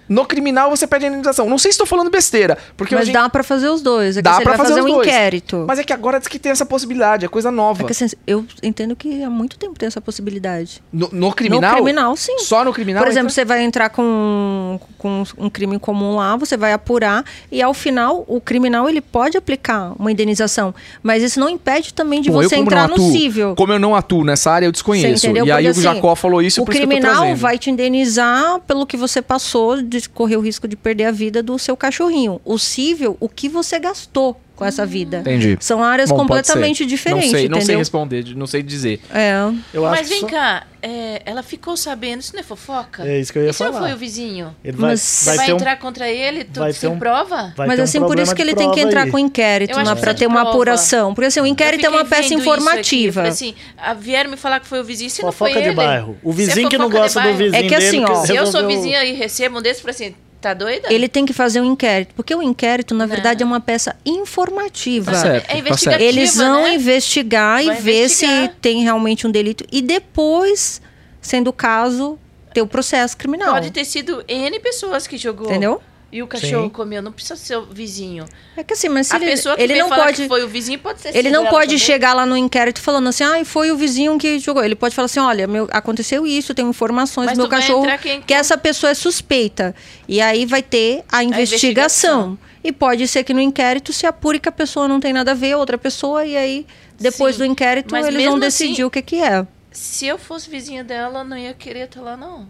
[0.08, 1.48] No criminal você pede a indenização.
[1.48, 4.16] Não sei se estou falando besteira, porque Mas hoje dá pra fazer os dois.
[4.16, 5.06] É Dá vai fazer fazer um dois.
[5.06, 5.64] inquérito.
[5.66, 7.82] Mas é que agora diz que tem essa possibilidade, é coisa nova.
[7.82, 10.82] É que, assim, eu entendo que há muito tempo tem essa possibilidade.
[10.92, 11.70] No, no criminal?
[11.70, 12.38] No criminal, sim.
[12.38, 13.02] Só no criminal?
[13.02, 13.34] Por exemplo, entra?
[13.34, 18.24] você vai entrar com, com um crime comum lá, você vai apurar e ao final
[18.26, 22.56] o criminal ele pode aplicar uma indenização, mas isso não impede também de Bom, você
[22.56, 23.54] entrar não no atuo, civil.
[23.54, 25.26] Como eu não atuo nessa área, eu desconheço.
[25.26, 29.20] E aí o assim, Jacó falou isso, o criminal vai te indenizar pelo que você
[29.20, 32.40] passou de correr o risco de perder a vida do seu cachorrinho.
[32.44, 35.18] O civil, o que você gastou com essa vida.
[35.18, 35.56] Entendi.
[35.60, 39.00] São áreas Bom, completamente diferentes, Não sei, não sei responder, não sei dizer.
[39.14, 39.34] É.
[39.72, 43.06] Eu acho mas que vem só- cá, é, ela ficou sabendo, isso não é fofoca?
[43.06, 43.84] É isso que eu ia e se não falar.
[43.86, 44.54] foi o vizinho?
[44.64, 46.98] Ele vai, Mas Você vai vai, um, entrar contra ele, tu vai se ter um-
[46.98, 47.52] prova?
[47.56, 49.10] vai Mas um assim, por isso que ele tem que entrar aí.
[49.12, 50.50] com inquérito, né, pra ter uma prova.
[50.50, 51.14] apuração.
[51.14, 53.22] Porque assim, o inquérito é uma peça aqui, informativa.
[53.28, 55.76] assim, ah, vieram me falar que foi o vizinho, se não Fofoca foi de ele.
[55.76, 56.18] bairro.
[56.22, 58.66] O é vizinho que não gosta do vizinho É que assim, ó, Se eu sou
[58.66, 60.92] vizinha e recebo um desse, eu falei assim, tá doida?
[60.92, 65.12] Ele tem que fazer um inquérito, porque o inquérito, na verdade, é uma peça informativa.
[65.12, 66.74] Tá certo, É tá investigativa, Eles vão né?
[66.74, 68.42] investigar e Vai ver investigar.
[68.42, 69.64] se tem realmente um delito.
[69.70, 70.80] E depois,
[71.20, 72.18] sendo o caso,
[72.54, 73.52] ter o processo criminal.
[73.54, 75.46] Pode ter sido N pessoas que jogou.
[75.46, 75.80] Entendeu?
[76.10, 76.68] E o cachorro Sim.
[76.70, 78.24] comeu, não precisa ser o vizinho.
[78.56, 80.22] É que assim, mas se a ele, pessoa que ele não pode.
[80.22, 81.78] que foi o vizinho pode ser Ele não pode também.
[81.78, 84.64] chegar lá no inquérito falando assim, ah, foi o vizinho que jogou.
[84.64, 88.22] Ele pode falar assim, olha, meu, aconteceu isso, tenho informações Mas do meu cachorro quem-
[88.22, 89.74] que essa pessoa é suspeita.
[90.08, 92.20] E aí vai ter a investigação.
[92.32, 92.38] investigação.
[92.64, 95.34] E pode ser que no inquérito se apure que a pessoa não tem nada a
[95.34, 96.66] ver, outra pessoa, e aí,
[96.98, 99.46] depois Sim, do inquérito, mas eles vão decidir assim- o que, que é.
[99.70, 102.48] Se eu fosse vizinha dela, eu não ia querer estar lá, não.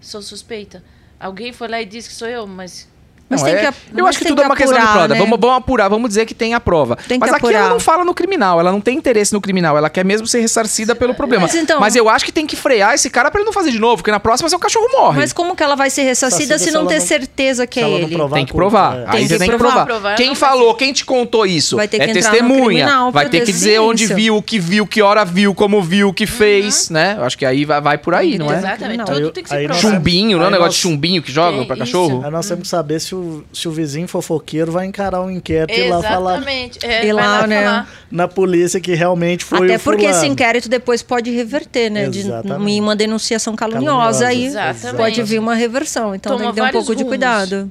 [0.00, 0.82] Sou suspeita.
[1.20, 2.88] Alguém foi lá e disse que sou eu, mas
[3.32, 4.92] Mas Não, tem é- que eu acho que tudo é que uma questão de apurar,
[4.92, 5.08] prova.
[5.14, 5.18] né?
[5.20, 6.96] Vamos, vamos apurar, vamos dizer que tem a prova.
[6.96, 7.58] Tem que mas aqui apurar.
[7.60, 10.40] ela não fala no criminal, ela não tem interesse no criminal, ela quer mesmo ser
[10.40, 11.42] ressarcida pelo problema.
[11.46, 13.70] Mas então- Mas eu acho que tem que frear esse cara pra ele não fazer
[13.70, 15.18] de novo, porque na próxima seu cachorro morre.
[15.20, 17.86] Mas como que ela vai ser ressarcida se se não ter não- certeza que se
[17.86, 18.16] é ele?
[18.32, 18.96] Tem que provar.
[18.96, 19.04] é.
[19.06, 19.86] Aí Tem você que tem que provar.
[19.86, 20.14] provar.
[20.16, 21.76] Quem falou, quem te contou isso?
[21.76, 22.64] Vai ter que é entrar no testemunha.
[22.66, 26.08] criminal vai ter que dizer onde viu, o que viu, que hora viu, como viu,
[26.08, 27.16] o que fez, né?
[27.18, 28.58] Eu acho que aí vai, vai por aí, não é?
[28.58, 29.04] Exatamente.
[29.04, 29.80] Tudo tem que ser provado.
[29.80, 31.78] Chumbinho, não é um negócio de chumbinho que pra isso.
[31.78, 32.22] cachorro?
[32.24, 33.18] Aí nós temos que saber se o,
[33.52, 36.78] se o vizinho fofoqueiro vai encarar um inquérito e ir lá falar Exatamente.
[36.84, 37.62] É, E vai lá, né?
[37.62, 37.88] falar.
[38.10, 40.32] na polícia que realmente foi Até o porque esse fulano.
[40.32, 42.08] inquérito depois pode reverter, né?
[42.08, 42.70] De Exatamente.
[42.70, 44.96] em uma denunciação caluniosa, Caluniosa, aí exatamente.
[44.96, 46.14] pode vir uma reversão.
[46.14, 47.08] Então Toma tem que ter um pouco de rumos.
[47.10, 47.70] cuidado.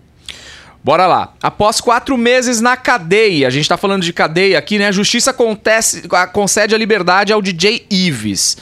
[0.84, 1.34] Bora lá.
[1.43, 4.88] Após quatro meses na cadeia, a gente tá falando de cadeia aqui, né?
[4.88, 8.58] A justiça acontece, concede a liberdade ao DJ Ives.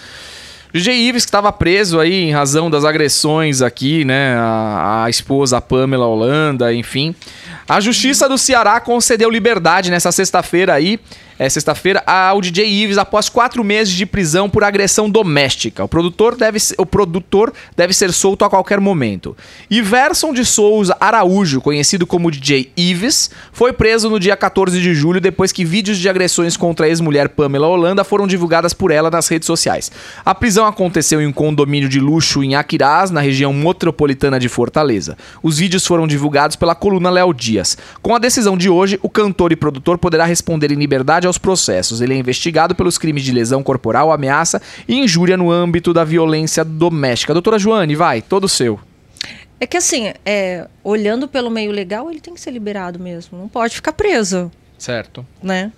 [0.72, 4.36] DJ Ives, que estava preso aí em razão das agressões aqui, né?
[4.36, 7.16] A, a esposa Pamela Holanda, enfim.
[7.70, 11.00] A Justiça do Ceará concedeu liberdade nessa sexta-feira aí,
[11.40, 15.86] é sexta-feira, ao DJ Ives após quatro meses de prisão por agressão doméstica.
[15.86, 19.38] O produtor deve, o produtor deve ser solto a qualquer momento.
[19.72, 25.22] Iverson de Souza Araújo, conhecido como DJ Ives, foi preso no dia 14 de julho
[25.22, 29.30] depois que vídeos de agressões contra a ex-mulher Pamela Holanda foram divulgadas por ela nas
[29.30, 29.90] redes sociais.
[30.26, 35.18] A prisão aconteceu em um condomínio de luxo em Aquirás, na região metropolitana de Fortaleza.
[35.42, 37.78] Os vídeos foram divulgados pela coluna Léo Dias.
[38.02, 42.02] Com a decisão de hoje, o cantor e produtor poderá responder em liberdade aos processos.
[42.02, 46.64] Ele é investigado pelos crimes de lesão corporal, ameaça e injúria no âmbito da violência
[46.64, 47.34] doméstica.
[47.34, 48.80] Doutora Joane, vai, todo seu.
[49.60, 53.38] É que assim, é, olhando pelo meio legal, ele tem que ser liberado mesmo.
[53.38, 55.26] Não pode ficar preso, Certo.
[55.44, 55.72] né?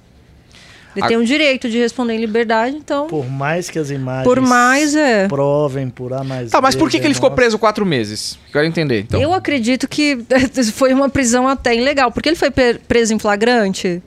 [0.96, 3.08] Ele A- tem o direito de responder em liberdade, então.
[3.08, 5.28] Por mais que as imagens Por mais, é.
[5.28, 8.38] provem por A mais Tá, mas por que, que ele ficou preso quatro meses?
[8.52, 9.22] Quero entender, então.
[9.22, 10.18] Eu acredito que
[10.74, 14.02] foi uma prisão até ilegal, porque ele foi preso em flagrante.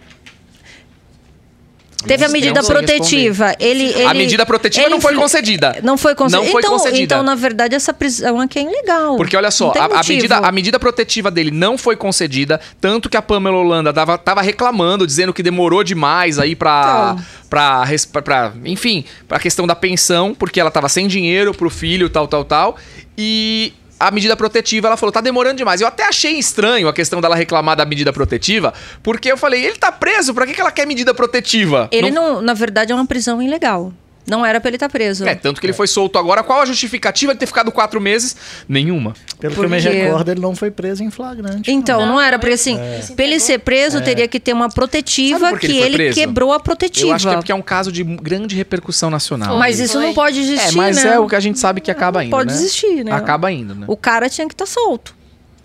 [2.07, 3.55] Teve a medida protetiva.
[3.59, 5.77] Ele, ele, a medida protetiva não foi concedida.
[5.83, 6.45] Não foi concedida.
[6.45, 7.03] Não foi então, concedida.
[7.03, 9.17] então, na verdade, essa prisão aqui é ilegal.
[9.17, 13.17] Porque olha só, a, a medida, a medida protetiva dele não foi concedida, tanto que
[13.17, 17.15] a Pamela Holanda tava, tava reclamando, dizendo que demorou demais aí pra.
[17.17, 17.25] Então.
[17.51, 17.85] Pra,
[18.25, 22.45] pra- enfim, pra questão da pensão, porque ela tava sem dinheiro pro filho, tal, tal,
[22.45, 22.77] tal.
[23.17, 25.81] E a medida protetiva, ela falou, tá demorando demais.
[25.81, 28.73] Eu até achei estranho a questão dela reclamar da medida protetiva,
[29.03, 31.89] porque eu falei, ele tá preso, pra que, que ela quer medida protetiva?
[31.91, 32.41] Ele não...
[32.41, 33.93] na verdade, é uma prisão ilegal.
[34.27, 35.27] Não era pra ele estar preso.
[35.27, 36.43] É, tanto que ele foi solto agora.
[36.43, 38.35] Qual a justificativa de ter ficado quatro meses?
[38.67, 39.13] Nenhuma.
[39.39, 41.71] Pelo que eu me Porque- recordo, ele não foi preso em flagrante.
[41.71, 43.03] Então, não, Não, era, porque é- assim, É.
[43.15, 47.09] pra ele ser preso, teria que ter uma protetiva que ele ele quebrou a protetiva.
[47.09, 49.59] Eu acho que é porque é um caso de grande repercussão nacional.
[49.59, 50.07] Mas isso Foi.
[50.07, 51.15] não pode existir, É, mas né?
[51.15, 52.57] é o que a gente sabe que acaba Não indo, pode né?
[52.59, 53.13] existir, né?
[53.13, 53.85] Acaba indo, né?
[53.89, 55.15] O cara tinha que estar solto.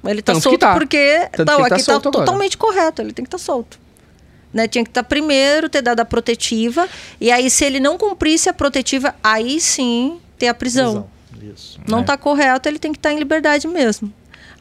[0.05, 0.74] Ele tá Tanto que solto tá.
[0.74, 1.28] porque.
[1.32, 2.12] Tanto ele tá aqui tá, agora.
[2.12, 3.01] totalmente correto.
[3.01, 3.78] Ele tem que estar solto.
[4.53, 4.67] Né?
[4.67, 6.87] Tinha que estar primeiro, ter dado a protetiva.
[7.21, 11.07] E aí, se ele não cumprisse a protetiva, aí sim ter a prisão.
[11.31, 11.53] Prisão.
[11.55, 11.79] Isso.
[11.87, 12.03] Não É.
[12.03, 14.11] tá correto, ele tem que estar em liberdade mesmo.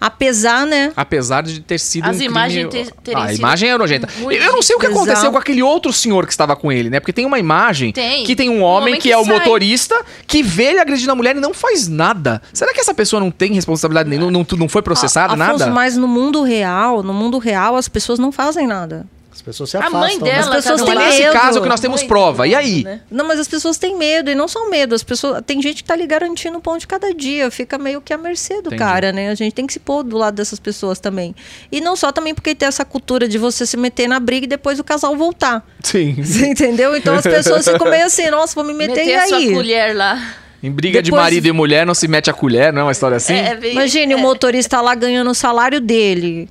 [0.01, 0.93] Apesar, né?
[0.95, 2.31] Apesar de ter sido As um crime...
[2.33, 4.09] imagens ter- terem Ah, a sido imagem é nojenta.
[4.31, 5.01] Eu não sei o que Exato.
[5.03, 7.01] aconteceu com aquele outro senhor que estava com ele, né?
[7.01, 8.23] Porque tem uma imagem Tem.
[8.25, 11.11] que tem um Um homem, homem que, que é o motorista que vê ele agredindo
[11.11, 12.41] a mulher e não faz nada.
[12.53, 14.31] Será que essa pessoa não tem responsabilidade nenhuma?
[14.31, 15.71] Não, não foi processada, Afonso, nada?
[15.73, 19.05] mas no mundo real, no mundo real, as pessoas não fazem nada.
[19.39, 20.01] As pessoas se A afastam.
[20.01, 20.25] mãe né?
[20.25, 21.33] dela As pessoas tá têm no- Não é nesse medo.
[21.33, 22.49] caso que nós temos Muito prova.
[22.49, 22.83] E aí?
[22.83, 23.01] né?
[23.09, 24.97] Não, mas as pessoas têm medo, e não só medo.
[24.97, 25.41] As pessoas.
[25.47, 28.19] Tem gente que tá ali garantindo o pão de cada dia, fica meio que à
[28.19, 28.77] mercê do Entendi.
[28.77, 29.29] cara, né?
[29.31, 31.37] A gente tem que se pôr do lado dessas pessoas também.
[31.71, 34.49] E não só também porque tem essa cultura de você se meter na briga e
[34.49, 35.65] depois o casal voltar.
[35.85, 36.17] Sim.
[36.21, 36.97] Você entendeu?
[36.97, 39.53] Então as pessoas ficam meio assim, nossa, vou me meter, Meter e a sua aí?
[39.55, 40.21] colher lá.
[40.61, 42.81] Em briga de Depois- marido e mulher não se mete a colher, não?
[42.81, 43.35] é Uma história assim?
[43.35, 44.17] É, é bem- Imagine é.
[44.17, 46.49] o motorista lá ganhando o salário dele.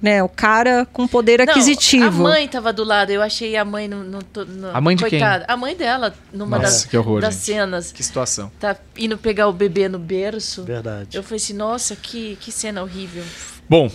[0.00, 0.22] Né?
[0.22, 2.06] O cara com poder Não, aquisitivo.
[2.06, 4.04] A mãe tava do lado, eu achei a mãe no.
[4.04, 5.18] no, no- A mãe de quem?
[5.18, 5.44] coitada.
[5.48, 7.44] A mãe dela, numa Nossa, das, que horror, das gente.
[7.44, 7.90] cenas.
[7.90, 8.50] Que situação.
[8.60, 10.62] Tá indo pegar o bebê no berço.
[10.62, 11.16] Verdade.
[11.16, 13.24] Eu falei assim, nossa, que, que cena horrível.
[13.68, 13.90] Bom,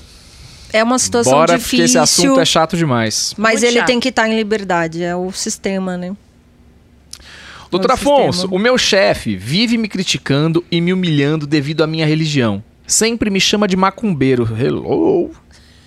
[0.73, 1.77] É uma situação bora difícil.
[1.77, 3.33] porque esse assunto é chato demais.
[3.37, 3.87] Mas Muito ele chato.
[3.87, 5.01] tem que estar em liberdade.
[5.03, 6.13] É o sistema, né?
[7.71, 8.55] Doutor no Afonso, sistema.
[8.55, 12.61] o meu chefe vive me criticando e me humilhando devido à minha religião.
[12.85, 14.43] Sempre me chama de macumbeiro.
[14.59, 15.31] Hello.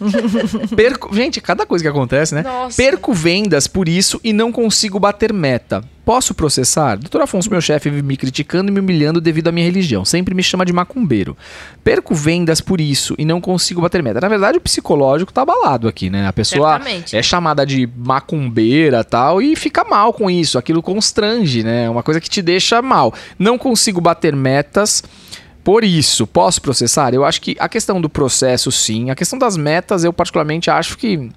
[0.74, 2.42] Perco, gente, cada coisa que acontece, né?
[2.42, 2.76] Nossa.
[2.76, 5.82] Perco vendas por isso e não consigo bater meta.
[6.04, 6.96] Posso processar?
[6.96, 10.04] Doutor Afonso, meu chefe, vive me criticando e me humilhando devido à minha religião.
[10.04, 11.36] Sempre me chama de macumbeiro.
[11.82, 14.20] Perco vendas por isso e não consigo bater meta.
[14.20, 16.28] Na verdade, o psicológico tá abalado aqui, né?
[16.28, 17.16] A pessoa Certamente.
[17.16, 20.56] é chamada de macumbeira tal e fica mal com isso.
[20.56, 21.86] Aquilo constrange, né?
[21.86, 23.12] É uma coisa que te deixa mal.
[23.36, 25.02] Não consigo bater metas
[25.66, 27.12] por isso, posso processar?
[27.12, 29.10] Eu acho que a questão do processo, sim.
[29.10, 31.28] A questão das metas, eu particularmente acho que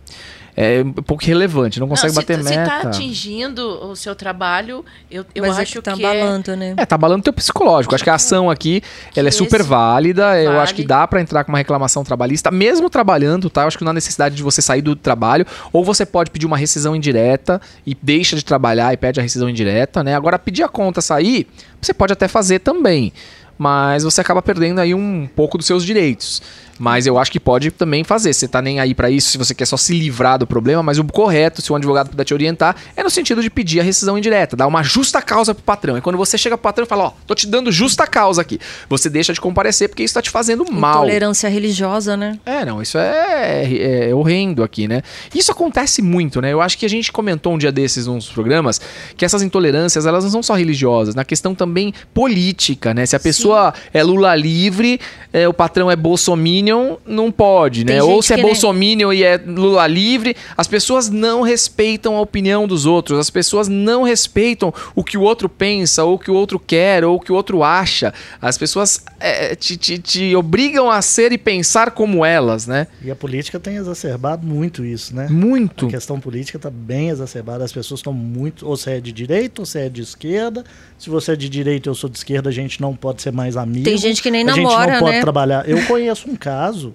[0.56, 2.70] é um pouco relevante, não consegue se, bater se meta.
[2.70, 6.76] tá atingindo o seu trabalho, eu, eu Mas é acho que tá que abalando, né?
[6.78, 7.95] É, tá abalando teu psicológico.
[7.95, 8.84] Acho que a ação aqui,
[9.16, 10.40] ela é super válida.
[10.40, 10.64] Eu vale.
[10.64, 13.64] acho que dá pra entrar com uma reclamação trabalhista, mesmo trabalhando, tá?
[13.64, 15.44] Eu acho que não há necessidade de você sair do trabalho,
[15.74, 19.49] ou você pode pedir uma rescisão indireta e deixa de trabalhar e pede a rescisão
[19.49, 20.14] indireta, né?
[20.14, 21.48] Agora, pedir a conta sair,
[21.82, 23.12] você pode até fazer também.
[23.60, 26.41] Mas você acaba perdendo aí um pouco dos seus direitos.
[26.80, 28.34] Mas eu acho que pode também fazer.
[28.34, 30.97] Você tá nem aí pra isso, se você quer só se livrar do problema, mas
[30.97, 34.18] o correto, se o advogado puder te orientar, é no sentido de pedir a rescisão
[34.18, 35.97] indireta, dar uma justa causa pro patrão.
[35.97, 38.60] E quando você chega pro patrão e fala, ó, tô te dando justa causa aqui,
[38.89, 41.03] você deixa de comparecer porque isso tá te fazendo mal.
[41.03, 42.39] Intolerância religiosa, né?
[42.45, 45.01] É, não, isso é, é, é horrendo aqui, né?
[45.34, 46.53] Isso acontece muito, né?
[46.53, 48.80] Eu acho que a gente comentou um dia desses nos programas
[49.18, 53.06] que essas intolerâncias, elas não são só religiosas, na questão também política, né?
[53.06, 54.99] Se a pessoa é Lula livre,
[55.31, 56.69] é, o patrão é bolsominion,
[57.06, 58.02] não pode, né?
[58.02, 62.68] Ou se é nem- bolsominion e é Lula livre, as pessoas não respeitam a opinião
[62.68, 66.34] dos outros, as pessoas não respeitam o que o outro pensa, ou o que o
[66.34, 68.14] outro quer, ou o que o outro acha.
[68.41, 72.88] As pessoas é, te, te- te obrigam a ser e pensar como elas, né?
[73.04, 75.28] E a política tem exacerbado muito isso, né?
[75.30, 75.88] Muito.
[75.88, 77.64] A questão política está bem exacerbada.
[77.64, 78.68] As pessoas estão muito.
[78.68, 80.64] Ou você é de direita, ou você é de esquerda.
[80.98, 83.32] Se você é de direita e eu sou de esquerda, a gente não pode ser
[83.32, 83.86] mais amigo.
[83.86, 85.22] Tem gente que nem a gente namora, não pode né?
[85.22, 85.68] trabalhar.
[85.70, 86.94] Eu conheço um caso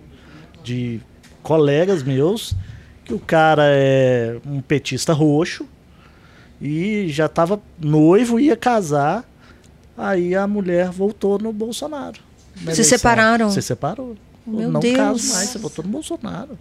[0.63, 1.01] de
[1.43, 2.55] colegas meus
[3.05, 5.67] que o cara é um petista roxo
[6.61, 9.25] e já estava noivo, ia casar.
[9.97, 12.21] Aí a mulher voltou no Bolsonaro.
[12.63, 13.51] na Se separaram?
[13.51, 14.17] Se separou.
[14.47, 14.97] Meu não Deus.
[14.97, 16.59] caso mais, você votou no Bolsonaro.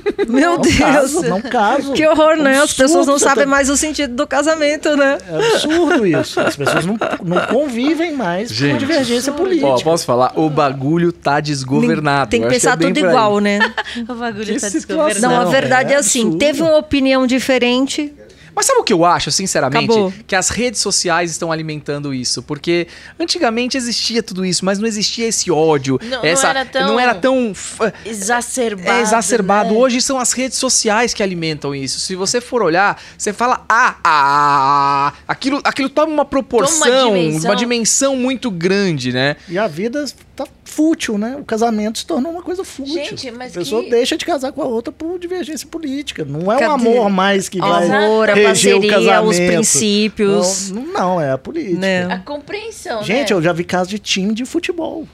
[0.28, 0.76] Meu Não Deus.
[0.78, 1.92] caso, não caso.
[1.92, 2.52] Que horror, né?
[2.56, 5.18] As Absurdo, pessoas não sabem tá- mais o sentido do casamento, né?
[5.28, 6.40] É absurdo isso.
[6.40, 8.78] As pessoas não, não convivem mais com Gente.
[8.80, 9.66] divergência política.
[9.66, 10.32] Ó, posso falar?
[10.36, 12.30] O bagulho tá desgovernado.
[12.30, 13.58] Tem que pensar é bem tudo igual, né?
[14.08, 14.70] o bagulho Que tá situação.
[15.08, 15.34] desgovernado.
[15.34, 16.38] Não, a verdade é, é assim, absurdo.
[16.38, 18.12] teve uma opinião diferente.
[18.54, 19.84] Mas sabe o que eu acho, sinceramente?
[19.84, 20.12] Acabou.
[20.26, 22.42] Que as redes sociais estão alimentando isso.
[22.42, 22.86] Porque
[23.18, 25.98] antigamente existia tudo isso, mas não existia esse ódio.
[26.02, 28.90] Não- não essa, era tão- não era tão f- Exacerbado.
[28.90, 29.70] é exacerbado.
[29.72, 29.76] né?
[29.78, 31.98] Hoje são as redes sociais que alimentam isso.
[32.00, 37.08] Se você for olhar, você fala, ah, ah, aquilo, aquilo toma uma proporção, Toma uma
[37.08, 37.56] uma dimensão.
[37.56, 38.16] dimensão.
[38.16, 39.36] muito grande, né?
[39.48, 40.04] E a vida
[40.34, 41.36] tá fútil, né?
[41.38, 42.94] O casamento se tornou uma coisa fútil.
[42.94, 46.24] Gente, mas a pessoa que- deixa de casar com a outra por divergência política.
[46.24, 46.66] Não é Cadê?
[46.66, 49.30] o amor mais que O vai amor, a reger o parceria, casamento.
[49.30, 50.70] os princípios.
[50.70, 51.78] Não, não, é a política.
[51.78, 52.04] Né?
[52.04, 53.36] A compreensão, Gente, né?
[53.38, 55.06] eu já vi casos de time de futebol.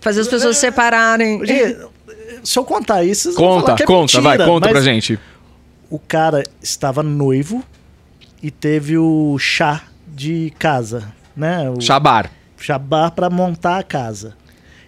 [0.00, 1.44] Fazer as pessoas se separarem.
[1.46, 1.76] Gente,
[2.42, 5.18] se eu contar isso, vocês vão Conta, é conta, vai, mentira, conta mas pra gente.
[5.90, 7.62] O cara estava noivo
[8.42, 11.70] e teve o chá de casa, né?
[11.70, 12.30] O Chabar.
[12.62, 14.36] Chabar para montar a casa.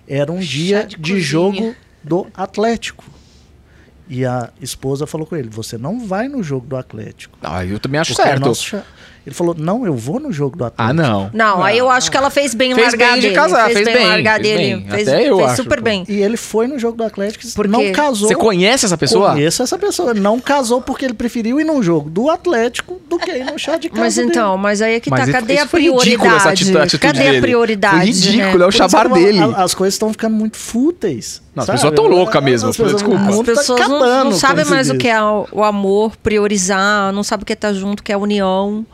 [0.07, 3.05] Era um dia de de, jogo do Atlético.
[4.09, 7.39] E a esposa falou com ele: Você não vai no jogo do Atlético.
[7.43, 8.41] Ah, eu também acho é certo.
[8.41, 8.85] nosso chá."
[9.27, 10.91] Ele falou: Não, eu vou no jogo do Atlético.
[10.91, 11.31] Ah, não.
[11.33, 13.35] Não, aí eu acho que ela fez bem em Fez largar bem de dele.
[13.35, 14.77] casar, fez, fez bem, em bem, largar fez dele.
[14.77, 14.91] bem.
[14.91, 15.85] Fez, Até eu fez acho, super pô.
[15.85, 16.05] bem.
[16.09, 18.29] E ele foi no jogo do Atlético e Por não casou.
[18.29, 19.31] Você conhece essa pessoa?
[19.33, 20.13] Conheço essa pessoa.
[20.13, 23.77] Não casou porque ele preferiu ir num jogo do Atlético do que ir no chá
[23.77, 24.01] de casa.
[24.03, 24.29] Mas dele.
[24.29, 25.33] então, mas aí é que Mas tá.
[25.33, 26.49] Cadê isso a prioridade?
[26.49, 27.39] atitu- atitude Cadê dele.
[27.39, 27.97] a prioridade?
[27.97, 28.65] Foi ridículo, né?
[28.65, 29.39] é o chabar dele.
[29.41, 31.43] a- As coisas estão ficando muito fúteis.
[31.55, 33.21] Não, as pessoas tão loucas mesmo, As pessoas- desculpa.
[33.21, 37.23] As mundo tá pessoas não, não sabem mais o que é o, amor, priorizar, não
[37.23, 38.85] sabe o que é estar junto, o que é a união.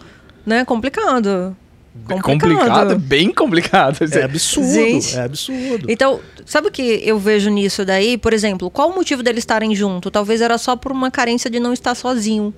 [0.51, 0.64] Né?
[0.64, 1.56] Complicado.
[1.93, 3.98] Bem complicado, bem complicado.
[4.12, 5.16] É absurdo, Gente.
[5.16, 5.86] é absurdo.
[5.89, 8.16] Então, sabe o que eu vejo nisso daí?
[8.18, 10.10] Por exemplo, qual o motivo deles estarem junto?
[10.10, 12.52] Talvez era só por uma carência de não estar sozinho.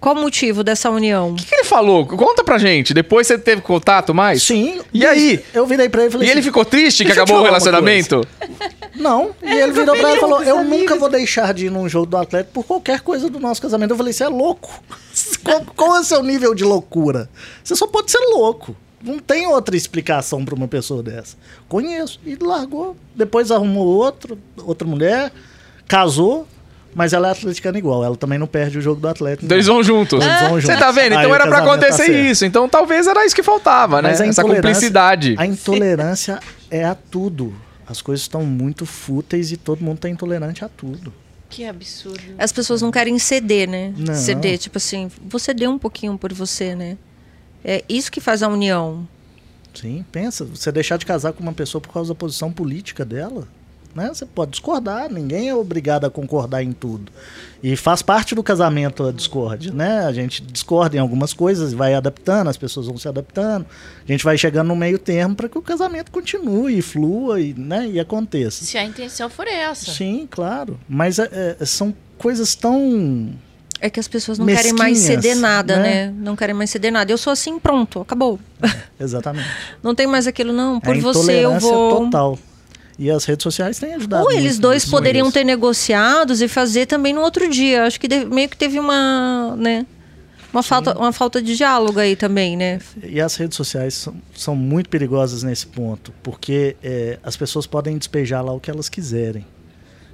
[0.00, 1.32] Qual o motivo dessa união?
[1.32, 2.06] O que, que ele falou?
[2.06, 2.94] Conta pra gente.
[2.94, 4.42] Depois você teve contato mais?
[4.42, 4.80] Sim.
[4.94, 5.44] E aí?
[5.52, 8.26] Eu virei pra ele e falei E ele assim, ficou triste que acabou o relacionamento?
[8.96, 9.30] Não.
[9.42, 12.06] E ele virou pra ela e falou: Eu nunca vou deixar de ir num jogo
[12.06, 13.90] do Atlético por qualquer coisa do nosso casamento.
[13.90, 14.82] Eu falei: Você é louco?
[15.44, 17.28] Qual, qual é o seu nível de loucura?
[17.62, 18.74] Você só pode ser louco.
[19.02, 21.36] Não tem outra explicação pra uma pessoa dessa.
[21.68, 22.20] Conheço.
[22.24, 22.96] E largou.
[23.14, 25.32] Depois arrumou outro, outra mulher,
[25.88, 26.46] casou.
[26.94, 28.04] Mas ela é atleticana igual.
[28.04, 29.44] Ela também não perde o jogo do Atlético.
[29.44, 29.74] Então eles não.
[29.74, 30.24] vão juntos.
[30.24, 30.78] Eles vão Você juntos.
[30.80, 31.12] tá vendo?
[31.12, 32.12] Aí Então o era pra tá acontecer certo.
[32.26, 32.44] isso.
[32.44, 34.10] Então talvez era isso que faltava, né?
[34.10, 35.34] Mas a Essa cumplicidade.
[35.38, 36.40] A intolerância
[36.70, 37.54] é a tudo.
[37.86, 41.12] As coisas estão muito fúteis e todo mundo tá intolerante a tudo.
[41.48, 42.22] Que absurdo.
[42.38, 43.92] As pessoas não querem ceder, né?
[43.96, 44.14] Não.
[44.14, 46.96] Ceder, tipo assim, você deu um pouquinho por você, né?
[47.64, 49.06] É isso que faz a união.
[49.74, 53.48] Sim, pensa, você deixar de casar com uma pessoa por causa da posição política dela.
[53.94, 54.08] Né?
[54.08, 57.10] Você pode discordar, ninguém é obrigado a concordar em tudo.
[57.62, 60.06] E faz parte do casamento a discórdia, né?
[60.06, 63.66] A gente discorda em algumas coisas, vai adaptando, as pessoas vão se adaptando.
[64.08, 67.86] A gente vai chegando no meio termo para que o casamento continue, flua e, né,
[67.88, 68.64] e aconteça.
[68.64, 69.90] Se a intenção for essa.
[69.90, 70.78] Sim, claro.
[70.88, 73.30] Mas é, é, são coisas tão
[73.80, 76.06] É que as pessoas não querem mais ceder nada, né?
[76.06, 76.14] né?
[76.16, 77.12] Não querem mais ceder nada.
[77.12, 78.38] Eu sou assim, pronto, acabou.
[78.98, 79.48] exatamente.
[79.82, 80.78] Não tem mais aquilo, não.
[80.78, 82.04] Por é a você eu vou.
[82.04, 82.38] total.
[83.02, 84.24] E as redes sociais têm ajudado.
[84.24, 85.32] Ou eles dois poderiam isso.
[85.32, 87.84] ter negociados e fazer também no outro dia.
[87.84, 89.86] Acho que de- meio que teve uma, né?
[90.52, 92.78] Uma falta, uma falta de diálogo aí também, né?
[93.02, 97.96] E as redes sociais são, são muito perigosas nesse ponto, porque é, as pessoas podem
[97.96, 99.46] despejar lá o que elas quiserem.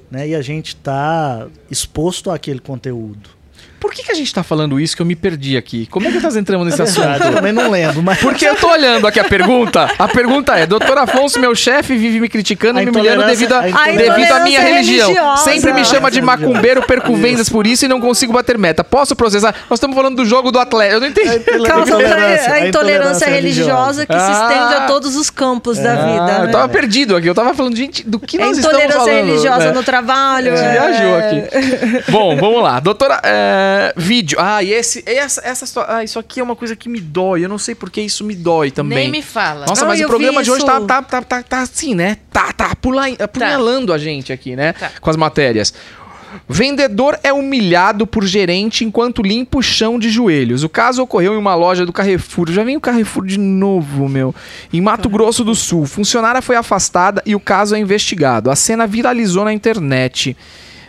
[0.09, 0.29] Né?
[0.29, 3.31] E a gente está exposto àquele conteúdo.
[3.78, 5.87] Por que, que a gente tá falando isso que eu me perdi aqui?
[5.87, 7.23] Como é que nós entramos nesse assunto?
[7.23, 9.89] Eu também não lembro, mas Porque eu tô olhando aqui a pergunta.
[9.99, 13.47] A pergunta é: Doutor Afonso, meu chefe, vive me criticando A e me humilhando intolerância-
[13.49, 15.09] devido a, a devido à intolerância minha religião.
[15.09, 15.43] religiosa.
[15.45, 18.83] Sempre me chama de macumbeiro, perco vendas por isso e não consigo bater meta.
[18.83, 19.55] Posso processar?
[19.69, 20.95] Nós estamos falando do jogo do atleta.
[20.95, 21.39] Eu não entendi.
[21.66, 24.49] Causa intolerância- a a intolerância intolerância religiosa que se Ah.
[24.51, 26.39] estende a todos os campos da Ah, vida.
[26.41, 26.53] eu né?
[26.53, 27.27] tava perdido aqui.
[27.28, 29.27] Eu tava falando, gente, do que É nós estamos intolerância falando?
[29.27, 29.73] religiosa né?
[29.73, 30.57] no trabalho.
[30.57, 30.70] Você é.
[30.73, 32.05] viajou aqui.
[32.11, 32.81] Bom, vamos lá.
[32.81, 33.45] Doutora, é,
[33.97, 34.39] vídeo.
[34.40, 37.44] Ah, e esse, essa, essa, ah, isso aqui é uma coisa que me dói.
[37.44, 38.98] Eu não sei porque isso me dói também.
[38.98, 39.66] Nem me fala.
[39.66, 42.18] Nossa, Ah, mas o programa de hoje tá, tá, tá, tá, tá assim, né?
[42.32, 44.73] Tá, tá apula- apunhalando a gente aqui, né?
[44.73, 44.90] Tá.
[45.01, 45.73] Com as matérias.
[46.48, 50.62] Vendedor é humilhado por gerente enquanto limpa o chão de joelhos.
[50.64, 52.51] O caso ocorreu em uma loja do Carrefour.
[52.51, 54.35] Já vem o Carrefour de novo, meu.
[54.73, 55.86] Em Mato Grosso do Sul.
[55.86, 58.51] Funcionária foi afastada e o caso é investigado.
[58.51, 60.36] A cena viralizou na internet.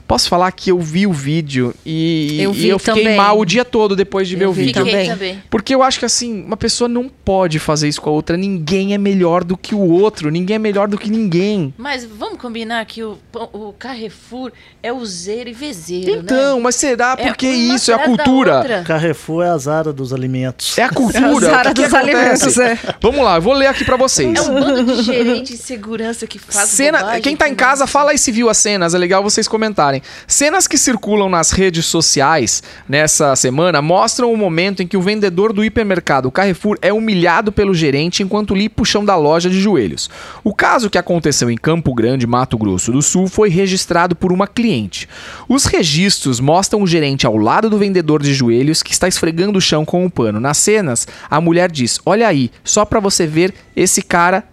[0.07, 3.17] Posso falar que eu vi o vídeo e Eu e eu fiquei também.
[3.17, 4.85] mal o dia todo depois de ver Eu o vi vídeo.
[4.85, 5.43] Também.
[5.49, 8.37] Porque eu acho que assim, uma pessoa não pode fazer isso com a outra.
[8.37, 10.31] Ninguém é melhor do que o outro.
[10.31, 11.73] Ninguém é melhor do que ninguém.
[11.77, 13.17] Mas vamos combinar que o,
[13.51, 14.51] o Carrefour
[14.81, 16.21] é useiro e vezeiro, né?
[16.23, 17.91] Então, mas será É porque uma isso?
[17.91, 18.83] É a cultura.
[18.85, 20.77] Carrefour é a Zara dos alimentos.
[20.77, 21.47] É a cultura.
[21.47, 22.45] Zara o que que dos acontece?
[22.45, 22.79] alimentos, é.
[23.01, 24.33] Vamos lá, eu vou ler aqui pra vocês.
[24.37, 27.85] É um bando de gerente de segurança que faz Cena, bobagem quem tá em casa,
[27.85, 29.96] fala aí se viu as cenas, é legal vocês comentarem.
[30.25, 35.53] Cenas que circulam nas redes sociais nessa semana mostram o momento em que o vendedor
[35.53, 40.09] do hipermercado Carrefour é humilhado pelo gerente enquanto limpa o chão da loja de joelhos.
[40.43, 44.47] O caso que aconteceu em Campo Grande, Mato Grosso do Sul, foi registrado por uma
[44.47, 45.07] cliente.
[45.47, 49.61] Os registros mostram o gerente ao lado do vendedor de joelhos que está esfregando o
[49.61, 50.39] chão com um pano.
[50.39, 54.43] Nas cenas, a mulher diz: "Olha aí, só pra você ver esse cara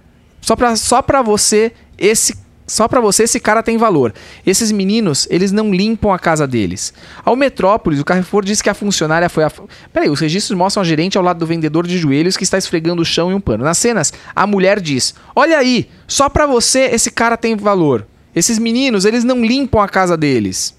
[0.44, 2.43] só pra, só pra você, esse.
[2.66, 4.14] Só pra você esse cara tem valor.
[4.46, 6.94] Esses meninos, eles não limpam a casa deles.
[7.22, 9.52] Ao Metrópolis, o Carrefour diz que a funcionária foi a.
[9.92, 13.02] Peraí, os registros mostram a gerente ao lado do vendedor de joelhos que está esfregando
[13.02, 13.64] o chão em um pano.
[13.64, 18.06] Nas cenas, a mulher diz: Olha aí, só pra você esse cara tem valor.
[18.34, 20.74] Esses meninos, eles não limpam a casa deles.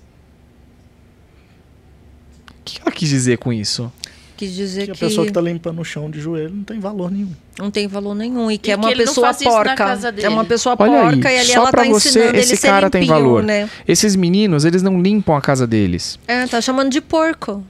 [2.50, 3.92] O que ela quis dizer com isso?
[4.38, 6.80] Quis dizer Que que, a pessoa que tá limpando o chão de joelho não tem
[6.80, 7.30] valor nenhum.
[7.58, 10.00] não tem valor nenhum e que E é que uma não pessoa porca.
[10.22, 12.52] É uma pessoa Olha porca aí, e ali só ela pra tá você ensinando esse
[12.52, 13.44] ele ser cara tem limpinho, valor.
[13.44, 13.70] né?
[13.88, 16.20] Esses meninos, eles não limpam a casa deles.
[16.28, 17.64] É, tá chamando de porco.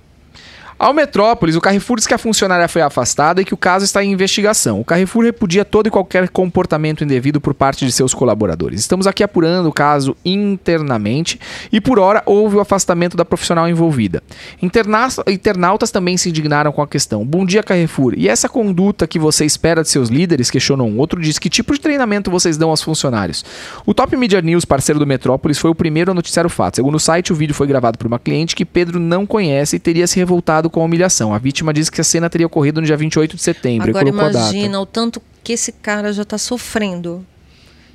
[0.77, 4.03] Ao Metrópolis, o Carrefour diz que a funcionária foi afastada e que o caso está
[4.03, 4.81] em investigação.
[4.81, 8.81] O Carrefour repudia todo e qualquer comportamento indevido por parte de seus colaboradores.
[8.81, 11.39] Estamos aqui apurando o caso internamente
[11.71, 14.21] e, por hora, houve o afastamento da profissional envolvida.
[14.61, 17.25] Interna- Internautas também se indignaram com a questão.
[17.25, 18.13] Bom dia, Carrefour.
[18.17, 20.51] E essa conduta que você espera de seus líderes?
[20.51, 21.21] Questionou um outro.
[21.21, 23.45] Diz que tipo de treinamento vocês dão aos funcionários?
[23.85, 26.75] O Top Media News, parceiro do Metrópolis, foi o primeiro a noticiar o fato.
[26.75, 29.79] Segundo o site, o vídeo foi gravado por uma cliente que Pedro não conhece e
[29.79, 31.33] teria se revoltado com a humilhação.
[31.33, 34.79] A vítima disse que a cena teria ocorrido no dia 28 de setembro Agora imagina
[34.79, 37.25] o tanto que esse cara já tá sofrendo.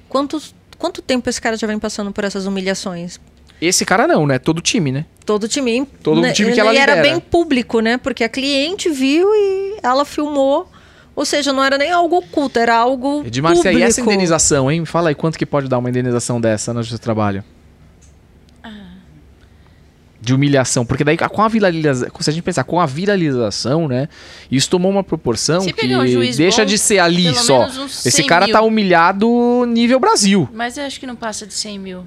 [0.09, 3.20] Quantos, quanto tempo esse cara já vem passando por essas humilhações?
[3.60, 4.38] Esse cara não, né?
[4.38, 5.05] Todo time, né?
[5.26, 5.86] Todo time.
[6.02, 7.98] Todo né, time que ela E era bem público, né?
[7.98, 10.68] Porque a cliente viu e ela filmou.
[11.14, 13.78] Ou seja, não era nem algo oculto, era algo Edmar, público.
[13.78, 14.84] e essa indenização, hein?
[14.86, 17.44] Fala aí quanto que pode dar uma indenização dessa no seu trabalho?
[20.31, 24.09] De humilhação, porque daí com a viralização, se a gente pensar com a viralização, né?
[24.51, 27.66] Isso tomou uma proporção Se que um deixa bom, de ser ali só.
[27.66, 28.52] Esse 100 cara mil.
[28.52, 30.48] tá humilhado nível Brasil.
[30.52, 32.05] Mas eu acho que não passa de 100 mil.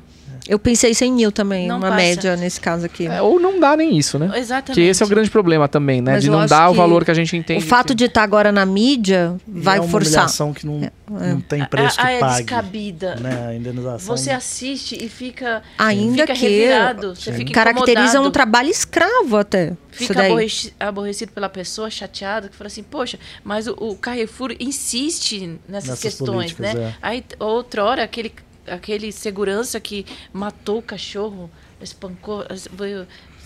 [0.48, 1.96] Eu pensei 100 mil também, Não uma passa.
[1.96, 3.08] média nesse caso aqui.
[3.08, 4.30] É, ou não dá nem isso, né?
[4.38, 4.74] Exatamente.
[4.74, 6.14] Que esse é o grande problema também, né?
[6.14, 7.64] Mas de não dar o valor que a gente o entende.
[7.66, 10.12] fato que- de estar agora na mídia vai é uma forçar.
[10.24, 12.36] humilhação que não, não tem preço a, a que é pague.
[12.44, 13.16] descabida.
[13.16, 13.48] Né?
[13.48, 14.18] A indenização.
[14.18, 17.16] Você assiste e fica, Ainda fica que revirado.
[17.16, 19.74] Você fica Caracteriza um trabalho escravo até.
[19.92, 20.28] Fica daí.
[20.32, 25.90] aborreci- aborrecido pela pessoa, chateado, que fala assim, poxa, mas o, o Carrefour insiste nessas,
[25.90, 26.74] Nessas questões, né?
[26.76, 26.94] é.
[27.02, 28.34] Aí, outra hora, aquele
[28.68, 31.50] aquele segurança que matou o cachorro,
[31.82, 32.46] espancou.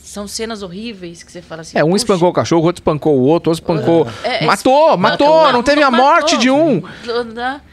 [0.01, 1.77] São cenas horríveis que você fala assim.
[1.77, 4.07] É, um "Puxa, espancou o cachorro, outro espancou o outro, outro espancou.
[4.23, 6.05] é, é, matou, matou, não, não, teve a matou.
[6.05, 6.81] morte de um.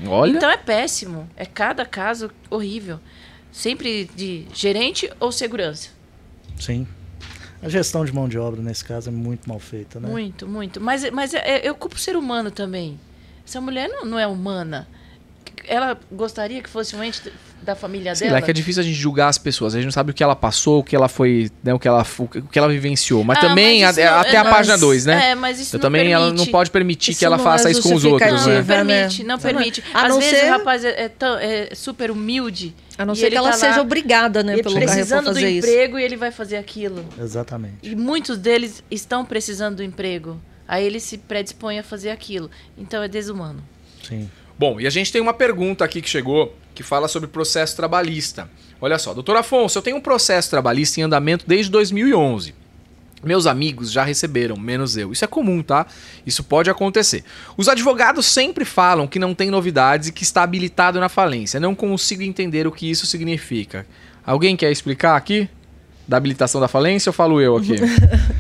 [0.08, 0.32] Olha.
[0.36, 1.28] Então é péssimo.
[1.36, 2.98] É cada caso horrível.
[3.52, 5.90] Sempre de gerente ou segurança.
[6.58, 6.88] Sim.
[7.62, 10.08] A gestão de mão de obra, nesse caso, é muito mal feita, né?
[10.08, 10.80] Muito, muito.
[10.80, 12.98] Mas, mas é- eu culpo o ser humano também.
[13.46, 14.88] Essa mulher não, não é humana.
[15.66, 17.20] Ela gostaria que fosse um ente
[17.62, 18.38] da família Sei dela.
[18.38, 19.74] lá, é que é difícil a gente julgar as pessoas.
[19.74, 21.88] A gente não sabe o que ela passou, o que ela foi, né, o que
[21.88, 23.24] ela, o que ela vivenciou.
[23.24, 25.30] Mas Ah, também, mas a- isso não- até a mas- página 2, né?
[25.30, 26.50] É, mas isso Eu não também ela não permite.
[26.52, 28.36] pode permitir Isso que ela não faça é isso com os outros, Não, né?
[28.56, 28.84] justificativa.
[28.86, 29.84] permite, não permite.
[29.94, 32.74] A Às não vezes ser- o rapaz é, é tão- é super humilde.
[32.98, 35.50] A não e ser que ela tá lá, seja obrigada, né, pelo precisando do fazer
[35.50, 35.66] isso.
[35.66, 37.04] emprego e ele vai fazer aquilo.
[37.18, 37.76] Exatamente.
[37.82, 40.38] E muitos deles estão precisando do emprego.
[40.68, 42.50] Aí ele se predispõe a fazer aquilo.
[42.78, 43.62] Então é desumano.
[44.06, 44.30] Sim.
[44.58, 48.48] Bom, e a gente tem uma pergunta aqui que chegou que fala sobre processo trabalhista.
[48.80, 52.54] Olha só, doutor Afonso, eu tenho um processo trabalhista em andamento desde 2011.
[53.22, 55.10] Meus amigos já receberam, menos eu.
[55.10, 55.86] Isso é comum, tá?
[56.26, 57.24] Isso pode acontecer.
[57.56, 61.58] Os advogados sempre falam que não tem novidades e que está habilitado na falência.
[61.58, 63.86] Não consigo entender o que isso significa.
[64.26, 65.48] Alguém quer explicar aqui?
[66.06, 67.76] Da habilitação da falência ou falo eu aqui?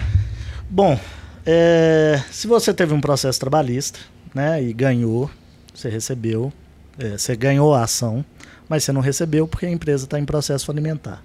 [0.68, 1.00] Bom,
[1.46, 3.98] é, se você teve um processo trabalhista,
[4.34, 5.30] né, e ganhou,
[5.74, 6.52] você recebeu,
[6.98, 8.24] é, você ganhou a ação,
[8.68, 11.22] mas você não recebeu porque a empresa está em processo falimentar.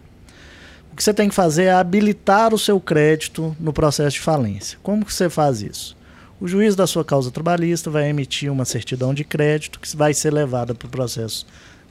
[0.91, 4.77] O que você tem que fazer é habilitar o seu crédito no processo de falência.
[4.84, 5.95] Como que você faz isso?
[6.41, 10.34] O juiz da sua causa trabalhista vai emitir uma certidão de crédito que vai ser
[10.34, 11.45] levada para o processo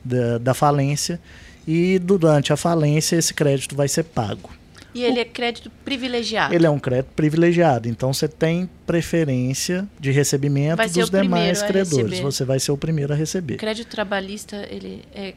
[0.05, 1.21] da, da falência
[1.67, 4.51] e durante a falência esse crédito vai ser pago.
[4.99, 6.55] E ele é crédito privilegiado.
[6.55, 12.11] Ele é um crédito privilegiado, então você tem preferência de recebimento dos o demais credores.
[12.11, 12.23] receber.
[12.23, 13.57] Você vai ser o primeiro a receber.
[13.57, 15.35] Crédito trabalhista, ele é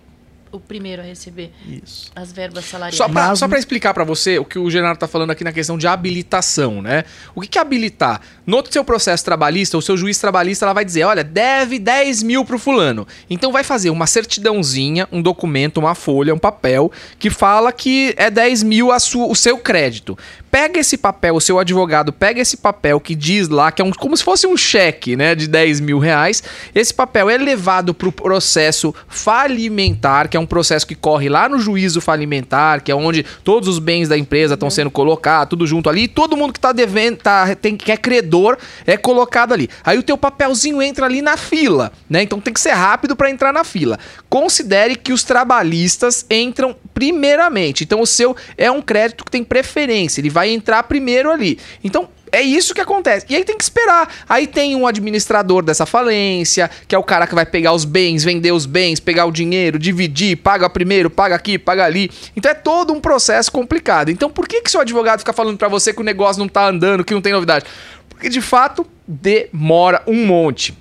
[0.51, 2.11] o primeiro a receber Isso.
[2.15, 2.95] as verbas salariais.
[2.95, 5.77] Só pra, Mas- explicar pra você o que o Genaro tá falando aqui na questão
[5.77, 7.03] de habilitação, né?
[7.33, 8.21] O que, que é habilitar?
[8.45, 12.43] No seu processo trabalhista, o seu juiz trabalhista ela vai dizer: olha, deve 10 mil
[12.43, 13.07] pro fulano.
[13.29, 18.29] Então vai fazer uma certidãozinha, um documento, uma folha, um papel, que fala que é
[18.29, 20.17] 10 mil o seu crédito.
[20.51, 23.91] Pega esse papel, o seu advogado pega esse papel que diz lá que é um,
[23.91, 26.43] como se fosse um cheque, né, de 10 mil reais.
[26.75, 31.57] Esse papel é levado pro processo falimentar, que é um processo que corre lá no
[31.57, 35.89] juízo falimentar, que é onde todos os bens da empresa estão sendo colocados, tudo junto
[35.89, 39.69] ali, e todo mundo que tá devendo, tá, tem, que é credor, é colocado ali.
[39.85, 42.23] Aí o teu papelzinho entra ali na fila, né?
[42.23, 43.97] Então tem que ser rápido para entrar na fila.
[44.29, 47.85] Considere que os trabalhistas entram primeiramente.
[47.85, 51.57] Então o seu é um crédito que tem preferência, ele vai entrar primeiro ali.
[51.83, 53.25] Então é isso que acontece.
[53.29, 54.09] E aí tem que esperar.
[54.27, 58.23] Aí tem um administrador dessa falência, que é o cara que vai pegar os bens,
[58.23, 62.09] vender os bens, pegar o dinheiro, dividir, paga primeiro, paga aqui, paga ali.
[62.35, 64.09] Então é todo um processo complicado.
[64.09, 66.67] Então por que que seu advogado fica falando pra você que o negócio não tá
[66.67, 67.65] andando, que não tem novidade?
[68.09, 70.80] Porque de fato demora um monte.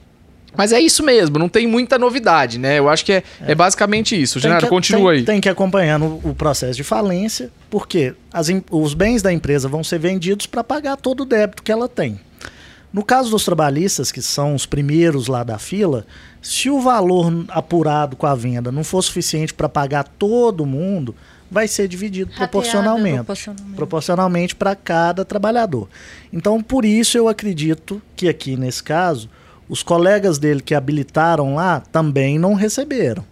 [0.56, 2.78] Mas é isso mesmo, não tem muita novidade, né?
[2.78, 3.54] Eu acho que é, é.
[3.54, 4.40] basicamente isso.
[4.40, 5.24] Genaro, continua tem, aí.
[5.24, 9.98] Tem que acompanhar o processo de falência, porque as os bens da empresa vão ser
[9.98, 12.18] vendidos para pagar todo o débito que ela tem.
[12.92, 16.04] No caso dos trabalhistas, que são os primeiros lá da fila,
[16.42, 21.14] se o valor apurado com a venda não for suficiente para pagar todo mundo,
[21.50, 23.24] vai ser dividido Rateado, proporcionalmente.
[23.76, 25.88] proporcionalmente para cada trabalhador.
[26.32, 29.28] Então, por isso eu acredito que aqui nesse caso,
[29.70, 33.24] os colegas dele que habilitaram lá também não receberam.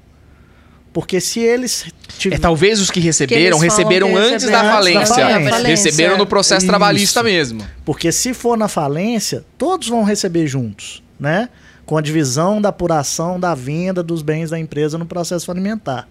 [0.93, 4.71] Porque se eles É, tiverem talvez os que receberam, Que receberam que antes da receberam
[4.75, 5.01] falência.
[5.01, 5.69] antes da falência.
[5.69, 6.67] Receberam no processo Isso.
[6.67, 7.63] trabalhista mesmo.
[7.85, 11.51] Porque se for na falência, todos vão receber juntos, né?
[11.85, 16.09] Com a divisão da apuração da venda dos bens da empresa no processo falimentar.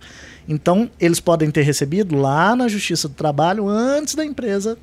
[0.48, 4.78] Então, eles podem ter recebido lá na Justiça do Trabalho antes da empresa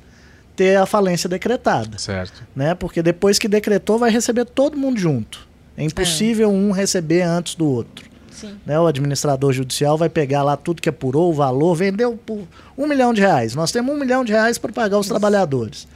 [0.55, 2.43] ter a falência decretada, Certo.
[2.55, 2.73] né?
[2.75, 5.47] Porque depois que decretou, vai receber todo mundo junto.
[5.77, 8.05] É impossível um receber antes do outro.
[8.31, 8.57] Sim.
[8.65, 12.45] né, o administrador judicial vai pegar lá tudo que apurou, o valor, vendeu por
[12.77, 13.55] um milhão de reais.
[13.55, 15.87] Nós temos um milhão de reais para pagar os trabalhadores.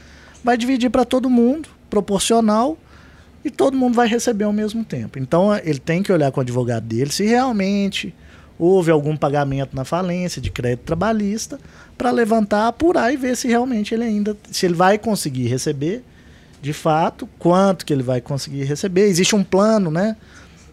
[0.41, 2.77] Vai dividir para todo mundo, proporcional,
[3.43, 5.19] e todo mundo vai receber ao mesmo tempo.
[5.19, 8.13] Então ele tem que olhar com o advogado dele se realmente
[8.57, 11.59] houve algum pagamento na falência de crédito trabalhista
[11.99, 16.03] para levantar, apurar e ver se realmente ele ainda, se ele vai conseguir receber
[16.61, 19.03] de fato, quanto que ele vai conseguir receber.
[19.03, 20.15] Existe um plano, né?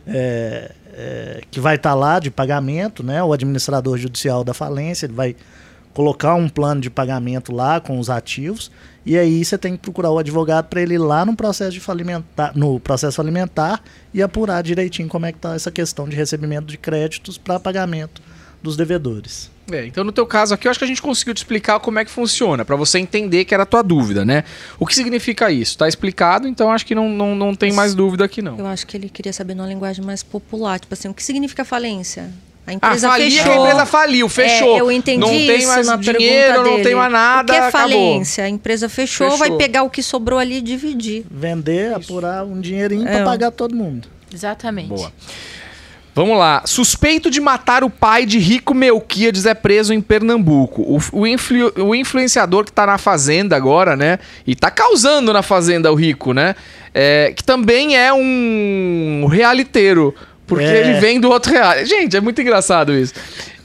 [0.07, 3.23] é, é, que vai estar lá de pagamento, né?
[3.23, 5.36] O administrador judicial da falência ele vai
[5.93, 8.70] colocar um plano de pagamento lá com os ativos
[9.05, 11.81] e aí você tem que procurar o advogado para ele ir lá no processo de
[11.81, 13.82] falimentar, no processo alimentar
[14.12, 18.20] e apurar direitinho como é que está essa questão de recebimento de créditos para pagamento
[18.62, 19.51] dos devedores.
[19.70, 21.98] É, então no teu caso aqui, eu acho que a gente conseguiu te explicar como
[21.98, 24.44] é que funciona, pra você entender que era a tua dúvida, né?
[24.78, 25.76] O que significa isso?
[25.76, 28.56] Tá explicado, então acho que não, não, não tem mais dúvida aqui não.
[28.59, 30.78] Eu acho que ele queria saber numa linguagem mais popular.
[30.78, 32.30] Tipo assim, o que significa falência?
[32.66, 33.52] A Ah, empresa falia que fechou.
[33.52, 34.76] a empresa faliu, fechou.
[34.76, 37.55] É, eu entendi não tem isso mais na dinheiro, pergunta não tem mais nada, O
[37.56, 37.88] que é acabou.
[37.90, 38.44] falência?
[38.44, 39.38] A empresa fechou, Fechou.
[39.48, 41.24] vai pegar o que sobrou ali e dividir.
[41.30, 43.16] Vender, apurar um dinheirinho É.
[43.16, 44.09] pra pagar todo mundo.
[44.32, 44.88] Exatamente.
[44.88, 45.12] Boa.
[46.16, 46.62] Vamos lá.
[46.64, 50.80] Suspeito de matar o pai de Rico Melquiades é preso em Pernambuco.
[50.80, 54.18] O, o, influ- o influenciador que tá na Fazenda agora, né?
[54.47, 56.55] E tá causando na Fazenda o Rico, né?
[56.94, 60.14] É, que também é um realiteiro.
[60.47, 60.80] Porque É.
[60.80, 61.86] ele vem do outro reality.
[61.90, 63.12] Gente, é muito engraçado isso.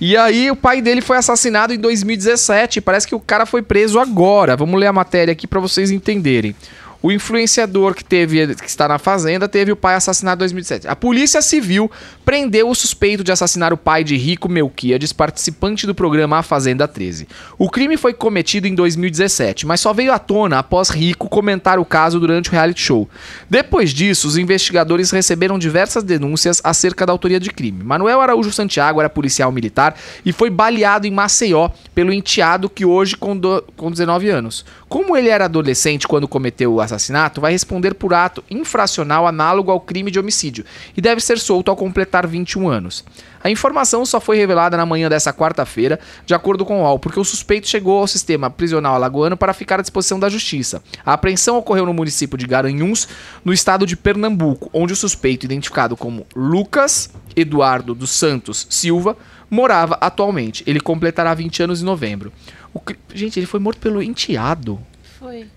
[0.01, 2.81] E aí, o pai dele foi assassinado em 2017.
[2.81, 4.57] Parece que o cara foi preso agora.
[4.57, 6.55] Vamos ler a matéria aqui pra vocês entenderem.
[7.03, 10.87] O influenciador que teve que está na fazenda teve o pai assassinado em 2007.
[10.87, 11.89] A Polícia Civil
[12.23, 16.87] prendeu o suspeito de assassinar o pai de Rico Melquiades, participante do programa A Fazenda
[16.87, 17.27] 13.
[17.57, 21.85] O crime foi cometido em 2017, mas só veio à tona após Rico comentar o
[21.85, 23.09] caso durante o reality show.
[23.49, 27.83] Depois disso, os investigadores receberam diversas denúncias acerca da autoria de crime.
[27.83, 33.15] Manuel Araújo Santiago era policial militar e foi baleado em Maceió pelo enteado que hoje
[33.17, 34.63] com, do- com 19 anos.
[34.87, 39.79] Como ele era adolescente quando cometeu o assassinato, vai responder por ato infracional análogo ao
[39.79, 40.65] crime de homicídio
[40.95, 43.03] e deve ser solto ao completar 21 anos.
[43.43, 47.19] A informação só foi revelada na manhã dessa quarta-feira, de acordo com o UOL, porque
[47.19, 50.83] o suspeito chegou ao sistema prisional alagoano para ficar à disposição da justiça.
[51.05, 53.07] A apreensão ocorreu no município de Garanhuns,
[53.43, 59.17] no estado de Pernambuco, onde o suspeito, identificado como Lucas Eduardo dos Santos Silva,
[59.49, 60.63] morava atualmente.
[60.67, 62.31] Ele completará 20 anos em novembro.
[62.73, 64.79] O cri- Gente, ele foi morto pelo enteado.
[65.19, 65.47] Foi.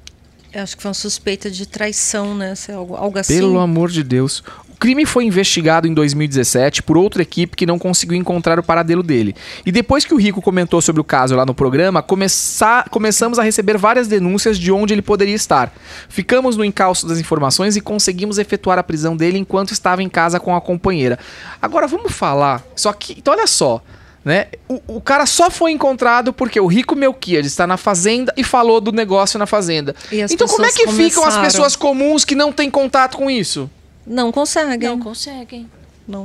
[0.54, 2.54] Eu acho que foi uma suspeita de traição, né?
[2.68, 3.34] É algo, algo assim.
[3.38, 4.42] Pelo amor de Deus.
[4.70, 9.02] O crime foi investigado em 2017 por outra equipe que não conseguiu encontrar o paradelo
[9.02, 9.34] dele.
[9.64, 13.42] E depois que o Rico comentou sobre o caso lá no programa, começa- começamos a
[13.42, 15.72] receber várias denúncias de onde ele poderia estar.
[16.08, 20.38] Ficamos no encalço das informações e conseguimos efetuar a prisão dele enquanto estava em casa
[20.38, 21.18] com a companheira.
[21.62, 22.62] Agora vamos falar.
[22.76, 23.82] Só que, então olha só.
[24.24, 24.46] Né?
[24.68, 28.80] O, o cara só foi encontrado porque o Rico Melquiades está na fazenda e falou
[28.80, 29.94] do negócio na fazenda.
[30.30, 33.30] Então como é que pessoas ficam as começaram- pessoas comuns que não têm contato com
[33.30, 33.70] isso?
[34.06, 34.88] Não conseguem.
[34.88, 35.68] Não Não, conseguem.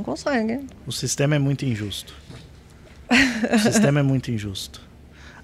[0.04, 0.66] conseguem.
[0.86, 2.14] O sistema é muito injusto.
[3.54, 4.80] O sistema é muito injusto.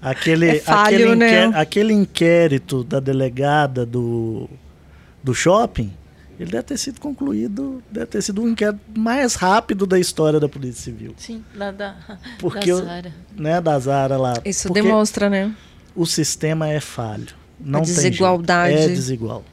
[0.01, 1.51] Aquele, É falho, aquele, né?
[1.53, 4.47] aquele inquérito da delegada do,
[5.23, 5.91] do shopping,
[6.39, 10.47] ele deve ter sido concluído, deve ter sido o inquérito mais rápido da história da
[10.47, 11.13] Polícia Civil.
[11.17, 11.95] Sim, lá da,
[12.39, 13.13] Porque da eu- Zara.
[13.35, 14.33] Né, da Zara lá.
[14.45, 15.53] Isso Porque demonstra, né?
[15.95, 17.27] o sistema é falho.
[17.59, 18.01] Não tem jeito.
[18.09, 18.75] desigualdade.
[18.75, 19.43] É desigual.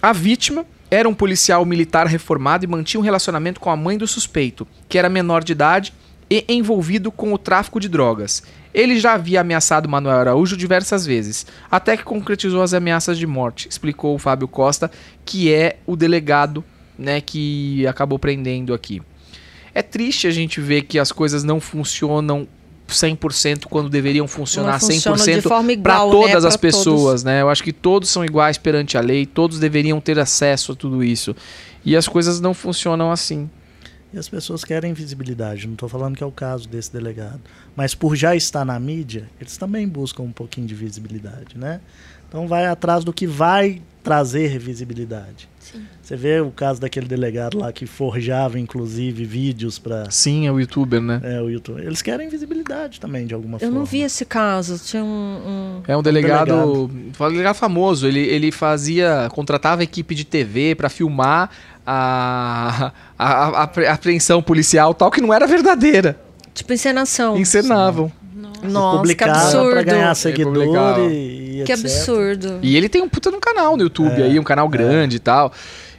[0.00, 4.06] A vítima era um policial militar reformado e mantinha um relacionamento com a mãe do
[4.06, 5.92] suspeito, que era menor de idade
[6.30, 8.42] e envolvido com o tráfico de drogas.
[8.72, 13.68] Ele já havia ameaçado Manuel Araújo diversas vezes, até que concretizou as ameaças de morte,
[13.68, 14.88] explicou o Fábio Costa,
[15.24, 16.64] que é o delegado
[16.96, 19.02] né, que acabou prendendo aqui.
[19.74, 22.46] É triste a gente ver que as coisas não funcionam
[22.88, 26.48] 100% quando deveriam funcionar Não funcionam de 100% forma para igual, todas né?
[26.48, 27.40] as pessoas, né?
[27.40, 31.02] Eu acho que todos são iguais perante a lei, todos deveriam ter acesso a tudo
[31.02, 31.34] isso.
[31.84, 33.48] E as coisas não funcionam assim.
[34.12, 35.66] E as pessoas querem visibilidade.
[35.66, 37.40] Não estou falando que é o caso desse delegado.
[37.76, 41.80] Mas por já estar na mídia, eles também buscam um pouquinho de visibilidade, né?
[42.28, 45.48] Então vai atrás do que vai trazer visibilidade.
[45.58, 45.84] Sim.
[46.02, 50.58] Você vê o caso daquele delegado lá que forjava, inclusive, vídeos para Sim, é o
[50.58, 51.20] youtuber, né?
[51.22, 51.80] é, o YouTube.
[51.82, 53.74] Eles querem visibilidade também, de alguma Eu forma.
[53.78, 54.78] não vi esse caso.
[54.84, 55.06] Tinha um.
[55.06, 56.54] um- É um delegado,
[56.86, 58.06] um delegado famoso.
[58.06, 61.50] Ele, ele fazia, contratava equipe de TV pra filmar
[61.92, 66.20] a, a, a, a apreensão policial, tal que não era verdadeira.
[66.54, 67.36] Tipo encenação.
[67.36, 68.12] Encenavam.
[68.62, 69.70] Nossa, que publicava absurdo.
[69.70, 70.14] para ganhar publicava.
[70.14, 71.84] seguidor e, e Que etc.
[71.84, 72.58] absurdo.
[72.62, 75.20] E ele tem um puta no canal no YouTube É, aí, um canal grande e
[75.20, 75.52] tal.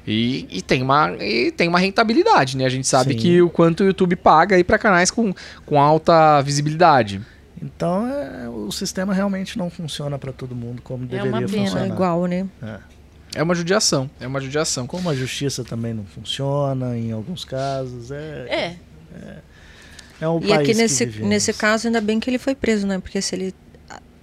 [0.07, 2.65] E, e tem uma, e tem uma rentabilidade, né?
[2.65, 3.19] A gente sabe Sim.
[3.19, 5.34] que o quanto o YouTube paga aí pra canais com,
[5.65, 7.22] com alta visibilidade.
[7.61, 11.61] Então é, o sistema realmente não funciona para todo mundo como É uma deveria pena.
[11.61, 11.88] É funcionar.
[11.88, 12.47] igual, né?
[12.63, 13.01] É
[13.41, 14.87] uma judiação, é uma judiação.
[14.87, 18.75] Como a justiça também não funciona em alguns casos, é, É,
[20.21, 22.85] é um E país aqui que nesse, nesse caso, ainda bem que ele foi preso,
[22.87, 22.99] né?
[22.99, 23.53] Porque se ele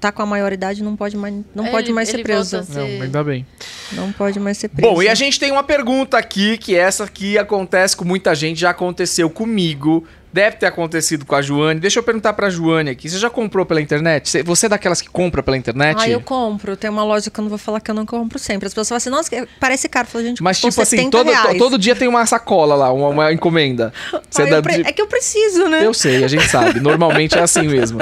[0.00, 2.62] tá com a maioridade, não pode mais, não É, pode ele- mais ser preso.
[2.62, 3.44] ser- Não, ainda bem.
[3.92, 4.94] Não pode mais ser preso.
[4.94, 8.60] Bom, e a gente tem uma pergunta aqui, que essa aqui acontece com muita gente,
[8.60, 11.80] já aconteceu comigo, Deve ter acontecido com a Joane.
[11.80, 13.08] Deixa eu perguntar pra Joane aqui.
[13.08, 14.42] Você já comprou pela internet?
[14.44, 15.96] Você- é daquelas que compra pela internet?
[16.00, 16.76] Ah, eu compro.
[16.76, 18.66] Tem uma loja que eu não vou falar que eu não compro sempre.
[18.66, 20.06] As pessoas falam assim, nossa, parece caro.
[20.06, 21.58] Falo, gente, Mas, tipo assim, 70 todo, reais.
[21.58, 23.92] todo dia tem uma sacola lá, uma, uma encomenda.
[24.28, 25.84] Você Ah, dá eu pre- de- É que eu preciso, né?
[25.84, 26.78] Eu sei, a gente sabe.
[26.80, 27.98] Normalmente é assim mesmo.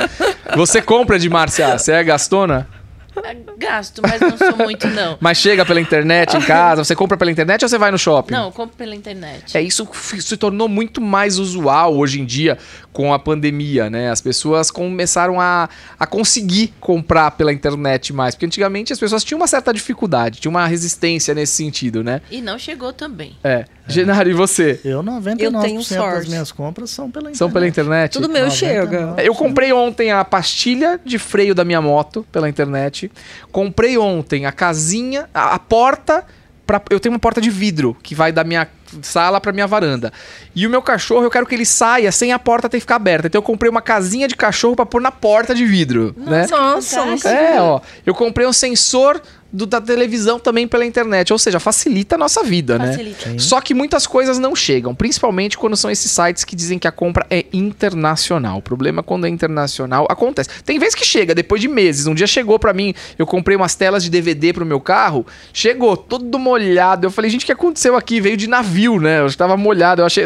[0.56, 1.78] Você compra de Márcia?
[1.78, 2.68] Você é gastona?
[3.58, 5.16] Gasto, mas não sou muito, não.
[5.20, 6.84] Mas chega pela internet em casa?
[6.84, 8.32] Você compra pela internet ou você vai no shopping?
[8.32, 9.56] Não, eu compro pela internet.
[9.56, 9.88] É, isso
[10.20, 12.58] se tornou muito mais usual hoje em dia
[12.96, 14.10] com a pandemia, né?
[14.10, 15.68] As pessoas começaram a,
[16.00, 18.34] a conseguir comprar pela internet mais.
[18.34, 22.22] Porque antigamente as pessoas tinham uma certa dificuldade, tinham uma resistência nesse sentido, né?
[22.30, 23.36] E não chegou também.
[23.44, 23.66] É.
[23.86, 24.80] Genaro, e você?
[24.82, 26.30] Eu, 99% Eu tenho das sorte.
[26.30, 27.38] minhas compras são pela internet.
[27.38, 28.12] São pela internet?
[28.14, 28.56] Tudo meu 99.
[28.56, 29.22] chega.
[29.22, 33.12] Eu comprei ontem a pastilha de freio da minha moto pela internet.
[33.52, 36.24] Comprei ontem a casinha, a, a porta.
[36.66, 38.66] Pra, eu tenho uma porta de vidro que vai da minha
[39.02, 40.12] sala pra minha varanda.
[40.54, 42.96] E o meu cachorro, eu quero que ele saia sem a porta ter que ficar
[42.96, 43.26] aberta.
[43.26, 46.46] Então eu comprei uma casinha de cachorro pra pôr na porta de vidro, né?
[46.50, 47.00] Nossa.
[47.28, 47.80] É, ó.
[48.04, 49.20] Eu comprei um sensor
[49.56, 51.32] do- da televisão também pela internet.
[51.32, 52.88] Ou seja, facilita a nossa vida, né?
[52.92, 53.38] Facilita.
[53.38, 56.92] Só que muitas coisas não chegam, principalmente quando são esses sites que dizem que a
[56.92, 58.58] compra é internacional.
[58.58, 60.48] O problema é quando é internacional acontece.
[60.64, 62.06] Tem vezes que chega depois de meses.
[62.06, 65.96] Um dia chegou pra mim, eu comprei umas telas de DVD pro meu carro, chegou
[65.96, 67.06] todo molhado.
[67.06, 68.20] Eu falei, gente, o que aconteceu aqui?
[68.20, 69.20] Veio de navio, né?
[69.20, 70.24] Eu estava molhado, eu achei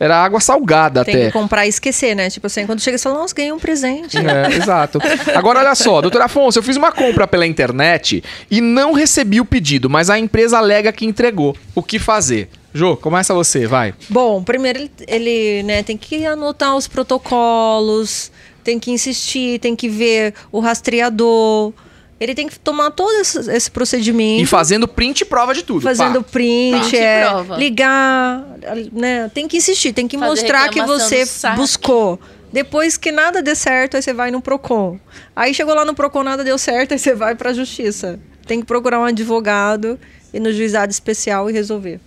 [0.00, 1.26] era água salgada Tem até.
[1.26, 2.30] que comprar e esquecer, né?
[2.30, 4.16] Tipo assim, quando chega, você fala, nossa, ganhei um presente.
[4.18, 4.98] É, exato.
[5.34, 9.44] Agora, olha só, doutor Afonso, eu fiz uma compra pela internet e não recebi o
[9.44, 11.56] pedido, mas a empresa alega que entregou.
[11.74, 12.48] O que fazer?
[12.72, 13.94] Jô, começa você, vai.
[14.08, 18.32] Bom, primeiro ele, ele, né, tem que anotar os protocolos,
[18.64, 21.72] tem que insistir, tem que ver o rastreador.
[22.18, 24.42] Ele tem que tomar todo esse, esse procedimento.
[24.42, 25.82] E fazendo print e prova de tudo.
[25.82, 26.30] Fazendo pá.
[26.32, 27.56] print, Print é, prova.
[27.56, 28.44] ligar,
[28.92, 29.30] né?
[29.34, 31.24] Tem que insistir, tem que Fazer mostrar que você
[31.54, 32.18] buscou.
[32.52, 34.98] Depois que nada dê certo, aí você vai no Procon.
[35.34, 38.18] Aí chegou lá no Procon, nada deu certo, aí você vai pra justiça.
[38.46, 39.98] Tem que procurar um advogado
[40.32, 42.00] e no juizado especial e resolver.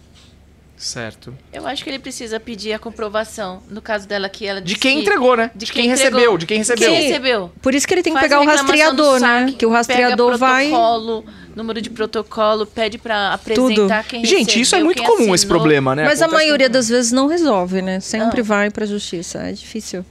[0.76, 1.34] Certo.
[1.52, 3.64] Eu acho que ele precisa pedir a comprovação.
[3.68, 5.50] No caso dela que ela De quem que- entregou, né?
[5.56, 6.20] De, De quem, quem entregou.
[6.20, 6.90] recebeu, de quem recebeu.
[6.92, 7.52] Quem recebeu.
[7.64, 9.40] Por isso que ele tem que Faz pegar a o rastreador, do né?
[9.46, 10.68] saque, Que o rastreador pega vai.
[10.68, 15.46] protocolo, número de protocolo, pede pra apresentar quem Gente, isso é recebeu, muito comum esse
[15.46, 15.58] assinou.
[15.58, 16.04] problema, né?
[16.04, 18.00] Mas a Acontece maioria com- das vezes não resolve, né?
[18.00, 18.46] Sempre Não.
[18.46, 19.40] vai pra justiça.
[19.40, 20.06] É difícil.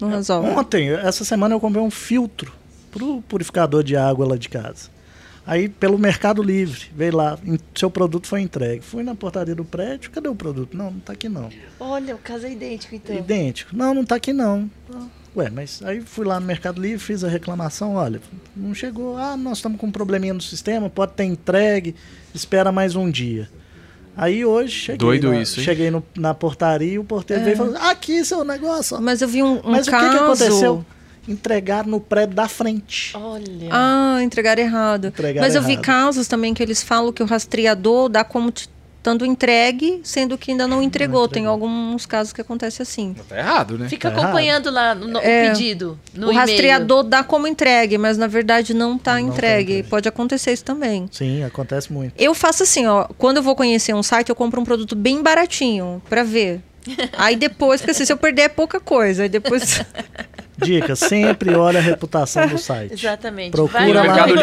[0.00, 0.48] Não resolve.
[0.50, 2.52] Ontem, essa semana eu comprei um filtro
[2.90, 4.90] pro purificador de água lá de casa.
[5.46, 8.82] Aí, pelo Mercado Livre, veio lá, em- seu produto foi entregue.
[8.82, 10.76] Fui na portaria do prédio, cadê o produto?
[10.76, 11.48] Não, não tá aqui não.
[11.78, 13.16] Olha, o caso é idêntico, então.
[13.16, 13.76] Idêntico.
[13.76, 14.68] Não, não tá aqui não.
[14.92, 15.06] Ah,
[15.36, 18.20] Ué, mas aí fui lá no Mercado Livre, fiz a reclamação, olha,
[18.56, 19.16] não chegou.
[19.18, 21.94] Ah, nós estamos com um probleminha no sistema, pode ter entregue,
[22.34, 23.48] espera mais um dia.
[24.16, 25.64] Aí hoje cheguei, Doido na, isso, hein?
[25.66, 28.96] cheguei no- na portaria e o porteiro veio e falou: aqui seu negócio.
[28.96, 30.06] ó." Mas eu vi um, um Mas caso.
[30.06, 30.86] o que, que aconteceu?
[31.28, 33.12] Entregaram no prédio da frente.
[33.16, 33.68] Olha.
[33.70, 35.08] Ah, entregar errado.
[35.08, 35.84] Entregaram Mas eu vi errado.
[35.84, 40.50] casos também que eles falam que o rastreador dá como t- estando entregue, sendo que
[40.50, 41.28] ainda não entregou.
[41.28, 43.14] Tem alguns casos que acontece assim.
[43.28, 43.88] Tá errado, né?
[43.88, 44.24] Fica Tá errado.
[44.24, 45.44] acompanhando lá no, no- É.
[45.46, 45.98] o pedido.
[46.12, 49.72] No o rastreador dá como entregue, mas na verdade não está Não tá entregue.
[49.74, 49.88] entregue.
[49.88, 51.08] Pode acontecer isso também.
[51.12, 52.14] Sim, acontece muito.
[52.18, 53.04] Eu faço assim, ó.
[53.16, 56.60] Quando eu vou conhecer um site, eu compro um produto bem baratinho pra ver.
[57.16, 59.24] Aí depois, porque assim, se eu perder é pouca coisa.
[59.24, 59.82] Aí depois.
[60.58, 62.94] Dica, sempre olha a reputação do site.
[62.94, 63.50] Exatamente.
[63.50, 64.34] Procura Vai lá Mercado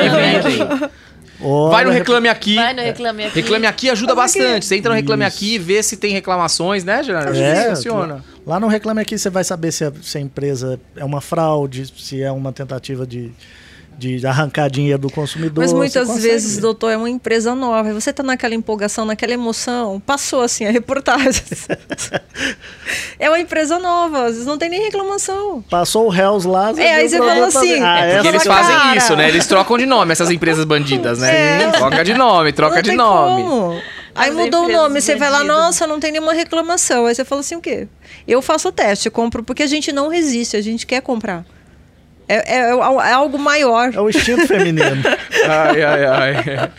[1.70, 2.56] Vai no Reclame Aqui.
[2.56, 3.36] Vai no Reclame Aqui.
[3.36, 4.66] Reclame Aqui ajuda bastante.
[4.66, 5.36] Você entra no Reclame Isso.
[5.36, 7.32] Aqui e vê se tem reclamações, né, Gerardo?
[7.32, 8.24] Acho que É, funciona.
[8.46, 11.92] Lá no Reclame Aqui você vai saber se a, se a empresa é uma fraude,
[11.98, 13.32] se é uma tentativa de,
[13.98, 15.64] de arrancar dinheiro do consumidor.
[15.64, 17.94] Mas muitas vezes, doutor, é uma empresa nova.
[17.94, 21.44] Você tá naquela empolgação, naquela emoção, passou assim a reportagem.
[23.20, 25.64] é uma empresa nova, às vezes não tem nem reclamação.
[25.70, 26.74] Passou o Hells lá.
[26.78, 28.98] É, aí você o fala assim, Ah, é Porque eles fazem cara.
[28.98, 29.30] isso, né?
[29.30, 31.64] Eles trocam de nome, essas empresas bandidas, né?
[31.64, 31.72] É.
[31.72, 33.44] Troca de nome, troca Não de tem nome.
[33.44, 33.82] como.
[34.16, 37.08] Aí As mudou o nome, você vai lá, nossa, não tem nenhuma reclamação.
[37.08, 37.88] Aí você fala assim, o quê?
[38.28, 41.44] Eu faço o teste, compro, porque a gente não resiste, a gente quer comprar.
[42.28, 43.92] É, é- é algo maior.
[43.94, 45.04] É o instinto feminino.
[45.46, 46.72] Ai, ai, ai.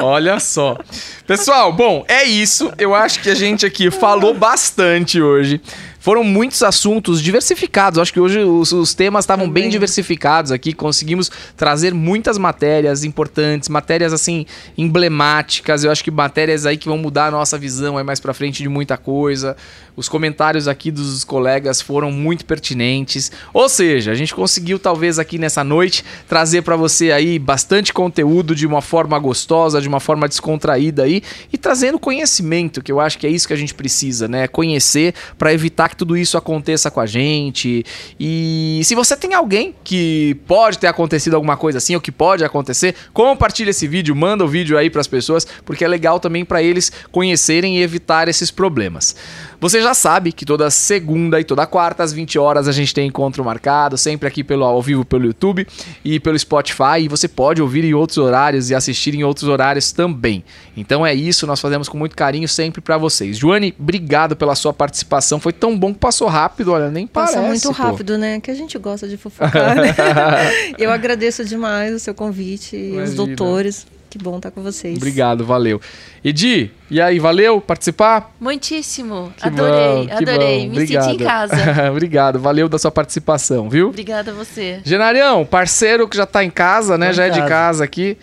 [0.00, 0.78] Olha só.
[1.26, 2.72] Pessoal, bom, é isso.
[2.78, 5.60] Eu acho que a gente aqui falou bastante hoje.
[6.00, 7.98] Foram muitos assuntos diversificados.
[7.98, 10.72] Acho que hoje os, os temas estavam bem diversificados aqui.
[10.72, 14.46] Conseguimos trazer muitas matérias importantes, matérias assim
[14.78, 15.84] emblemáticas.
[15.84, 18.62] Eu acho que matérias aí que vão mudar a nossa visão aí mais pra frente
[18.62, 19.56] de muita coisa.
[19.96, 23.32] Os comentários aqui dos colegas foram muito pertinentes.
[23.54, 28.54] Ou seja, a gente conseguiu talvez aqui nessa noite trazer para você aí bastante conteúdo
[28.54, 33.18] de uma forma gostosa, de uma forma descontraída aí e trazendo conhecimento, que eu acho
[33.18, 34.46] que é isso que a gente precisa, né?
[34.46, 37.82] Conhecer para evitar que tudo isso aconteça com a gente.
[38.20, 42.44] E se você tem alguém que pode ter acontecido alguma coisa assim ou que pode
[42.44, 46.44] acontecer, compartilha esse vídeo, manda o vídeo aí para as pessoas, porque é legal também
[46.44, 49.16] para eles conhecerem e evitar esses problemas.
[49.58, 53.06] Você já sabe que toda segunda e toda quarta às 20 horas a gente tem
[53.06, 55.66] encontro marcado, sempre aqui pelo ao vivo pelo YouTube
[56.04, 59.92] e pelo Spotify, e você pode ouvir em outros horários e assistir em outros horários
[59.92, 60.44] também.
[60.76, 63.38] Então é isso, nós fazemos com muito carinho sempre para vocês.
[63.38, 65.40] Joane, obrigado pela sua participação.
[65.40, 67.48] Foi tão bom que passou rápido, olha, nem Passa parece.
[67.48, 67.82] muito pô.
[67.82, 68.40] rápido, né?
[68.40, 69.74] Que a gente gosta de fofocar.
[69.74, 69.94] né?
[70.78, 73.16] Eu agradeço demais o seu convite e os Imagina.
[73.16, 73.86] doutores.
[74.16, 74.96] Que bom estar com vocês.
[74.96, 75.78] Obrigado, valeu.
[76.24, 78.34] Edi, e aí, valeu participar?
[78.40, 79.32] Muitíssimo.
[79.36, 80.68] Que adorei, bom, que adorei.
[80.68, 80.74] bom.
[80.74, 81.50] Me senti em Obrigado.
[81.50, 81.90] casa.
[81.92, 83.88] Obrigado, valeu da sua participação, viu?
[83.88, 84.80] Obrigada a você.
[84.84, 87.08] Genarião, parceiro que já tá em casa, né?
[87.08, 87.48] Tô em já é de casa.
[87.50, 88.16] casa aqui.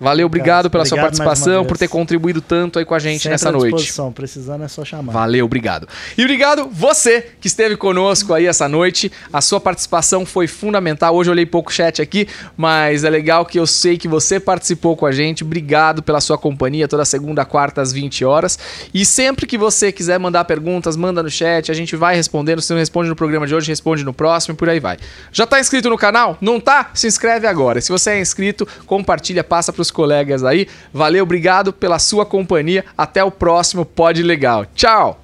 [0.00, 0.70] Valeu, obrigado casa.
[0.70, 3.52] pela sua Obrigado mais participação, por ter contribuído tanto aí com a gente Sempre nessa
[3.52, 3.92] noite.
[4.14, 5.12] Precisando é só chamar.
[5.12, 5.86] Valeu, obrigado.
[6.16, 9.12] E obrigado você que esteve conosco aí essa noite.
[9.30, 11.14] A sua participação foi fundamental.
[11.14, 14.96] Hoje eu olhei pouco chat aqui, mas é legal que eu sei que você participou
[14.96, 15.44] com a gente.
[15.44, 18.58] Obrigado pela sua companhia toda segunda, quarta às 20 horas.
[18.94, 22.62] E sempre que você quiser mandar perguntas, manda no chat, a gente vai respondendo.
[22.62, 24.96] Se não responde no programa de hoje, responde no próximo e por aí vai.
[25.30, 26.38] Já tá inscrito no canal?
[26.40, 26.90] Não tá?
[26.94, 27.82] Se inscreve agora.
[27.82, 30.66] Se você é inscrito, compartilha, passa colegas aí.
[30.92, 32.84] Valeu, obrigado pela sua companhia.
[32.96, 34.66] Até o próximo Pod Legal.
[34.74, 35.20] Tchau.